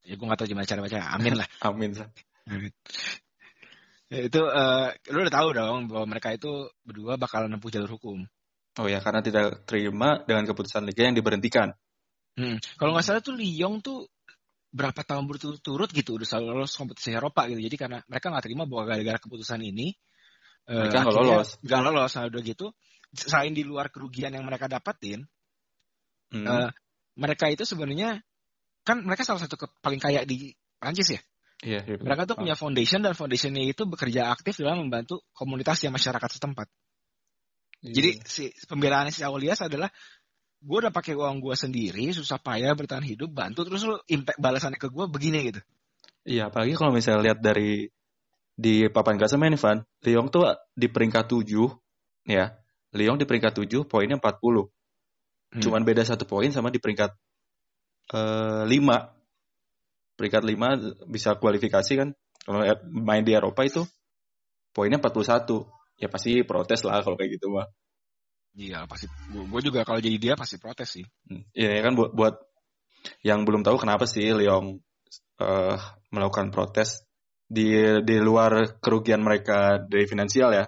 ya 0.04 0.14
gue 0.20 0.26
gak 0.28 0.38
tahu 0.40 0.48
gimana 0.52 0.68
cara 0.68 0.82
baca. 0.84 0.98
Amin 1.16 1.34
lah. 1.40 1.48
Amiens. 1.72 2.04
Ya, 4.08 4.24
itu 4.24 4.40
eh, 4.40 4.88
lu 5.12 5.18
udah 5.28 5.34
tahu 5.34 5.50
dong 5.52 5.92
bahwa 5.92 6.06
mereka 6.08 6.32
itu 6.32 6.72
berdua 6.88 7.20
bakal 7.20 7.52
nempuh 7.52 7.68
jalur 7.68 8.00
hukum. 8.00 8.24
Oh 8.80 8.88
ya, 8.88 9.04
karena 9.04 9.20
tidak 9.20 9.68
terima 9.68 10.24
dengan 10.24 10.48
keputusan 10.48 10.88
liga 10.88 11.10
yang 11.10 11.18
diberhentikan. 11.18 11.76
Hmm. 12.38 12.62
Kalau 12.78 12.94
nggak 12.94 13.04
salah 13.04 13.22
tuh 13.26 13.36
Lyon 13.36 13.82
tuh 13.82 14.06
berapa 14.70 15.02
tahun 15.02 15.26
berturut-turut 15.26 15.90
gitu 15.90 16.22
udah 16.22 16.28
selalu 16.28 16.62
lolos 16.62 16.78
kompetisi 16.78 17.12
Eropa 17.12 17.50
gitu. 17.50 17.58
Jadi 17.58 17.76
karena 17.76 17.98
mereka 18.06 18.30
nggak 18.30 18.46
terima 18.46 18.64
bahwa 18.70 18.94
gara-gara 18.94 19.18
keputusan 19.18 19.60
ini 19.66 19.98
eh, 20.70 20.78
Mereka 20.78 20.94
nggak 20.94 21.10
akhirnya 21.10 21.36
lolos. 21.36 21.50
Nggak 21.66 21.82
lolos. 21.82 22.12
Nah, 22.14 22.24
udah 22.30 22.42
gitu 22.46 22.66
selain 23.18 23.54
di 23.56 23.64
luar 23.66 23.90
kerugian 23.90 24.36
yang 24.36 24.46
mereka 24.46 24.70
dapatin, 24.70 25.26
Hmm. 26.28 26.44
eh, 26.44 26.70
mereka 27.16 27.48
itu 27.48 27.64
sebenarnya 27.64 28.20
kan 28.84 29.00
mereka 29.00 29.24
salah 29.24 29.40
satu 29.40 29.56
ke- 29.56 29.80
paling 29.80 30.00
kaya 30.00 30.28
di 30.28 30.52
Prancis 30.76 31.16
ya. 31.16 31.22
Iya, 31.66 31.82
iya. 31.90 31.98
Mereka 31.98 32.30
tuh 32.30 32.38
punya 32.38 32.54
foundation 32.54 33.02
dan 33.02 33.18
foundationnya 33.18 33.66
itu 33.66 33.90
bekerja 33.90 34.30
aktif 34.30 34.62
dalam 34.62 34.86
membantu 34.86 35.26
komunitas 35.34 35.82
yang 35.82 35.94
masyarakat 35.94 36.30
setempat. 36.38 36.70
Iya. 37.82 37.94
Jadi 37.98 38.10
si 38.26 38.44
pembelaan 38.70 39.10
si 39.10 39.26
Aulias 39.26 39.66
adalah 39.66 39.90
gue 40.58 40.78
udah 40.78 40.94
pakai 40.94 41.18
uang 41.18 41.42
gue 41.42 41.56
sendiri, 41.58 42.14
susah 42.14 42.38
payah 42.38 42.74
bertahan 42.78 43.06
hidup, 43.06 43.30
bantu 43.34 43.66
terus 43.66 43.86
lu 43.86 43.98
impact 44.10 44.38
balasannya 44.38 44.78
ke 44.78 44.90
gue 44.90 45.06
begini 45.10 45.50
gitu. 45.54 45.62
Iya, 46.28 46.50
apalagi 46.52 46.76
kalau 46.76 46.92
misalnya 46.92 47.32
lihat 47.32 47.40
dari 47.42 47.88
di 48.58 48.90
papan 48.90 49.22
klasemen 49.22 49.54
nih, 49.54 49.62
Van. 49.62 49.80
Lyon 50.02 50.28
tuh 50.34 50.50
di 50.74 50.90
peringkat 50.90 51.30
7, 51.30 51.46
ya. 52.26 52.58
Lyon 52.92 53.22
di 53.22 53.26
peringkat 53.30 53.54
7, 53.54 53.86
poinnya 53.86 54.18
40. 54.18 54.66
Hmm. 55.54 55.62
Cuman 55.62 55.82
beda 55.86 56.02
satu 56.04 56.26
poin 56.26 56.50
sama 56.50 56.74
di 56.74 56.82
peringkat 56.82 57.14
eh, 58.18 58.64
5. 58.66 59.17
Peringkat 60.18 60.44
5 60.44 61.08
bisa 61.08 61.38
kualifikasi 61.38 61.94
kan. 61.94 62.10
Kalau 62.42 62.66
main 62.90 63.22
di 63.22 63.38
Eropa 63.38 63.62
itu 63.64 63.86
poinnya 64.74 64.98
41. 64.98 65.46
Ya 65.98 66.10
pasti 66.10 66.42
protes 66.46 66.86
lah 66.86 67.02
kalau 67.02 67.18
kayak 67.18 67.38
gitu 67.38 67.54
mah. 67.54 67.66
Iya 68.58 68.90
pasti. 68.90 69.06
Gue 69.30 69.62
juga 69.62 69.86
kalau 69.86 70.02
jadi 70.02 70.18
dia 70.18 70.34
pasti 70.34 70.58
protes 70.58 70.90
sih. 70.98 71.06
Hmm. 71.30 71.46
Iya 71.54 71.78
ya 71.78 71.82
kan 71.86 71.94
buat, 71.94 72.12
buat 72.18 72.36
yang 73.22 73.46
belum 73.46 73.62
tahu 73.62 73.78
kenapa 73.78 74.10
sih 74.10 74.34
Lyon 74.34 74.82
eh, 75.42 75.78
melakukan 76.10 76.50
protes 76.50 77.06
di 77.48 77.78
di 78.04 78.16
luar 78.20 78.82
kerugian 78.82 79.22
mereka 79.22 79.82
dari 79.86 80.10
finansial 80.10 80.50
ya. 80.54 80.66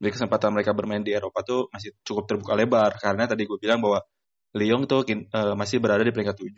Jadi 0.00 0.10
kesempatan 0.12 0.52
mereka 0.52 0.76
bermain 0.76 1.00
di 1.00 1.16
Eropa 1.16 1.40
tuh 1.40 1.72
masih 1.72 1.96
cukup 2.04 2.28
terbuka 2.28 2.52
lebar 2.52 2.92
karena 3.00 3.24
tadi 3.24 3.48
gue 3.48 3.56
bilang 3.56 3.80
bahwa 3.80 4.04
Lyon 4.54 4.84
tuh 4.84 5.08
eh, 5.08 5.54
masih 5.56 5.80
berada 5.80 6.04
di 6.04 6.12
peringkat 6.12 6.36
7 6.36 6.52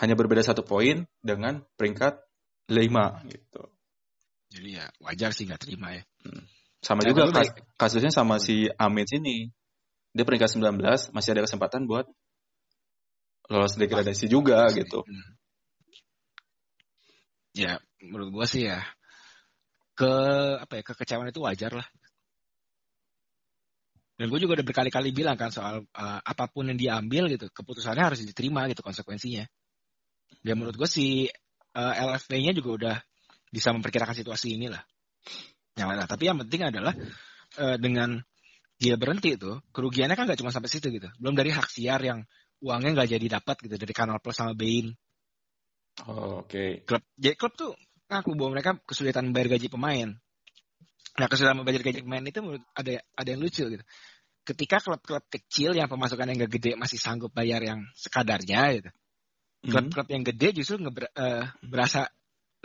hanya 0.00 0.16
berbeda 0.16 0.40
satu 0.40 0.64
poin 0.64 1.04
dengan 1.20 1.60
peringkat 1.76 2.16
5 2.72 3.20
gitu. 3.28 3.62
Jadi 4.50 4.80
ya 4.80 4.88
wajar 5.04 5.30
sih 5.36 5.44
nggak 5.44 5.60
terima 5.60 5.92
ya. 5.94 6.02
Sama 6.80 7.04
Nah, 7.04 7.12
juga 7.12 7.22
kas- 7.30 7.54
kasusnya 7.76 8.08
sama 8.08 8.40
si 8.40 8.66
Amin 8.80 9.04
sini. 9.04 9.52
Dia 10.16 10.24
peringkat 10.24 10.56
19 10.56 11.12
masih 11.12 11.36
ada 11.36 11.44
kesempatan 11.44 11.84
buat 11.84 12.08
lolos 13.52 13.76
degradasi 13.76 14.26
juga 14.26 14.66
gitu. 14.72 15.04
Hmm. 15.04 15.28
Ya 17.52 17.78
menurut 18.00 18.32
gue 18.32 18.46
sih 18.48 18.62
ya 18.66 18.80
ke 19.94 20.12
apa 20.64 20.72
ya 20.80 20.82
kekecewaan 20.82 21.28
itu 21.28 21.44
wajar 21.44 21.76
lah. 21.76 21.86
Dan 24.16 24.28
gue 24.28 24.40
juga 24.40 24.60
udah 24.60 24.66
berkali-kali 24.66 25.12
bilang 25.16 25.36
kan 25.36 25.48
soal 25.48 25.84
uh, 25.96 26.20
apa 26.20 26.44
pun 26.52 26.68
yang 26.68 26.76
diambil 26.76 27.24
gitu, 27.32 27.48
keputusannya 27.48 28.04
harus 28.04 28.20
diterima 28.20 28.68
gitu 28.68 28.84
konsekuensinya. 28.84 29.48
Dan 30.40 30.62
menurut 30.62 30.78
gue 30.78 30.88
si 30.88 31.26
uh, 31.76 31.94
LFP-nya 31.94 32.54
juga 32.54 32.70
udah 32.70 32.96
bisa 33.50 33.74
memperkirakan 33.74 34.14
situasi 34.14 34.56
inilah. 34.56 34.80
Yang 35.74 35.86
lain. 35.90 36.00
Tapi 36.06 36.24
yang 36.26 36.38
penting 36.46 36.62
adalah 36.70 36.94
uh, 37.58 37.76
dengan 37.76 38.22
dia 38.80 38.96
berhenti 38.96 39.36
itu, 39.36 39.60
kerugiannya 39.76 40.16
kan 40.16 40.24
nggak 40.24 40.40
cuma 40.40 40.54
sampai 40.54 40.72
situ 40.72 40.88
gitu. 40.88 41.08
Belum 41.20 41.36
dari 41.36 41.52
hak 41.52 41.68
siar 41.68 42.00
yang 42.00 42.24
uangnya 42.64 42.96
nggak 42.96 43.10
jadi 43.16 43.26
dapat 43.40 43.56
gitu 43.68 43.76
dari 43.76 43.92
Kanal 43.92 44.20
Plus 44.24 44.40
sama 44.40 44.56
Bein. 44.56 44.96
Oh, 46.08 46.44
Oke. 46.44 46.86
Klub, 46.88 47.02
jadi 47.20 47.36
klub 47.36 47.52
tuh 47.56 47.76
ngaku 48.08 48.32
bahwa 48.34 48.50
mereka 48.56 48.70
kesulitan 48.88 49.28
membayar 49.28 49.52
gaji 49.58 49.68
pemain. 49.68 50.08
Nah 51.18 51.26
kesulitan 51.28 51.60
membayar 51.60 51.82
gaji 51.84 52.00
pemain 52.00 52.24
itu 52.24 52.40
menurut 52.40 52.64
ada 52.72 53.04
ada 53.16 53.28
yang 53.28 53.40
lucu 53.40 53.64
gitu. 53.68 53.84
Ketika 54.40 54.80
klub-klub 54.80 55.24
kecil 55.28 55.76
yang 55.76 55.86
pemasukan 55.86 56.24
yang 56.32 56.48
gak 56.48 56.52
gede 56.56 56.72
masih 56.74 56.96
sanggup 56.96 57.30
bayar 57.36 57.60
yang 57.60 57.84
sekadarnya 57.92 58.80
gitu. 58.80 58.90
Hmm. 59.60 59.70
Klub-klub 59.76 60.08
yang 60.08 60.24
gede 60.24 60.48
justru 60.56 60.80
ngeber- 60.80 61.12
eh, 61.12 61.44
berasa 61.60 62.08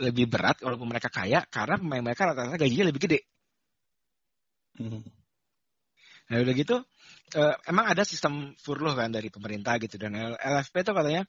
lebih 0.00 0.28
berat 0.28 0.60
walaupun 0.64 0.88
mereka 0.88 1.08
kaya 1.08 1.44
karena 1.48 1.76
pemain 1.80 2.04
mereka 2.04 2.28
rata-rata 2.32 2.56
gajinya 2.56 2.88
lebih 2.88 3.02
gede. 3.04 3.20
Hmm. 4.76 5.04
Nah 6.26 6.36
udah 6.42 6.54
gitu 6.56 6.76
eh, 7.36 7.54
emang 7.68 7.86
ada 7.88 8.02
sistem 8.04 8.52
furlough 8.60 8.96
kan 8.96 9.12
dari 9.12 9.28
pemerintah 9.28 9.76
gitu 9.80 9.96
dan 9.96 10.36
LFP 10.36 10.84
itu 10.84 10.92
katanya 10.92 11.22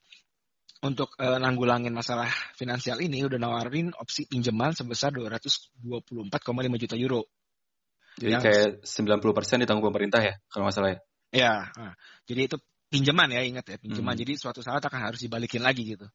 untuk 0.83 1.15
eh, 1.17 1.39
nanggulangin 1.41 1.91
masalah 1.95 2.29
finansial 2.53 3.01
ini 3.01 3.25
udah 3.25 3.39
nawarin 3.39 3.91
opsi 3.97 4.29
pinjaman 4.29 4.75
sebesar 4.77 5.09
224,5 5.15 6.77
juta 6.77 6.95
euro. 6.99 7.25
Jadi 8.17 8.33
Yang- 8.33 8.43
kayak 8.45 8.67
90% 8.81 9.61
ditanggung 9.61 9.85
pemerintah 9.93 10.21
ya, 10.21 10.33
kalau 10.49 10.65
nggak 10.69 10.75
salah 10.75 10.91
ya. 10.93 10.99
Ya, 11.27 11.53
nah, 11.75 11.93
jadi 12.25 12.49
itu 12.49 12.57
pinjaman 12.87 13.31
ya 13.31 13.41
ingat 13.43 13.65
ya 13.67 13.77
pinjaman. 13.79 14.15
Hmm. 14.15 14.21
Jadi 14.23 14.33
suatu 14.39 14.63
saat 14.63 14.83
akan 14.83 15.01
harus 15.11 15.19
dibalikin 15.19 15.63
lagi 15.63 15.83
gitu. 15.83 16.07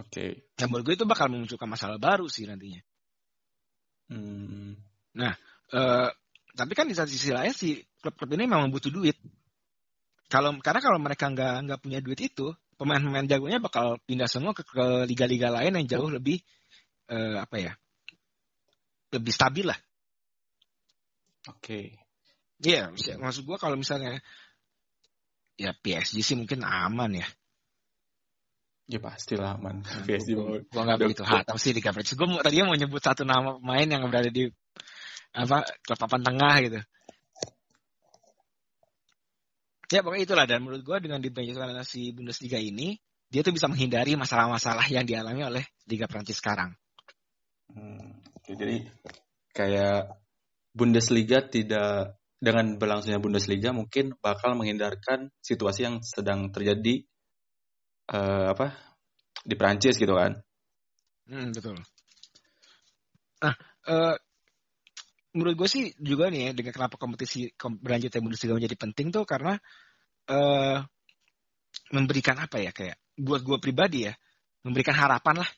Oke. 0.00 0.50
Dan 0.56 0.72
menurut 0.72 0.84
gue 0.88 0.94
itu 0.98 1.06
bakal 1.06 1.28
memunculkan 1.28 1.68
masalah 1.68 2.00
baru 2.00 2.26
sih 2.26 2.48
nantinya. 2.48 2.80
Hmm. 4.12 4.76
Eh, 5.72 6.08
tapi 6.52 6.72
kan 6.76 6.84
di 6.84 6.92
satu 6.92 7.08
sisi 7.08 7.32
lain 7.32 7.52
si 7.56 7.80
klub-klub 8.04 8.36
ini 8.36 8.44
memang 8.44 8.68
butuh 8.68 8.92
duit. 8.92 9.16
Kalau 10.28 10.52
karena 10.60 10.80
kalau 10.84 11.00
mereka 11.00 11.32
nggak 11.32 11.54
nggak 11.68 11.80
punya 11.80 11.98
duit 12.04 12.20
itu, 12.20 12.52
pemain-pemain 12.76 13.24
jagonya 13.24 13.60
bakal 13.60 13.96
pindah 14.04 14.28
semua 14.28 14.52
ke, 14.52 14.64
ke 14.64 15.08
liga-liga 15.08 15.48
lain 15.48 15.80
yang 15.80 15.86
jauh 15.88 16.08
lebih 16.12 16.40
uh, 17.08 17.40
apa 17.40 17.56
ya, 17.56 17.72
lebih 19.16 19.32
stabil 19.32 19.64
lah. 19.68 19.76
Oke. 21.48 21.96
Iya, 22.62 22.94
yeah, 22.94 23.18
maksud 23.18 23.42
gua 23.42 23.58
kalau 23.58 23.74
misalnya 23.74 24.22
ya 25.56 25.76
PSG 25.76 26.24
sih 26.24 26.36
mungkin 26.36 26.64
aman 26.64 27.22
ya. 27.22 27.28
Ya 28.90 28.98
pastilah 28.98 29.56
aman. 29.56 29.86
PSG 30.04 30.36
gua, 30.36 30.60
gua 30.72 30.82
nggak 30.84 30.98
begitu 31.00 31.22
hatam 31.24 31.56
sih 31.56 31.72
di 31.72 31.80
coverage. 31.80 32.12
Gue 32.12 32.26
tadinya 32.42 32.72
mau 32.72 32.76
nyebut 32.76 33.00
satu 33.00 33.22
nama 33.22 33.56
pemain 33.56 33.88
yang 33.88 34.02
berada 34.10 34.28
di 34.28 34.50
apa 35.32 35.64
klub 35.86 35.98
papan 35.98 36.20
tengah 36.20 36.54
gitu. 36.60 36.80
Ya 39.92 40.00
pokoknya 40.00 40.24
itulah 40.24 40.44
dan 40.48 40.64
menurut 40.64 40.80
gue 40.80 40.96
dengan 41.04 41.20
dibentukkan 41.20 41.84
si 41.84 42.16
Bundesliga 42.16 42.56
ini 42.56 42.96
dia 43.28 43.44
tuh 43.44 43.52
bisa 43.52 43.68
menghindari 43.68 44.16
masalah-masalah 44.16 44.88
yang 44.88 45.04
dialami 45.04 45.44
oleh 45.44 45.64
Liga 45.84 46.08
Prancis 46.08 46.40
sekarang. 46.40 46.72
Hmm, 47.72 48.20
jadi 48.44 48.88
kayak 49.52 50.16
Bundesliga 50.72 51.44
tidak 51.44 52.16
dengan 52.42 52.74
berlangsungnya 52.74 53.22
Bundesliga 53.22 53.70
mungkin 53.70 54.18
bakal 54.18 54.58
menghindarkan 54.58 55.30
situasi 55.38 55.86
yang 55.86 55.96
sedang 56.02 56.50
terjadi 56.50 57.06
uh, 58.10 58.50
apa 58.50 58.74
di 59.46 59.54
Prancis 59.54 59.94
gitu 59.94 60.18
kan? 60.18 60.42
Hmm, 61.30 61.54
betul. 61.54 61.78
Nah, 63.46 63.54
uh, 63.86 64.18
menurut 65.38 65.54
gue 65.54 65.68
sih 65.70 65.84
juga 66.02 66.34
nih 66.34 66.50
ya 66.50 66.52
dengan 66.52 66.74
kenapa 66.74 66.98
kompetisi 66.98 67.46
berlanjutnya 67.54 68.18
Bundesliga 68.18 68.58
menjadi 68.58 68.74
penting 68.74 69.14
tuh 69.14 69.22
karena 69.22 69.54
uh, 70.26 70.82
memberikan 71.94 72.42
apa 72.42 72.58
ya 72.58 72.74
kayak 72.74 72.98
buat 73.22 73.46
gue 73.46 73.58
pribadi 73.62 74.10
ya 74.10 74.14
memberikan 74.66 74.98
harapan 74.98 75.46
lah 75.46 75.50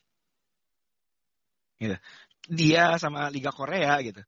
gitu 1.80 1.96
dia 2.44 3.00
sama 3.00 3.32
Liga 3.32 3.50
Korea 3.50 3.98
gitu 4.04 4.20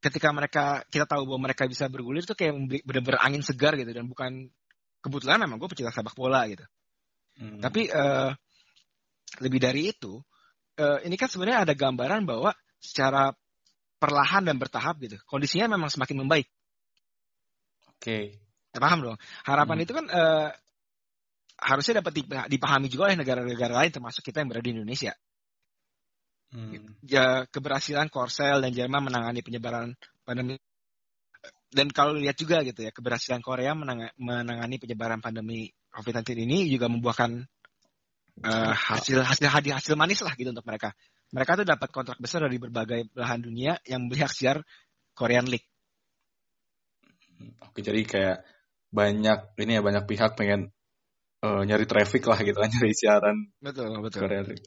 ketika 0.00 0.32
mereka 0.32 0.64
kita 0.88 1.04
tahu 1.04 1.28
bahwa 1.28 1.50
mereka 1.50 1.68
bisa 1.68 1.86
bergulir 1.92 2.24
tuh 2.24 2.36
kayak 2.36 2.56
bener-bener 2.84 3.20
angin 3.20 3.44
segar 3.44 3.76
gitu 3.76 3.92
dan 3.92 4.08
bukan 4.08 4.48
kebetulan 5.04 5.44
memang 5.44 5.60
gue 5.60 5.68
pecinta 5.68 5.92
sepak 5.92 6.16
bola 6.16 6.48
gitu 6.48 6.64
hmm. 7.40 7.60
tapi 7.60 7.88
uh, 7.92 8.32
lebih 9.44 9.60
dari 9.60 9.92
itu 9.92 10.20
uh, 10.80 10.98
ini 11.04 11.14
kan 11.20 11.28
sebenarnya 11.28 11.68
ada 11.68 11.74
gambaran 11.76 12.24
bahwa 12.24 12.56
secara 12.80 13.36
perlahan 14.00 14.48
dan 14.48 14.56
bertahap 14.56 14.96
gitu. 15.04 15.20
Kondisinya 15.28 15.76
memang 15.76 15.92
semakin 15.92 16.24
membaik. 16.24 16.48
Oke. 17.94 18.00
Okay. 18.00 18.24
Paham 18.72 19.04
dong. 19.04 19.18
Harapan 19.44 19.76
hmm. 19.76 19.84
itu 19.84 19.92
kan 19.92 20.06
uh, 20.08 20.48
harusnya 21.60 22.00
dapat 22.00 22.24
dipahami 22.48 22.88
juga 22.88 23.12
oleh 23.12 23.20
negara-negara 23.20 23.84
lain 23.84 23.92
termasuk 23.92 24.24
kita 24.24 24.40
yang 24.40 24.48
berada 24.48 24.64
di 24.64 24.72
Indonesia. 24.72 25.12
Hmm. 26.50 26.98
Ya 27.06 27.46
keberhasilan 27.46 28.10
Korsel 28.10 28.58
dan 28.58 28.74
Jerman 28.74 29.06
menangani 29.06 29.40
penyebaran 29.40 29.94
pandemi 30.26 30.58
dan 31.70 31.86
kalau 31.94 32.18
lihat 32.18 32.34
juga 32.34 32.66
gitu 32.66 32.82
ya 32.82 32.90
keberhasilan 32.90 33.38
Korea 33.38 33.78
menang 33.78 34.10
menangani 34.18 34.82
penyebaran 34.82 35.22
pandemi 35.22 35.70
COVID-19 35.94 36.42
ini 36.42 36.58
juga 36.66 36.90
membuahkan 36.90 37.46
uh, 38.42 38.74
hasil 38.74 39.22
hasil 39.22 39.46
hasil 39.46 39.72
hasil 39.78 39.94
manis 39.94 40.26
lah 40.26 40.34
gitu 40.34 40.50
untuk 40.50 40.66
mereka 40.66 40.90
mereka 41.30 41.62
tuh 41.62 41.66
dapat 41.66 41.88
kontrak 41.94 42.18
besar 42.18 42.42
dari 42.42 42.58
berbagai 42.58 43.06
belahan 43.14 43.38
dunia 43.38 43.78
yang 43.86 44.10
beli 44.10 44.26
hak 44.26 44.34
siar 44.34 44.58
Korean 45.14 45.46
League. 45.46 45.66
Oke, 47.62 47.86
jadi 47.86 48.02
kayak 48.02 48.38
banyak 48.90 49.54
ini 49.62 49.78
ya 49.78 49.82
banyak 49.86 50.04
pihak 50.10 50.34
pengen 50.34 50.74
uh, 51.46 51.62
nyari 51.62 51.86
traffic 51.86 52.26
lah 52.26 52.42
gitu 52.42 52.58
kan 52.58 52.66
nyari 52.74 52.94
siaran. 52.98 53.36
Betul 53.62 53.94
betul. 54.02 54.26
Korean 54.26 54.46
League. 54.50 54.66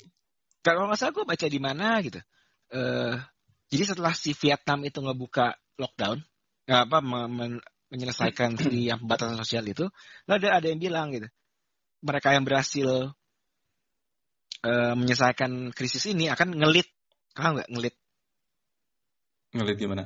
Kalau 0.63 0.87
nggak 0.87 0.99
salah 0.99 1.13
gue 1.13 1.25
baca 1.27 1.45
di 1.45 1.59
mana 1.59 1.99
gitu. 1.99 2.19
Uh, 2.73 3.19
jadi 3.67 3.83
setelah 3.93 4.15
si 4.15 4.31
Vietnam 4.31 4.79
itu 4.87 5.03
ngebuka 5.03 5.53
lockdown, 5.75 6.23
nggak 6.65 6.81
apa 6.87 6.97
men 7.03 7.59
menyelesaikan 7.93 8.57
si 8.63 8.89
yang 8.89 9.03
pembatasan 9.03 9.37
sosial 9.37 9.67
itu, 9.67 9.85
ada 10.25 10.57
ada 10.57 10.65
yang 10.65 10.81
bilang 10.81 11.13
gitu, 11.13 11.27
mereka 12.01 12.33
yang 12.33 12.47
berhasil 12.47 13.13
uh, 14.65 14.93
menyelesaikan 14.97 15.75
krisis 15.75 16.09
ini 16.09 16.31
akan 16.31 16.57
ngelit, 16.57 16.89
paham 17.37 17.59
nggak 17.59 17.69
ngelit? 17.69 17.95
Ngelit 19.53 19.77
gimana? 19.77 20.03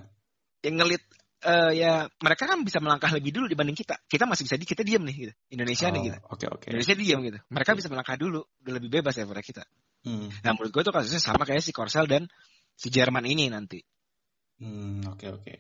Yang 0.66 0.76
ngelit 0.84 1.04
uh, 1.48 1.72
ya 1.72 2.12
mereka 2.20 2.44
kan 2.50 2.60
bisa 2.68 2.84
melangkah 2.84 3.12
lebih 3.14 3.32
dulu 3.32 3.46
dibanding 3.48 3.78
kita. 3.78 3.96
Kita 4.10 4.28
masih 4.28 4.44
bisa 4.50 4.58
di 4.60 4.66
kita 4.68 4.84
diam 4.84 5.06
nih 5.08 5.16
gitu. 5.30 5.34
Indonesia 5.54 5.88
oh, 5.88 5.94
nih 5.94 6.02
gitu. 6.12 6.18
Oke 6.18 6.32
okay, 6.34 6.48
oke. 6.50 6.60
Okay. 6.60 6.70
Indonesia 6.74 6.96
diam 6.98 7.20
gitu. 7.24 7.40
Mereka 7.48 7.72
bisa 7.78 7.88
melangkah 7.88 8.18
dulu, 8.20 8.42
udah 8.64 8.74
lebih 8.74 8.90
bebas 8.90 9.14
ya 9.16 9.24
daripada 9.24 9.44
kita. 9.46 9.64
Hmm. 10.06 10.30
Nah 10.44 10.52
menurut 10.54 10.72
gue 10.74 10.84
itu 10.86 10.94
kasusnya 10.94 11.22
sama 11.22 11.48
kayak 11.48 11.64
si 11.64 11.72
Korsel 11.74 12.06
dan 12.06 12.30
si 12.78 12.94
Jerman 12.94 13.26
ini 13.26 13.50
nanti. 13.50 13.82
Hmm 14.62 15.02
oke 15.06 15.18
okay, 15.18 15.30
oke. 15.34 15.44
Okay. 15.46 15.58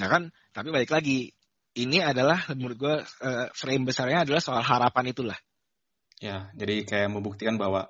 Nah 0.00 0.08
kan, 0.08 0.22
tapi 0.56 0.72
balik 0.72 0.88
lagi 0.88 1.28
ini 1.76 2.00
adalah 2.00 2.48
menurut 2.56 2.76
gue 2.80 2.96
uh, 3.04 3.46
frame 3.52 3.84
besarnya 3.84 4.24
adalah 4.24 4.40
soal 4.40 4.64
harapan 4.64 5.12
itulah. 5.12 5.38
Ya, 6.20 6.52
jadi 6.52 6.84
kayak 6.84 7.12
membuktikan 7.12 7.56
bahwa 7.56 7.88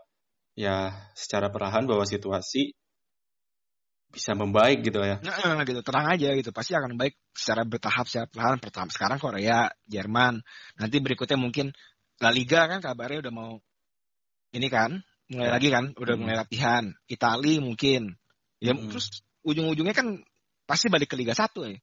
ya 0.54 0.94
secara 1.18 1.50
perlahan 1.50 1.86
bahwa 1.86 2.06
situasi 2.06 2.74
bisa 4.10 4.34
membaik 4.34 4.82
gitu 4.82 4.98
ya. 5.02 5.22
Nah, 5.22 5.62
gitu, 5.62 5.86
tenang 5.86 6.06
aja 6.18 6.34
gitu. 6.34 6.50
Pasti 6.50 6.74
akan 6.74 6.98
baik 6.98 7.14
secara 7.30 7.62
bertahap, 7.62 8.10
secara 8.10 8.26
perlahan. 8.26 8.58
Pertama 8.58 8.90
sekarang 8.90 9.18
Korea, 9.22 9.70
Jerman, 9.86 10.42
nanti 10.78 10.96
berikutnya 10.98 11.38
mungkin 11.38 11.70
La 12.18 12.34
Liga 12.34 12.66
kan 12.66 12.82
kabarnya 12.82 13.30
udah 13.30 13.32
mau 13.34 13.52
ini 14.50 14.68
kan, 14.68 15.00
mulai 15.30 15.48
ya. 15.48 15.52
lagi 15.54 15.68
kan, 15.70 15.84
udah 15.94 16.14
hmm. 16.14 16.22
mulai 16.22 16.36
latihan. 16.42 16.84
Itali 17.06 17.62
mungkin. 17.62 18.14
Ya 18.60 18.76
hmm. 18.76 18.90
terus 18.92 19.24
ujung-ujungnya 19.46 19.96
kan 19.96 20.20
pasti 20.68 20.92
balik 20.92 21.10
ke 21.10 21.16
Liga 21.16 21.32
1 21.32 21.50
ya. 21.66 21.78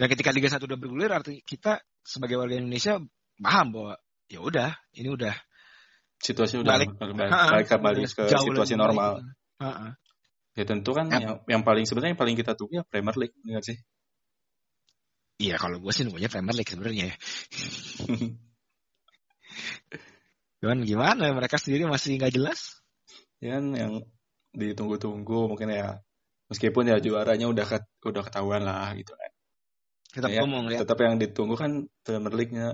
Dan 0.00 0.06
ketika 0.08 0.32
Liga 0.32 0.48
1 0.48 0.64
udah 0.64 0.78
bergulir 0.80 1.12
artinya 1.12 1.40
kita 1.44 1.82
sebagai 2.00 2.40
warga 2.40 2.56
Indonesia 2.56 2.96
paham 3.36 3.66
bahwa 3.74 3.94
ya 4.30 4.40
udah, 4.40 4.70
ini 4.96 5.12
udah 5.12 5.34
situasi 6.20 6.60
udah 6.60 6.76
balik, 6.76 6.96
balik, 6.96 7.16
balik 7.16 7.68
kembali 7.68 8.04
ke 8.08 8.22
situasi 8.28 8.76
normal. 8.76 9.24
Ha 9.60 9.96
Ya 10.58 10.66
tentu 10.66 10.90
kan 10.92 11.06
ya. 11.08 11.22
yang, 11.22 11.38
yang 11.46 11.62
paling 11.62 11.86
sebenarnya 11.86 12.12
yang 12.12 12.20
paling 12.20 12.34
kita 12.34 12.58
tunggu 12.58 12.82
ya 12.82 12.84
Premier 12.84 13.14
League, 13.16 13.38
enggak 13.46 13.64
sih? 13.70 13.78
Iya, 15.40 15.56
kalau 15.56 15.80
gue 15.80 15.92
sih 15.94 16.04
nunggunya 16.04 16.28
Premier 16.28 16.52
League 16.52 16.68
sebenarnya. 16.68 17.14
Cuman 20.60 20.84
gimana? 20.84 21.32
Mereka 21.32 21.56
sendiri 21.56 21.88
masih 21.88 22.20
nggak 22.20 22.36
jelas. 22.36 22.80
Ya 23.40 23.56
kan 23.56 23.72
yang 23.72 23.92
ditunggu-tunggu 24.52 25.48
mungkin 25.48 25.72
ya 25.72 26.04
meskipun 26.52 26.90
ya 26.90 27.00
juaranya 27.00 27.48
udah 27.48 27.64
ket, 27.64 27.84
udah 28.04 28.22
ketahuan 28.26 28.68
lah 28.68 28.92
gitu 28.92 29.16
kan. 29.16 29.30
Tetap 30.10 30.30
ya, 30.30 30.42
ngomong 30.44 30.68
ya. 30.68 30.82
Tetap 30.84 30.98
yang 31.00 31.16
ditunggu 31.16 31.54
kan 31.56 31.88
Premier 32.04 32.34
League-nya 32.34 32.68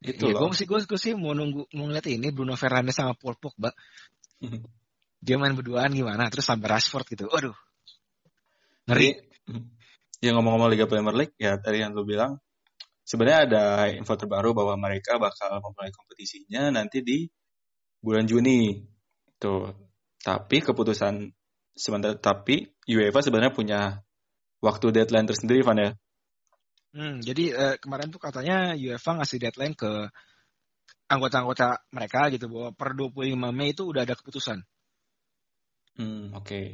itu 0.00 0.30
ya, 0.30 0.38
loh. 0.38 0.48
Gue 0.48 0.56
sih 0.56 0.64
gue, 0.64 0.80
gue 0.80 1.00
sih 1.00 1.12
mau 1.12 1.34
nunggu 1.34 1.68
mau 1.76 1.84
ngeliat 1.90 2.06
ini 2.08 2.32
Bruno 2.32 2.56
Fernandes 2.56 2.96
sama 2.96 3.12
Paul 3.18 3.36
Pogba. 3.36 3.74
Dia 5.20 5.36
main 5.36 5.52
berduaan 5.56 5.92
gimana? 5.92 6.30
Terus 6.30 6.46
sampai 6.46 6.68
Rashford 6.78 7.06
gitu. 7.10 7.26
Waduh. 7.26 7.56
Ngeri. 8.86 9.18
Ya 10.22 10.32
ngomong-ngomong 10.32 10.72
Liga 10.72 10.88
Premier 10.88 11.12
League 11.12 11.36
ya 11.36 11.60
tadi 11.60 11.84
yang 11.84 11.92
lu 11.92 12.06
bilang 12.08 12.40
sebenarnya 13.06 13.40
ada 13.46 13.64
info 13.94 14.18
terbaru 14.18 14.50
bahwa 14.50 14.74
mereka 14.74 15.16
bakal 15.22 15.62
memulai 15.62 15.94
kompetisinya 15.94 16.74
nanti 16.74 17.06
di 17.06 17.30
bulan 18.02 18.26
Juni. 18.26 18.82
Tuh. 19.38 19.70
Tapi 20.18 20.58
keputusan 20.58 21.30
sementara 21.78 22.18
tapi 22.18 22.66
UEFA 22.90 23.22
sebenarnya 23.22 23.54
punya 23.54 23.80
waktu 24.58 24.90
deadline 24.90 25.30
tersendiri 25.30 25.62
Van 25.62 25.78
ya. 25.78 25.90
Hmm, 26.96 27.20
jadi 27.22 27.44
eh, 27.52 27.76
kemarin 27.78 28.10
tuh 28.10 28.18
katanya 28.18 28.74
UEFA 28.74 29.22
ngasih 29.22 29.38
deadline 29.38 29.76
ke 29.76 30.10
anggota-anggota 31.06 31.86
mereka 31.94 32.32
gitu 32.34 32.50
bahwa 32.50 32.74
per 32.74 32.96
25 32.98 33.38
Mei 33.54 33.70
itu 33.70 33.86
udah 33.86 34.02
ada 34.02 34.18
keputusan. 34.18 34.58
Hmm, 36.00 36.34
oke. 36.34 36.42
Okay. 36.42 36.66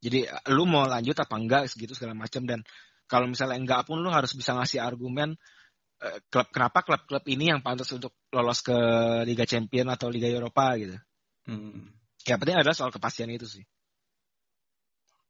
Jadi 0.00 0.24
lu 0.52 0.64
mau 0.64 0.84
lanjut 0.84 1.16
apa 1.16 1.34
enggak 1.36 1.62
segitu 1.68 1.92
segala 1.92 2.16
macam 2.16 2.44
dan 2.44 2.60
kalau 3.08 3.28
misalnya 3.28 3.56
enggak 3.56 3.84
pun 3.88 4.00
lu 4.00 4.08
harus 4.08 4.32
bisa 4.32 4.56
ngasih 4.56 4.80
argumen 4.80 5.36
klub 6.32 6.48
kenapa 6.48 6.80
klub-klub 6.80 7.24
ini 7.28 7.52
yang 7.52 7.60
pantas 7.60 7.92
untuk 7.92 8.16
lolos 8.32 8.64
ke 8.64 8.76
Liga 9.28 9.44
Champion 9.44 9.92
atau 9.92 10.08
Liga 10.08 10.32
Eropa 10.32 10.72
gitu. 10.80 10.96
Hmm. 11.44 11.92
Ya 12.24 12.40
penting 12.40 12.56
adalah 12.56 12.76
soal 12.76 12.92
kepastian 12.92 13.28
itu 13.32 13.44
sih. 13.44 13.64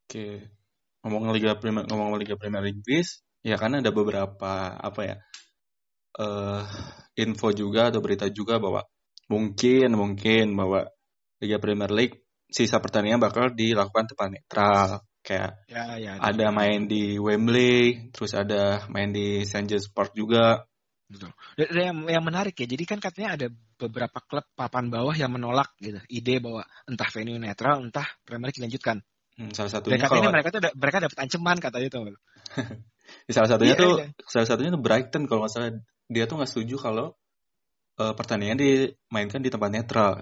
Oke. 0.06 0.46
Ngomong 1.02 1.34
Liga 1.34 1.58
Premier 1.58 1.86
ngomong 1.88 2.18
Liga 2.20 2.36
Premier 2.38 2.66
Inggris, 2.70 3.22
Ya 3.40 3.56
karena 3.56 3.80
ada 3.80 3.88
beberapa 3.88 4.76
apa 4.76 5.00
ya 5.00 5.16
uh, 6.20 6.64
info 7.16 7.48
juga 7.56 7.88
atau 7.88 8.04
berita 8.04 8.28
juga 8.28 8.60
bahwa 8.60 8.84
mungkin 9.32 9.96
mungkin 9.96 10.52
bahwa 10.52 10.92
Liga 11.40 11.56
Premier 11.56 11.88
League 11.88 12.28
sisa 12.52 12.84
pertandingan 12.84 13.22
bakal 13.22 13.48
dilakukan 13.56 14.12
tempat 14.12 14.28
netral. 14.28 14.88
Kayak 15.30 15.62
Ya, 15.70 15.94
ya. 15.94 16.12
ada 16.18 16.50
main 16.50 16.90
di 16.90 17.14
Wembley, 17.14 18.10
terus 18.10 18.34
ada 18.34 18.82
main 18.90 19.14
di 19.14 19.46
St. 19.46 19.62
James 19.70 19.86
Park 19.86 20.10
juga. 20.18 20.66
Betul. 21.06 21.30
Dan 21.54 21.66
dan 21.70 21.82
yang, 21.86 21.98
yang 22.18 22.24
menarik 22.26 22.58
ya, 22.58 22.66
jadi 22.66 22.82
kan 22.82 22.98
katanya 22.98 23.38
ada 23.38 23.46
beberapa 23.78 24.18
klub 24.26 24.42
papan 24.58 24.90
bawah 24.90 25.14
yang 25.14 25.30
menolak 25.30 25.70
gitu 25.78 26.02
ide 26.10 26.42
bahwa 26.42 26.66
entah 26.82 27.06
venue 27.14 27.38
netral, 27.38 27.78
entah 27.78 28.06
Premier 28.26 28.50
League 28.50 28.58
dilanjutkan. 28.58 28.98
Hmm, 29.38 29.54
salah 29.54 29.70
Dan 29.70 29.74
satunya 29.78 29.98
katanya 30.02 30.10
kalau 30.10 30.34
mereka 30.34 30.48
tuh 30.50 30.60
mereka 30.74 30.98
dapat 30.98 31.18
ancaman 31.22 31.56
katanya 31.62 31.88
tuh. 31.94 32.02
salah 33.34 33.48
satunya 33.50 33.74
Iya, 33.78 33.82
tuh 33.86 33.92
iya. 34.02 34.06
salah 34.26 34.46
satunya 34.50 34.70
tuh 34.74 34.82
Brighton 34.82 35.22
kalau 35.30 35.40
nggak 35.46 35.54
salah 35.54 35.70
dia 36.10 36.24
tuh 36.26 36.36
nggak 36.42 36.50
setuju 36.50 36.74
kalau 36.82 37.06
eh, 38.02 38.12
pertandingan 38.18 38.58
dimainkan 38.58 39.40
di 39.42 39.50
tempat 39.50 39.70
netral. 39.70 40.12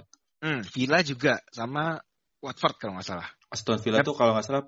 Hmm, 0.44 0.60
Villa 0.68 1.00
juga 1.00 1.40
sama 1.48 1.96
Watford 2.44 2.76
kalau 2.78 2.96
nggak 3.00 3.08
salah. 3.08 3.28
Aston 3.48 3.80
Villa 3.80 4.04
tuh 4.04 4.12
kalau 4.14 4.36
nggak 4.36 4.46
salah 4.46 4.64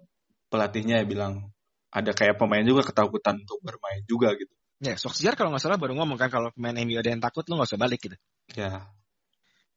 pelatihnya 0.51 1.01
ya 1.03 1.07
bilang 1.07 1.55
ada 1.91 2.11
kayak 2.15 2.39
pemain 2.39 2.63
juga 2.63 2.87
ketakutan 2.87 3.41
untuk 3.43 3.59
bermain 3.63 4.03
juga 4.07 4.35
gitu. 4.35 4.51
Ya, 4.81 4.97
Solskjaer 4.97 5.37
kalau 5.37 5.53
nggak 5.53 5.63
salah 5.63 5.77
baru 5.77 5.93
ngomong 5.95 6.17
kan 6.17 6.33
kalau 6.33 6.51
pemain 6.57 6.75
MU 6.83 6.97
ada 6.97 7.13
yang 7.13 7.21
takut 7.23 7.45
lu 7.47 7.57
nggak 7.59 7.69
usah 7.69 7.81
balik 7.81 8.01
gitu. 8.01 8.17
Ya, 8.57 8.89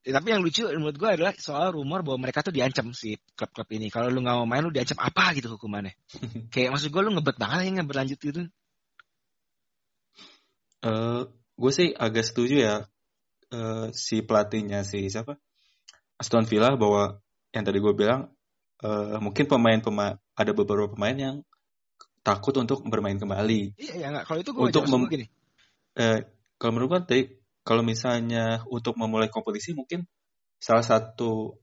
Ya, 0.03 0.19
tapi 0.19 0.35
yang 0.35 0.43
lucu 0.43 0.67
menurut 0.67 0.99
gue 0.99 1.09
adalah 1.15 1.31
soal 1.39 1.71
rumor 1.71 2.03
bahwa 2.03 2.27
mereka 2.27 2.43
tuh 2.43 2.51
diancam 2.51 2.91
si 2.91 3.15
klub-klub 3.39 3.71
ini. 3.71 3.87
Kalau 3.87 4.11
lu 4.11 4.19
nggak 4.19 4.35
mau 4.35 4.43
main 4.43 4.59
lu 4.59 4.67
diancam 4.67 4.99
apa 4.99 5.31
gitu 5.31 5.55
hukumannya. 5.55 5.95
Kayak 6.53 6.75
maksud 6.75 6.91
gue 6.91 7.01
lu 7.07 7.15
ngebet 7.15 7.39
banget 7.39 7.57
ya 7.63 7.69
nggak 7.79 7.87
berlanjut 7.87 8.19
gitu. 8.19 8.43
eh 10.83 11.21
gue 11.31 11.71
sih 11.71 11.95
agak 11.95 12.27
setuju 12.27 12.55
ya 12.59 12.75
eh, 13.55 13.87
si 13.95 14.19
pelatihnya 14.19 14.83
si 14.83 15.07
siapa 15.07 15.39
Aston 16.19 16.43
Villa 16.43 16.75
bahwa 16.75 17.23
yang 17.55 17.63
tadi 17.63 17.79
gue 17.79 17.93
bilang 17.95 18.27
eh, 18.83 19.15
mungkin 19.23 19.47
pemain-pemain 19.47 20.19
ada 20.33 20.51
beberapa 20.51 20.89
pemain 20.89 21.17
yang 21.17 21.35
takut 22.23 22.55
untuk 22.57 22.81
bermain 22.87 23.19
kembali. 23.19 23.77
Iya 23.77 23.93
ya 23.99 24.07
nggak. 24.09 24.25
Kalau 24.25 24.39
itu 24.39 24.51
gue 24.55 24.63
Untuk 24.71 24.83
mem- 24.89 25.11
gini. 25.11 25.25
Eh, 25.93 26.19
kalau 26.57 26.71
menurut 26.79 27.05
gue 27.05 27.43
kalau 27.63 27.83
misalnya 27.83 28.63
untuk 28.67 28.99
memulai 28.99 29.31
kompetisi 29.31 29.71
mungkin 29.71 30.03
salah 30.59 30.83
satu 30.83 31.59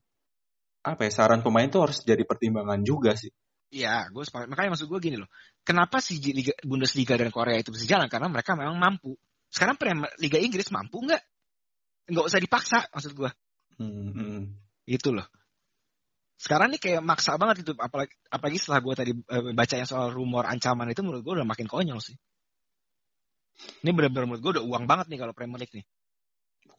apa 0.81 1.05
ya 1.09 1.12
saran 1.12 1.45
pemain 1.45 1.68
tuh 1.68 1.85
harus 1.85 2.01
jadi 2.05 2.25
pertimbangan 2.25 2.81
juga 2.85 3.16
sih. 3.16 3.33
Iya, 3.71 4.11
gue 4.11 4.25
sepakat. 4.27 4.51
Makanya 4.51 4.75
maksud 4.75 4.91
gue 4.91 4.99
gini 4.99 5.16
loh. 5.21 5.31
Kenapa 5.62 6.03
sih 6.03 6.18
Liga, 6.18 6.51
Bundesliga 6.66 7.14
dan 7.14 7.31
Korea 7.31 7.55
itu 7.62 7.71
bisa 7.71 7.87
jalan? 7.87 8.11
Karena 8.11 8.27
mereka 8.27 8.59
memang 8.59 8.75
mampu. 8.75 9.14
Sekarang 9.47 9.79
Premier 9.79 10.11
Liga 10.18 10.43
Inggris 10.43 10.75
mampu 10.75 10.99
nggak? 11.07 11.23
Nggak 12.11 12.25
usah 12.27 12.41
dipaksa 12.43 12.79
maksud 12.91 13.14
gue. 13.14 13.31
Hmm, 13.79 14.11
hmm. 14.11 14.43
Itu 14.91 15.14
loh. 15.14 15.27
Sekarang 16.41 16.72
nih 16.72 16.80
kayak 16.80 17.05
maksa 17.05 17.36
banget 17.36 17.68
itu. 17.68 17.76
Apalagi, 17.76 18.16
apalagi 18.32 18.57
setelah 18.57 18.80
gue 18.80 18.95
tadi 18.97 19.12
eh, 19.12 19.53
baca 19.53 19.74
yang 19.76 19.84
soal 19.84 20.09
rumor 20.09 20.49
ancaman 20.49 20.88
itu 20.88 21.05
menurut 21.05 21.20
gue 21.20 21.34
udah 21.36 21.45
makin 21.45 21.68
konyol 21.68 22.01
sih. 22.01 22.16
Ini 23.84 23.93
benar-benar 23.93 24.24
menurut 24.24 24.41
gue 24.41 24.53
udah 24.57 24.64
uang 24.64 24.88
banget 24.88 25.12
nih 25.12 25.20
kalau 25.20 25.36
Premier 25.36 25.61
League 25.61 25.76
nih. 25.76 25.84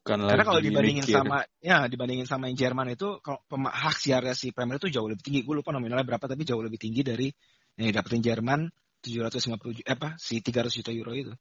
Bukan 0.02 0.18
Karena 0.26 0.42
kalau 0.42 0.62
dibandingin 0.66 1.06
mikir. 1.06 1.14
sama 1.14 1.46
ya 1.62 1.86
dibandingin 1.86 2.26
sama 2.26 2.50
yang 2.50 2.58
Jerman 2.58 2.98
itu 2.98 3.22
kalau 3.22 3.46
hak 3.70 4.02
siarnya 4.02 4.34
si 4.34 4.50
Premier 4.50 4.82
itu 4.82 4.90
jauh 4.90 5.06
lebih 5.06 5.22
tinggi. 5.22 5.46
Gue 5.46 5.62
lupa 5.62 5.70
nominalnya 5.70 6.10
berapa 6.10 6.26
tapi 6.26 6.42
jauh 6.42 6.66
lebih 6.66 6.82
tinggi 6.82 7.06
dari 7.06 7.30
yang 7.78 7.94
dapetin 7.94 8.26
Jerman 8.26 8.66
750 9.06 9.78
ju- 9.78 9.86
eh, 9.86 9.94
apa 9.94 10.18
si 10.18 10.42
300 10.42 10.74
juta 10.74 10.90
euro 10.90 11.14
itu. 11.14 11.34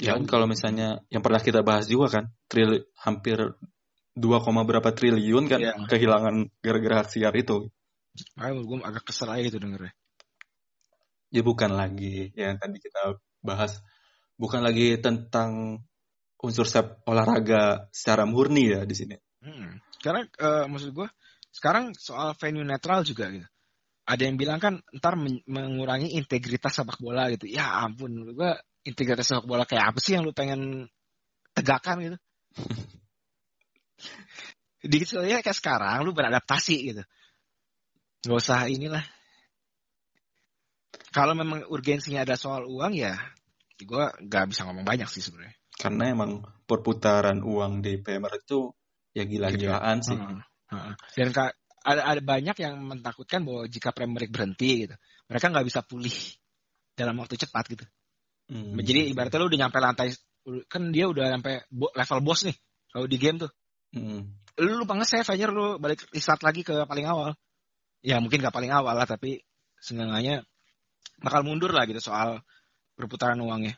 Ya 0.00 0.16
kan 0.16 0.24
kalau 0.24 0.48
misalnya 0.48 1.04
yang 1.12 1.20
pernah 1.24 1.40
kita 1.40 1.60
bahas 1.64 1.88
juga 1.88 2.20
kan, 2.20 2.24
trili, 2.52 2.84
hampir 3.00 3.56
2, 4.16 4.64
berapa 4.64 4.90
triliun 4.96 5.44
kan 5.44 5.60
Iya. 5.60 5.76
kehilangan 5.92 6.48
gara-gara 6.64 7.04
hak 7.04 7.08
siar 7.12 7.36
itu. 7.36 7.68
Makanya 8.40 8.64
gue 8.64 8.76
agak 8.80 9.04
kesel 9.04 9.28
aja 9.28 9.44
gitu 9.44 9.60
dengernya. 9.60 9.92
Ya 11.28 11.42
bukan 11.44 11.76
lagi 11.76 12.32
yang 12.32 12.56
tadi 12.56 12.80
kita 12.80 13.20
bahas, 13.44 13.76
bukan 14.40 14.64
lagi 14.64 14.96
tentang 14.96 15.84
unsur 16.40 16.64
sep 16.64 17.04
olahraga 17.04 17.92
secara 17.92 18.24
murni 18.24 18.72
ya 18.72 18.88
di 18.88 18.94
sini. 18.96 19.16
Hmm. 19.44 19.84
Karena 20.00 20.24
eh, 20.24 20.64
maksud 20.64 20.96
gue 20.96 21.08
sekarang 21.52 21.92
soal 21.92 22.32
venue 22.40 22.64
netral 22.64 23.04
juga 23.04 23.28
gitu. 23.28 23.44
Ada 24.06 24.22
yang 24.32 24.40
bilang 24.40 24.62
kan 24.62 24.80
ntar 24.96 25.18
men- 25.18 25.44
mengurangi 25.44 26.14
integritas 26.16 26.72
sepak 26.72 26.96
bola 27.02 27.28
gitu. 27.36 27.50
Ya 27.50 27.84
ampun, 27.84 28.16
menurut 28.16 28.32
gue 28.32 28.52
integritas 28.88 29.28
sepak 29.28 29.44
bola 29.44 29.68
kayak 29.68 29.92
apa 29.92 29.98
sih 30.00 30.16
yang 30.16 30.24
lu 30.24 30.32
pengen 30.32 30.88
tegakkan 31.52 32.00
gitu? 32.00 32.16
Di 34.86 34.98
ya 35.26 35.42
kayak 35.42 35.58
sekarang 35.58 36.06
lu 36.06 36.14
beradaptasi 36.14 36.76
gitu. 36.94 37.02
Gak 38.26 38.36
usah 38.36 38.66
inilah. 38.70 39.02
Kalau 41.12 41.32
memang 41.32 41.64
urgensinya 41.68 42.24
ada 42.24 42.36
soal 42.36 42.66
uang 42.66 42.92
ya, 42.96 43.16
gue 43.80 44.04
gak 44.28 44.52
bisa 44.52 44.64
ngomong 44.68 44.84
banyak 44.84 45.08
sih 45.08 45.24
sebenarnya. 45.24 45.54
Karena 45.76 46.12
emang 46.12 46.44
perputaran 46.64 47.44
uang 47.44 47.84
di 47.84 48.00
Premier 48.00 48.32
itu 48.36 48.72
ya 49.12 49.24
gila-gilaan 49.24 50.00
sih. 50.00 50.16
Heeh, 50.16 50.40
heeh. 50.72 50.94
Dan 51.16 51.28
ada, 51.86 52.02
ada 52.02 52.22
banyak 52.24 52.56
yang 52.58 52.74
mentakutkan 52.82 53.46
bahwa 53.46 53.68
jika 53.70 53.94
Premier 53.94 54.26
League 54.26 54.34
berhenti 54.34 54.88
gitu, 54.88 54.96
mereka 55.30 55.46
nggak 55.52 55.66
bisa 55.68 55.80
pulih 55.86 56.16
dalam 56.96 57.14
waktu 57.20 57.38
cepat 57.38 57.64
gitu. 57.76 57.84
Hmm. 58.50 58.78
Jadi 58.80 59.12
ibaratnya 59.12 59.38
lu 59.42 59.48
udah 59.52 59.60
nyampe 59.66 59.78
lantai, 59.78 60.08
kan 60.70 60.82
dia 60.90 61.06
udah 61.06 61.36
nyampe 61.36 61.66
bo- 61.70 61.92
level 61.94 62.20
boss 62.24 62.46
nih. 62.48 62.56
Kalau 62.90 63.06
di 63.06 63.18
game 63.20 63.38
tuh, 63.42 63.52
Hmm. 63.96 64.28
Lu 64.56 64.82
lupa 64.84 64.96
nge-save 64.96 65.28
aja 65.28 65.46
lu 65.52 65.76
balik 65.76 66.04
restart 66.12 66.40
lagi 66.40 66.64
ke 66.64 66.84
paling 66.88 67.04
awal. 67.04 67.36
Ya 68.00 68.20
mungkin 68.22 68.40
gak 68.40 68.54
paling 68.54 68.70
awal 68.72 68.94
lah, 68.96 69.04
tapi 69.08 69.42
seenggaknya 69.80 70.46
bakal 71.20 71.42
mundur 71.44 71.72
lah 71.72 71.84
gitu 71.88 72.00
soal 72.00 72.40
perputaran 72.96 73.40
uangnya. 73.40 73.76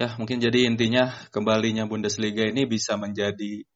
Ya, 0.00 0.16
mungkin 0.16 0.40
jadi 0.40 0.64
intinya 0.64 1.12
kembalinya 1.28 1.84
Bundesliga 1.84 2.48
ini 2.48 2.64
bisa 2.64 2.96
menjadi 2.96 3.68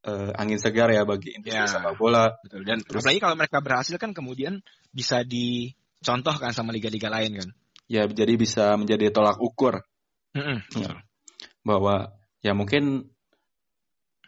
eh, 0.00 0.30
angin 0.38 0.56
segar 0.62 0.88
ya 0.94 1.02
bagi 1.04 1.34
industri 1.36 1.60
Ya. 1.60 1.66
sepak 1.68 1.98
bola. 1.98 2.32
Betul. 2.40 2.62
Dan 2.64 2.80
Terus- 2.86 3.02
apalagi 3.02 3.20
kalau 3.20 3.36
mereka 3.36 3.58
berhasil 3.60 3.96
kan 4.00 4.14
kemudian 4.14 4.62
bisa 4.94 5.26
dicontohkan 5.26 6.54
sama 6.54 6.70
liga-liga 6.72 7.10
lain 7.10 7.36
kan. 7.36 7.48
Ya, 7.90 8.06
jadi 8.06 8.38
bisa 8.38 8.78
menjadi 8.78 9.10
tolak 9.10 9.42
ukur 9.42 9.82
Mm-mm, 10.38 10.62
betul. 10.70 10.94
bahwa 11.66 12.14
ya 12.38 12.54
mungkin 12.54 13.10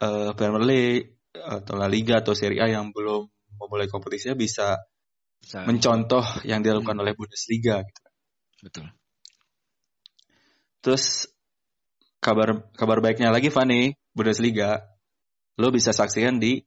eh, 0.03 0.31
Premier 0.35 0.65
League 0.67 1.07
atau 1.33 1.75
La 1.79 1.87
Liga 1.89 2.21
atau 2.21 2.35
Serie 2.35 2.61
A 2.61 2.67
yang 2.69 2.91
belum 2.91 3.25
memulai 3.63 3.87
kompetisinya 3.87 4.35
bisa 4.35 4.77
Bisa- 5.39 5.63
mencontoh 5.65 6.23
yang 6.43 6.61
dilakukan 6.61 6.99
oleh 6.99 7.15
Bundesliga 7.15 7.81
gitu. 7.87 8.03
betul. 8.63 8.87
Terus 10.83 11.31
kabar 12.19 12.67
kabar 12.75 12.99
baiknya 12.99 13.31
lagi 13.31 13.49
Fani, 13.51 13.95
Bundesliga 14.15 14.83
lo 15.59 15.71
bisa 15.71 15.95
saksikan 15.95 16.43
di 16.43 16.59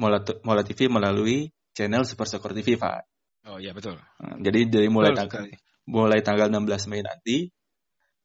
Mola, 0.00 0.24
Mola 0.42 0.64
TV 0.64 0.88
melalui 0.88 1.52
channel 1.76 2.02
Super 2.08 2.24
Soccer 2.26 2.56
TV, 2.56 2.80
Pak. 2.80 3.00
Oh 3.52 3.58
iya 3.60 3.76
betul. 3.76 3.98
Nah, 3.98 4.38
Jadi 4.40 4.70
dari 4.70 4.88
mulai 4.88 5.12
Betul 5.12 5.28
tanggal 5.28 5.42
sekali. 5.50 5.52
mulai 5.90 6.20
tanggal 6.24 6.48
16 6.48 6.88
Mei 6.88 7.02
nanti 7.04 7.36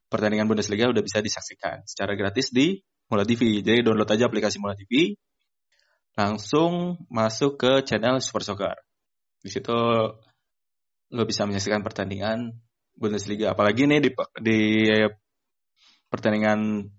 pertandingan 0.07 0.47
Bundesliga 0.47 0.87
udah 0.87 1.03
bisa 1.03 1.19
disaksikan 1.19 1.83
secara 1.83 2.15
gratis 2.15 2.53
di 2.53 2.79
Mola 3.07 3.23
TV. 3.23 3.63
Jadi 3.63 3.79
download 3.83 4.09
aja 4.11 4.27
aplikasi 4.27 4.59
Mola 4.59 4.75
TV, 4.75 5.15
langsung 6.17 6.99
masuk 7.07 7.55
ke 7.59 7.71
channel 7.87 8.19
Super 8.19 8.43
Soccer. 8.43 8.77
Di 9.39 9.49
situ 9.53 9.77
lo 11.07 11.23
bisa 11.23 11.47
menyaksikan 11.47 11.85
pertandingan 11.85 12.51
Bundesliga. 12.97 13.53
Apalagi 13.53 13.85
nih 13.87 13.99
di 14.03 14.09
di 14.41 14.59
pertandingan 16.09 16.89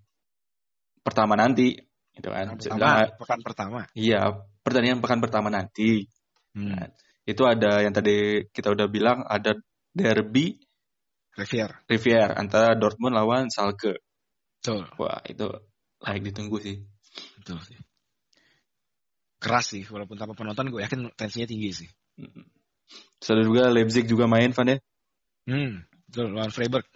pertama 1.02 1.34
nanti, 1.34 1.74
gitu 2.14 2.28
kan. 2.30 2.56
Pertama, 2.56 2.78
bilang, 2.78 3.18
pekan 3.18 3.40
pertama. 3.42 3.80
Iya, 3.92 4.20
pertandingan 4.62 5.00
pekan 5.02 5.20
pertama 5.20 5.48
nanti. 5.50 6.06
Hmm. 6.54 6.88
Itu 7.28 7.44
ada 7.44 7.84
yang 7.84 7.92
tadi 7.92 8.48
kita 8.48 8.72
udah 8.72 8.86
bilang 8.88 9.26
ada 9.28 9.52
derby 9.92 10.56
Rivier. 11.38 11.70
Rivier 11.86 12.34
antara 12.34 12.74
Dortmund 12.74 13.14
lawan 13.14 13.46
Schalke. 13.46 14.02
Betul. 14.58 14.90
Wah, 14.98 15.22
itu 15.22 15.46
layak 16.02 16.22
ditunggu 16.30 16.58
sih. 16.62 16.76
Betul 17.40 17.58
sih. 17.66 17.78
Keras 19.38 19.66
sih, 19.70 19.82
walaupun 19.86 20.18
tanpa 20.18 20.34
penonton 20.34 20.70
gue 20.70 20.82
yakin 20.82 21.14
tensinya 21.14 21.46
tinggi 21.46 21.70
sih. 21.84 21.88
Terus 23.22 23.30
ada 23.30 23.42
juga 23.46 23.62
Leipzig 23.70 24.06
juga 24.10 24.26
main, 24.26 24.50
Van 24.50 24.74
ya. 24.74 24.78
Hmm. 25.46 25.86
Betul, 26.10 26.34
lawan 26.34 26.50
Freiburg. 26.50 26.86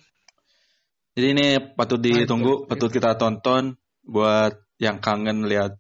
Jadi 1.13 1.27
ini 1.37 1.47
patut 1.77 2.01
ditunggu, 2.01 2.65
patut 2.65 2.89
kita 2.89 3.21
tonton 3.21 3.77
buat 4.01 4.57
yang 4.81 4.99
kangen 4.99 5.45
lihat 5.45 5.77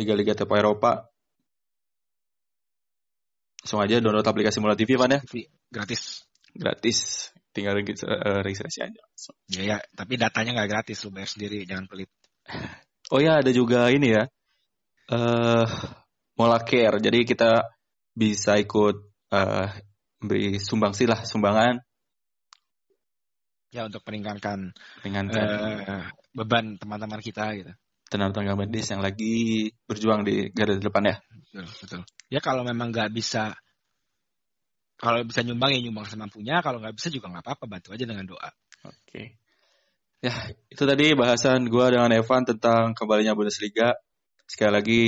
liga-liga 0.00 0.32
top 0.34 0.56
Eropa. 0.56 1.12
Langsung 3.64 3.80
aja 3.80 4.00
download 4.00 4.24
aplikasi 4.24 4.60
Mola 4.60 4.76
TV, 4.76 4.96
Van 4.96 5.12
ya. 5.12 5.20
Gratis. 5.68 6.24
Gratis. 6.52 7.30
Tinggal 7.54 7.78
eh, 7.80 8.40
registrasi 8.42 8.82
aja. 8.82 9.02
Ya, 9.52 9.62
ya, 9.62 9.76
tapi 9.94 10.18
datanya 10.18 10.58
nggak 10.58 10.70
gratis, 10.74 11.06
lu 11.06 11.14
bayar 11.14 11.30
sendiri, 11.30 11.62
jangan 11.68 11.86
pelit. 11.86 12.10
Oh 13.12 13.20
ya, 13.20 13.40
ada 13.44 13.52
juga 13.52 13.92
ini 13.92 14.12
ya. 14.12 14.24
Eh 15.12 15.66
Mola 16.34 16.58
Care. 16.66 16.98
Jadi 16.98 17.22
kita 17.22 17.62
bisa 18.14 18.58
ikut 18.58 18.96
uh, 19.30 19.68
beri 20.22 20.58
sumbangsi 20.58 21.06
lah 21.06 21.22
sumbangan. 21.22 21.78
Ya 23.74 23.90
untuk 23.90 24.06
meringankan 24.06 24.70
meringankan 25.02 25.46
uh, 25.82 26.06
beban 26.30 26.78
teman-teman 26.78 27.18
kita 27.18 27.54
gitu. 27.58 27.72
Tenaga 28.06 28.54
medis 28.54 28.86
yang 28.94 29.02
lagi 29.02 29.74
berjuang 29.90 30.22
di 30.22 30.54
garda 30.54 30.78
depan 30.78 31.10
ya. 31.10 31.16
Betul 31.50 31.66
betul. 31.82 32.00
Ya 32.30 32.38
kalau 32.38 32.62
memang 32.62 32.94
nggak 32.94 33.10
bisa 33.10 33.58
kalau 34.94 35.26
bisa 35.26 35.42
nyumbang 35.42 35.74
ya 35.74 35.82
nyumbang 35.82 36.06
semampunya. 36.06 36.62
Kalau 36.62 36.78
nggak 36.78 36.94
bisa 36.94 37.10
juga 37.10 37.34
nggak 37.34 37.44
apa-apa 37.46 37.64
bantu 37.66 37.90
aja 37.90 38.06
dengan 38.06 38.26
doa. 38.30 38.50
Oke. 38.86 38.94
okay. 39.10 39.26
Ya 40.24 40.32
itu 40.72 40.82
tadi 40.88 41.12
bahasan 41.12 41.68
gue 41.68 41.86
dengan 41.92 42.08
Evan 42.16 42.48
tentang 42.48 42.96
kembalinya 42.96 43.36
Bundesliga. 43.36 43.92
Sekali 44.48 44.72
lagi 44.72 45.02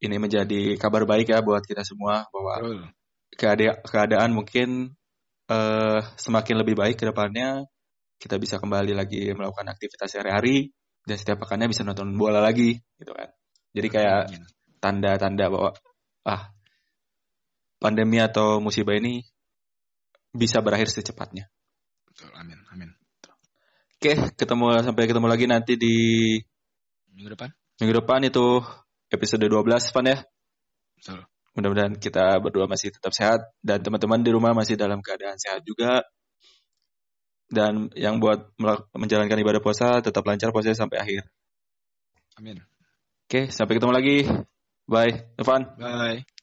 ini 0.00 0.16
menjadi 0.16 0.80
kabar 0.80 1.04
baik 1.04 1.28
ya 1.28 1.44
buat 1.44 1.60
kita 1.60 1.84
semua 1.84 2.24
bahwa 2.32 2.80
keada 3.36 3.84
keadaan 3.84 4.32
mungkin 4.32 4.96
uh, 5.52 6.00
semakin 6.16 6.56
lebih 6.64 6.80
baik 6.80 6.96
ke 6.96 7.04
depannya. 7.04 7.68
Kita 8.18 8.34
bisa 8.40 8.58
kembali 8.58 8.96
lagi 8.96 9.30
melakukan 9.30 9.70
aktivitas 9.70 10.10
sehari-hari 10.10 10.74
dan 11.06 11.16
setiap 11.20 11.46
pekannya 11.46 11.70
bisa 11.70 11.84
nonton 11.86 12.16
bola 12.16 12.40
lagi 12.40 12.80
gitu 12.96 13.12
kan. 13.14 13.30
Jadi 13.76 13.88
kayak 13.92 14.20
tanda-tanda 14.82 15.46
bahwa 15.52 15.70
ah 16.26 16.50
pandemi 17.78 18.18
atau 18.18 18.58
musibah 18.58 18.98
ini 18.98 19.22
bisa 20.34 20.58
berakhir 20.64 20.90
secepatnya. 20.90 21.46
Betul 22.10 22.34
amin 22.34 22.58
amin 22.74 22.97
oke 23.98 24.12
ketemu 24.38 24.64
sampai 24.86 25.04
ketemu 25.10 25.26
lagi 25.26 25.44
nanti 25.50 25.74
di 25.74 25.96
minggu 27.12 27.34
depan 27.34 27.50
minggu 27.82 27.94
depan 27.98 28.20
itu 28.24 28.62
episode 29.10 29.42
12 29.42 29.66
Van 29.66 30.06
ya 30.06 30.18
betul 30.94 31.20
mudah-mudahan 31.58 31.94
kita 31.98 32.38
berdua 32.38 32.70
masih 32.70 32.94
tetap 32.94 33.10
sehat 33.10 33.42
dan 33.58 33.82
teman-teman 33.82 34.22
di 34.22 34.30
rumah 34.30 34.54
masih 34.54 34.78
dalam 34.78 35.02
keadaan 35.02 35.34
sehat 35.34 35.66
juga 35.66 36.06
dan 37.48 37.88
yang 37.96 38.20
buat 38.20 38.52
menjalankan 38.92 39.40
ibadah 39.40 39.58
puasa 39.64 40.04
tetap 40.04 40.20
lancar 40.28 40.52
puasanya 40.52 40.76
sampai 40.76 41.00
akhir. 41.00 41.22
Amin. 42.36 42.60
Oke, 43.24 43.48
sampai 43.48 43.80
ketemu 43.80 43.92
lagi. 43.92 44.18
Bye, 44.88 45.32
Evan. 45.36 45.68
Bye. 45.76 46.37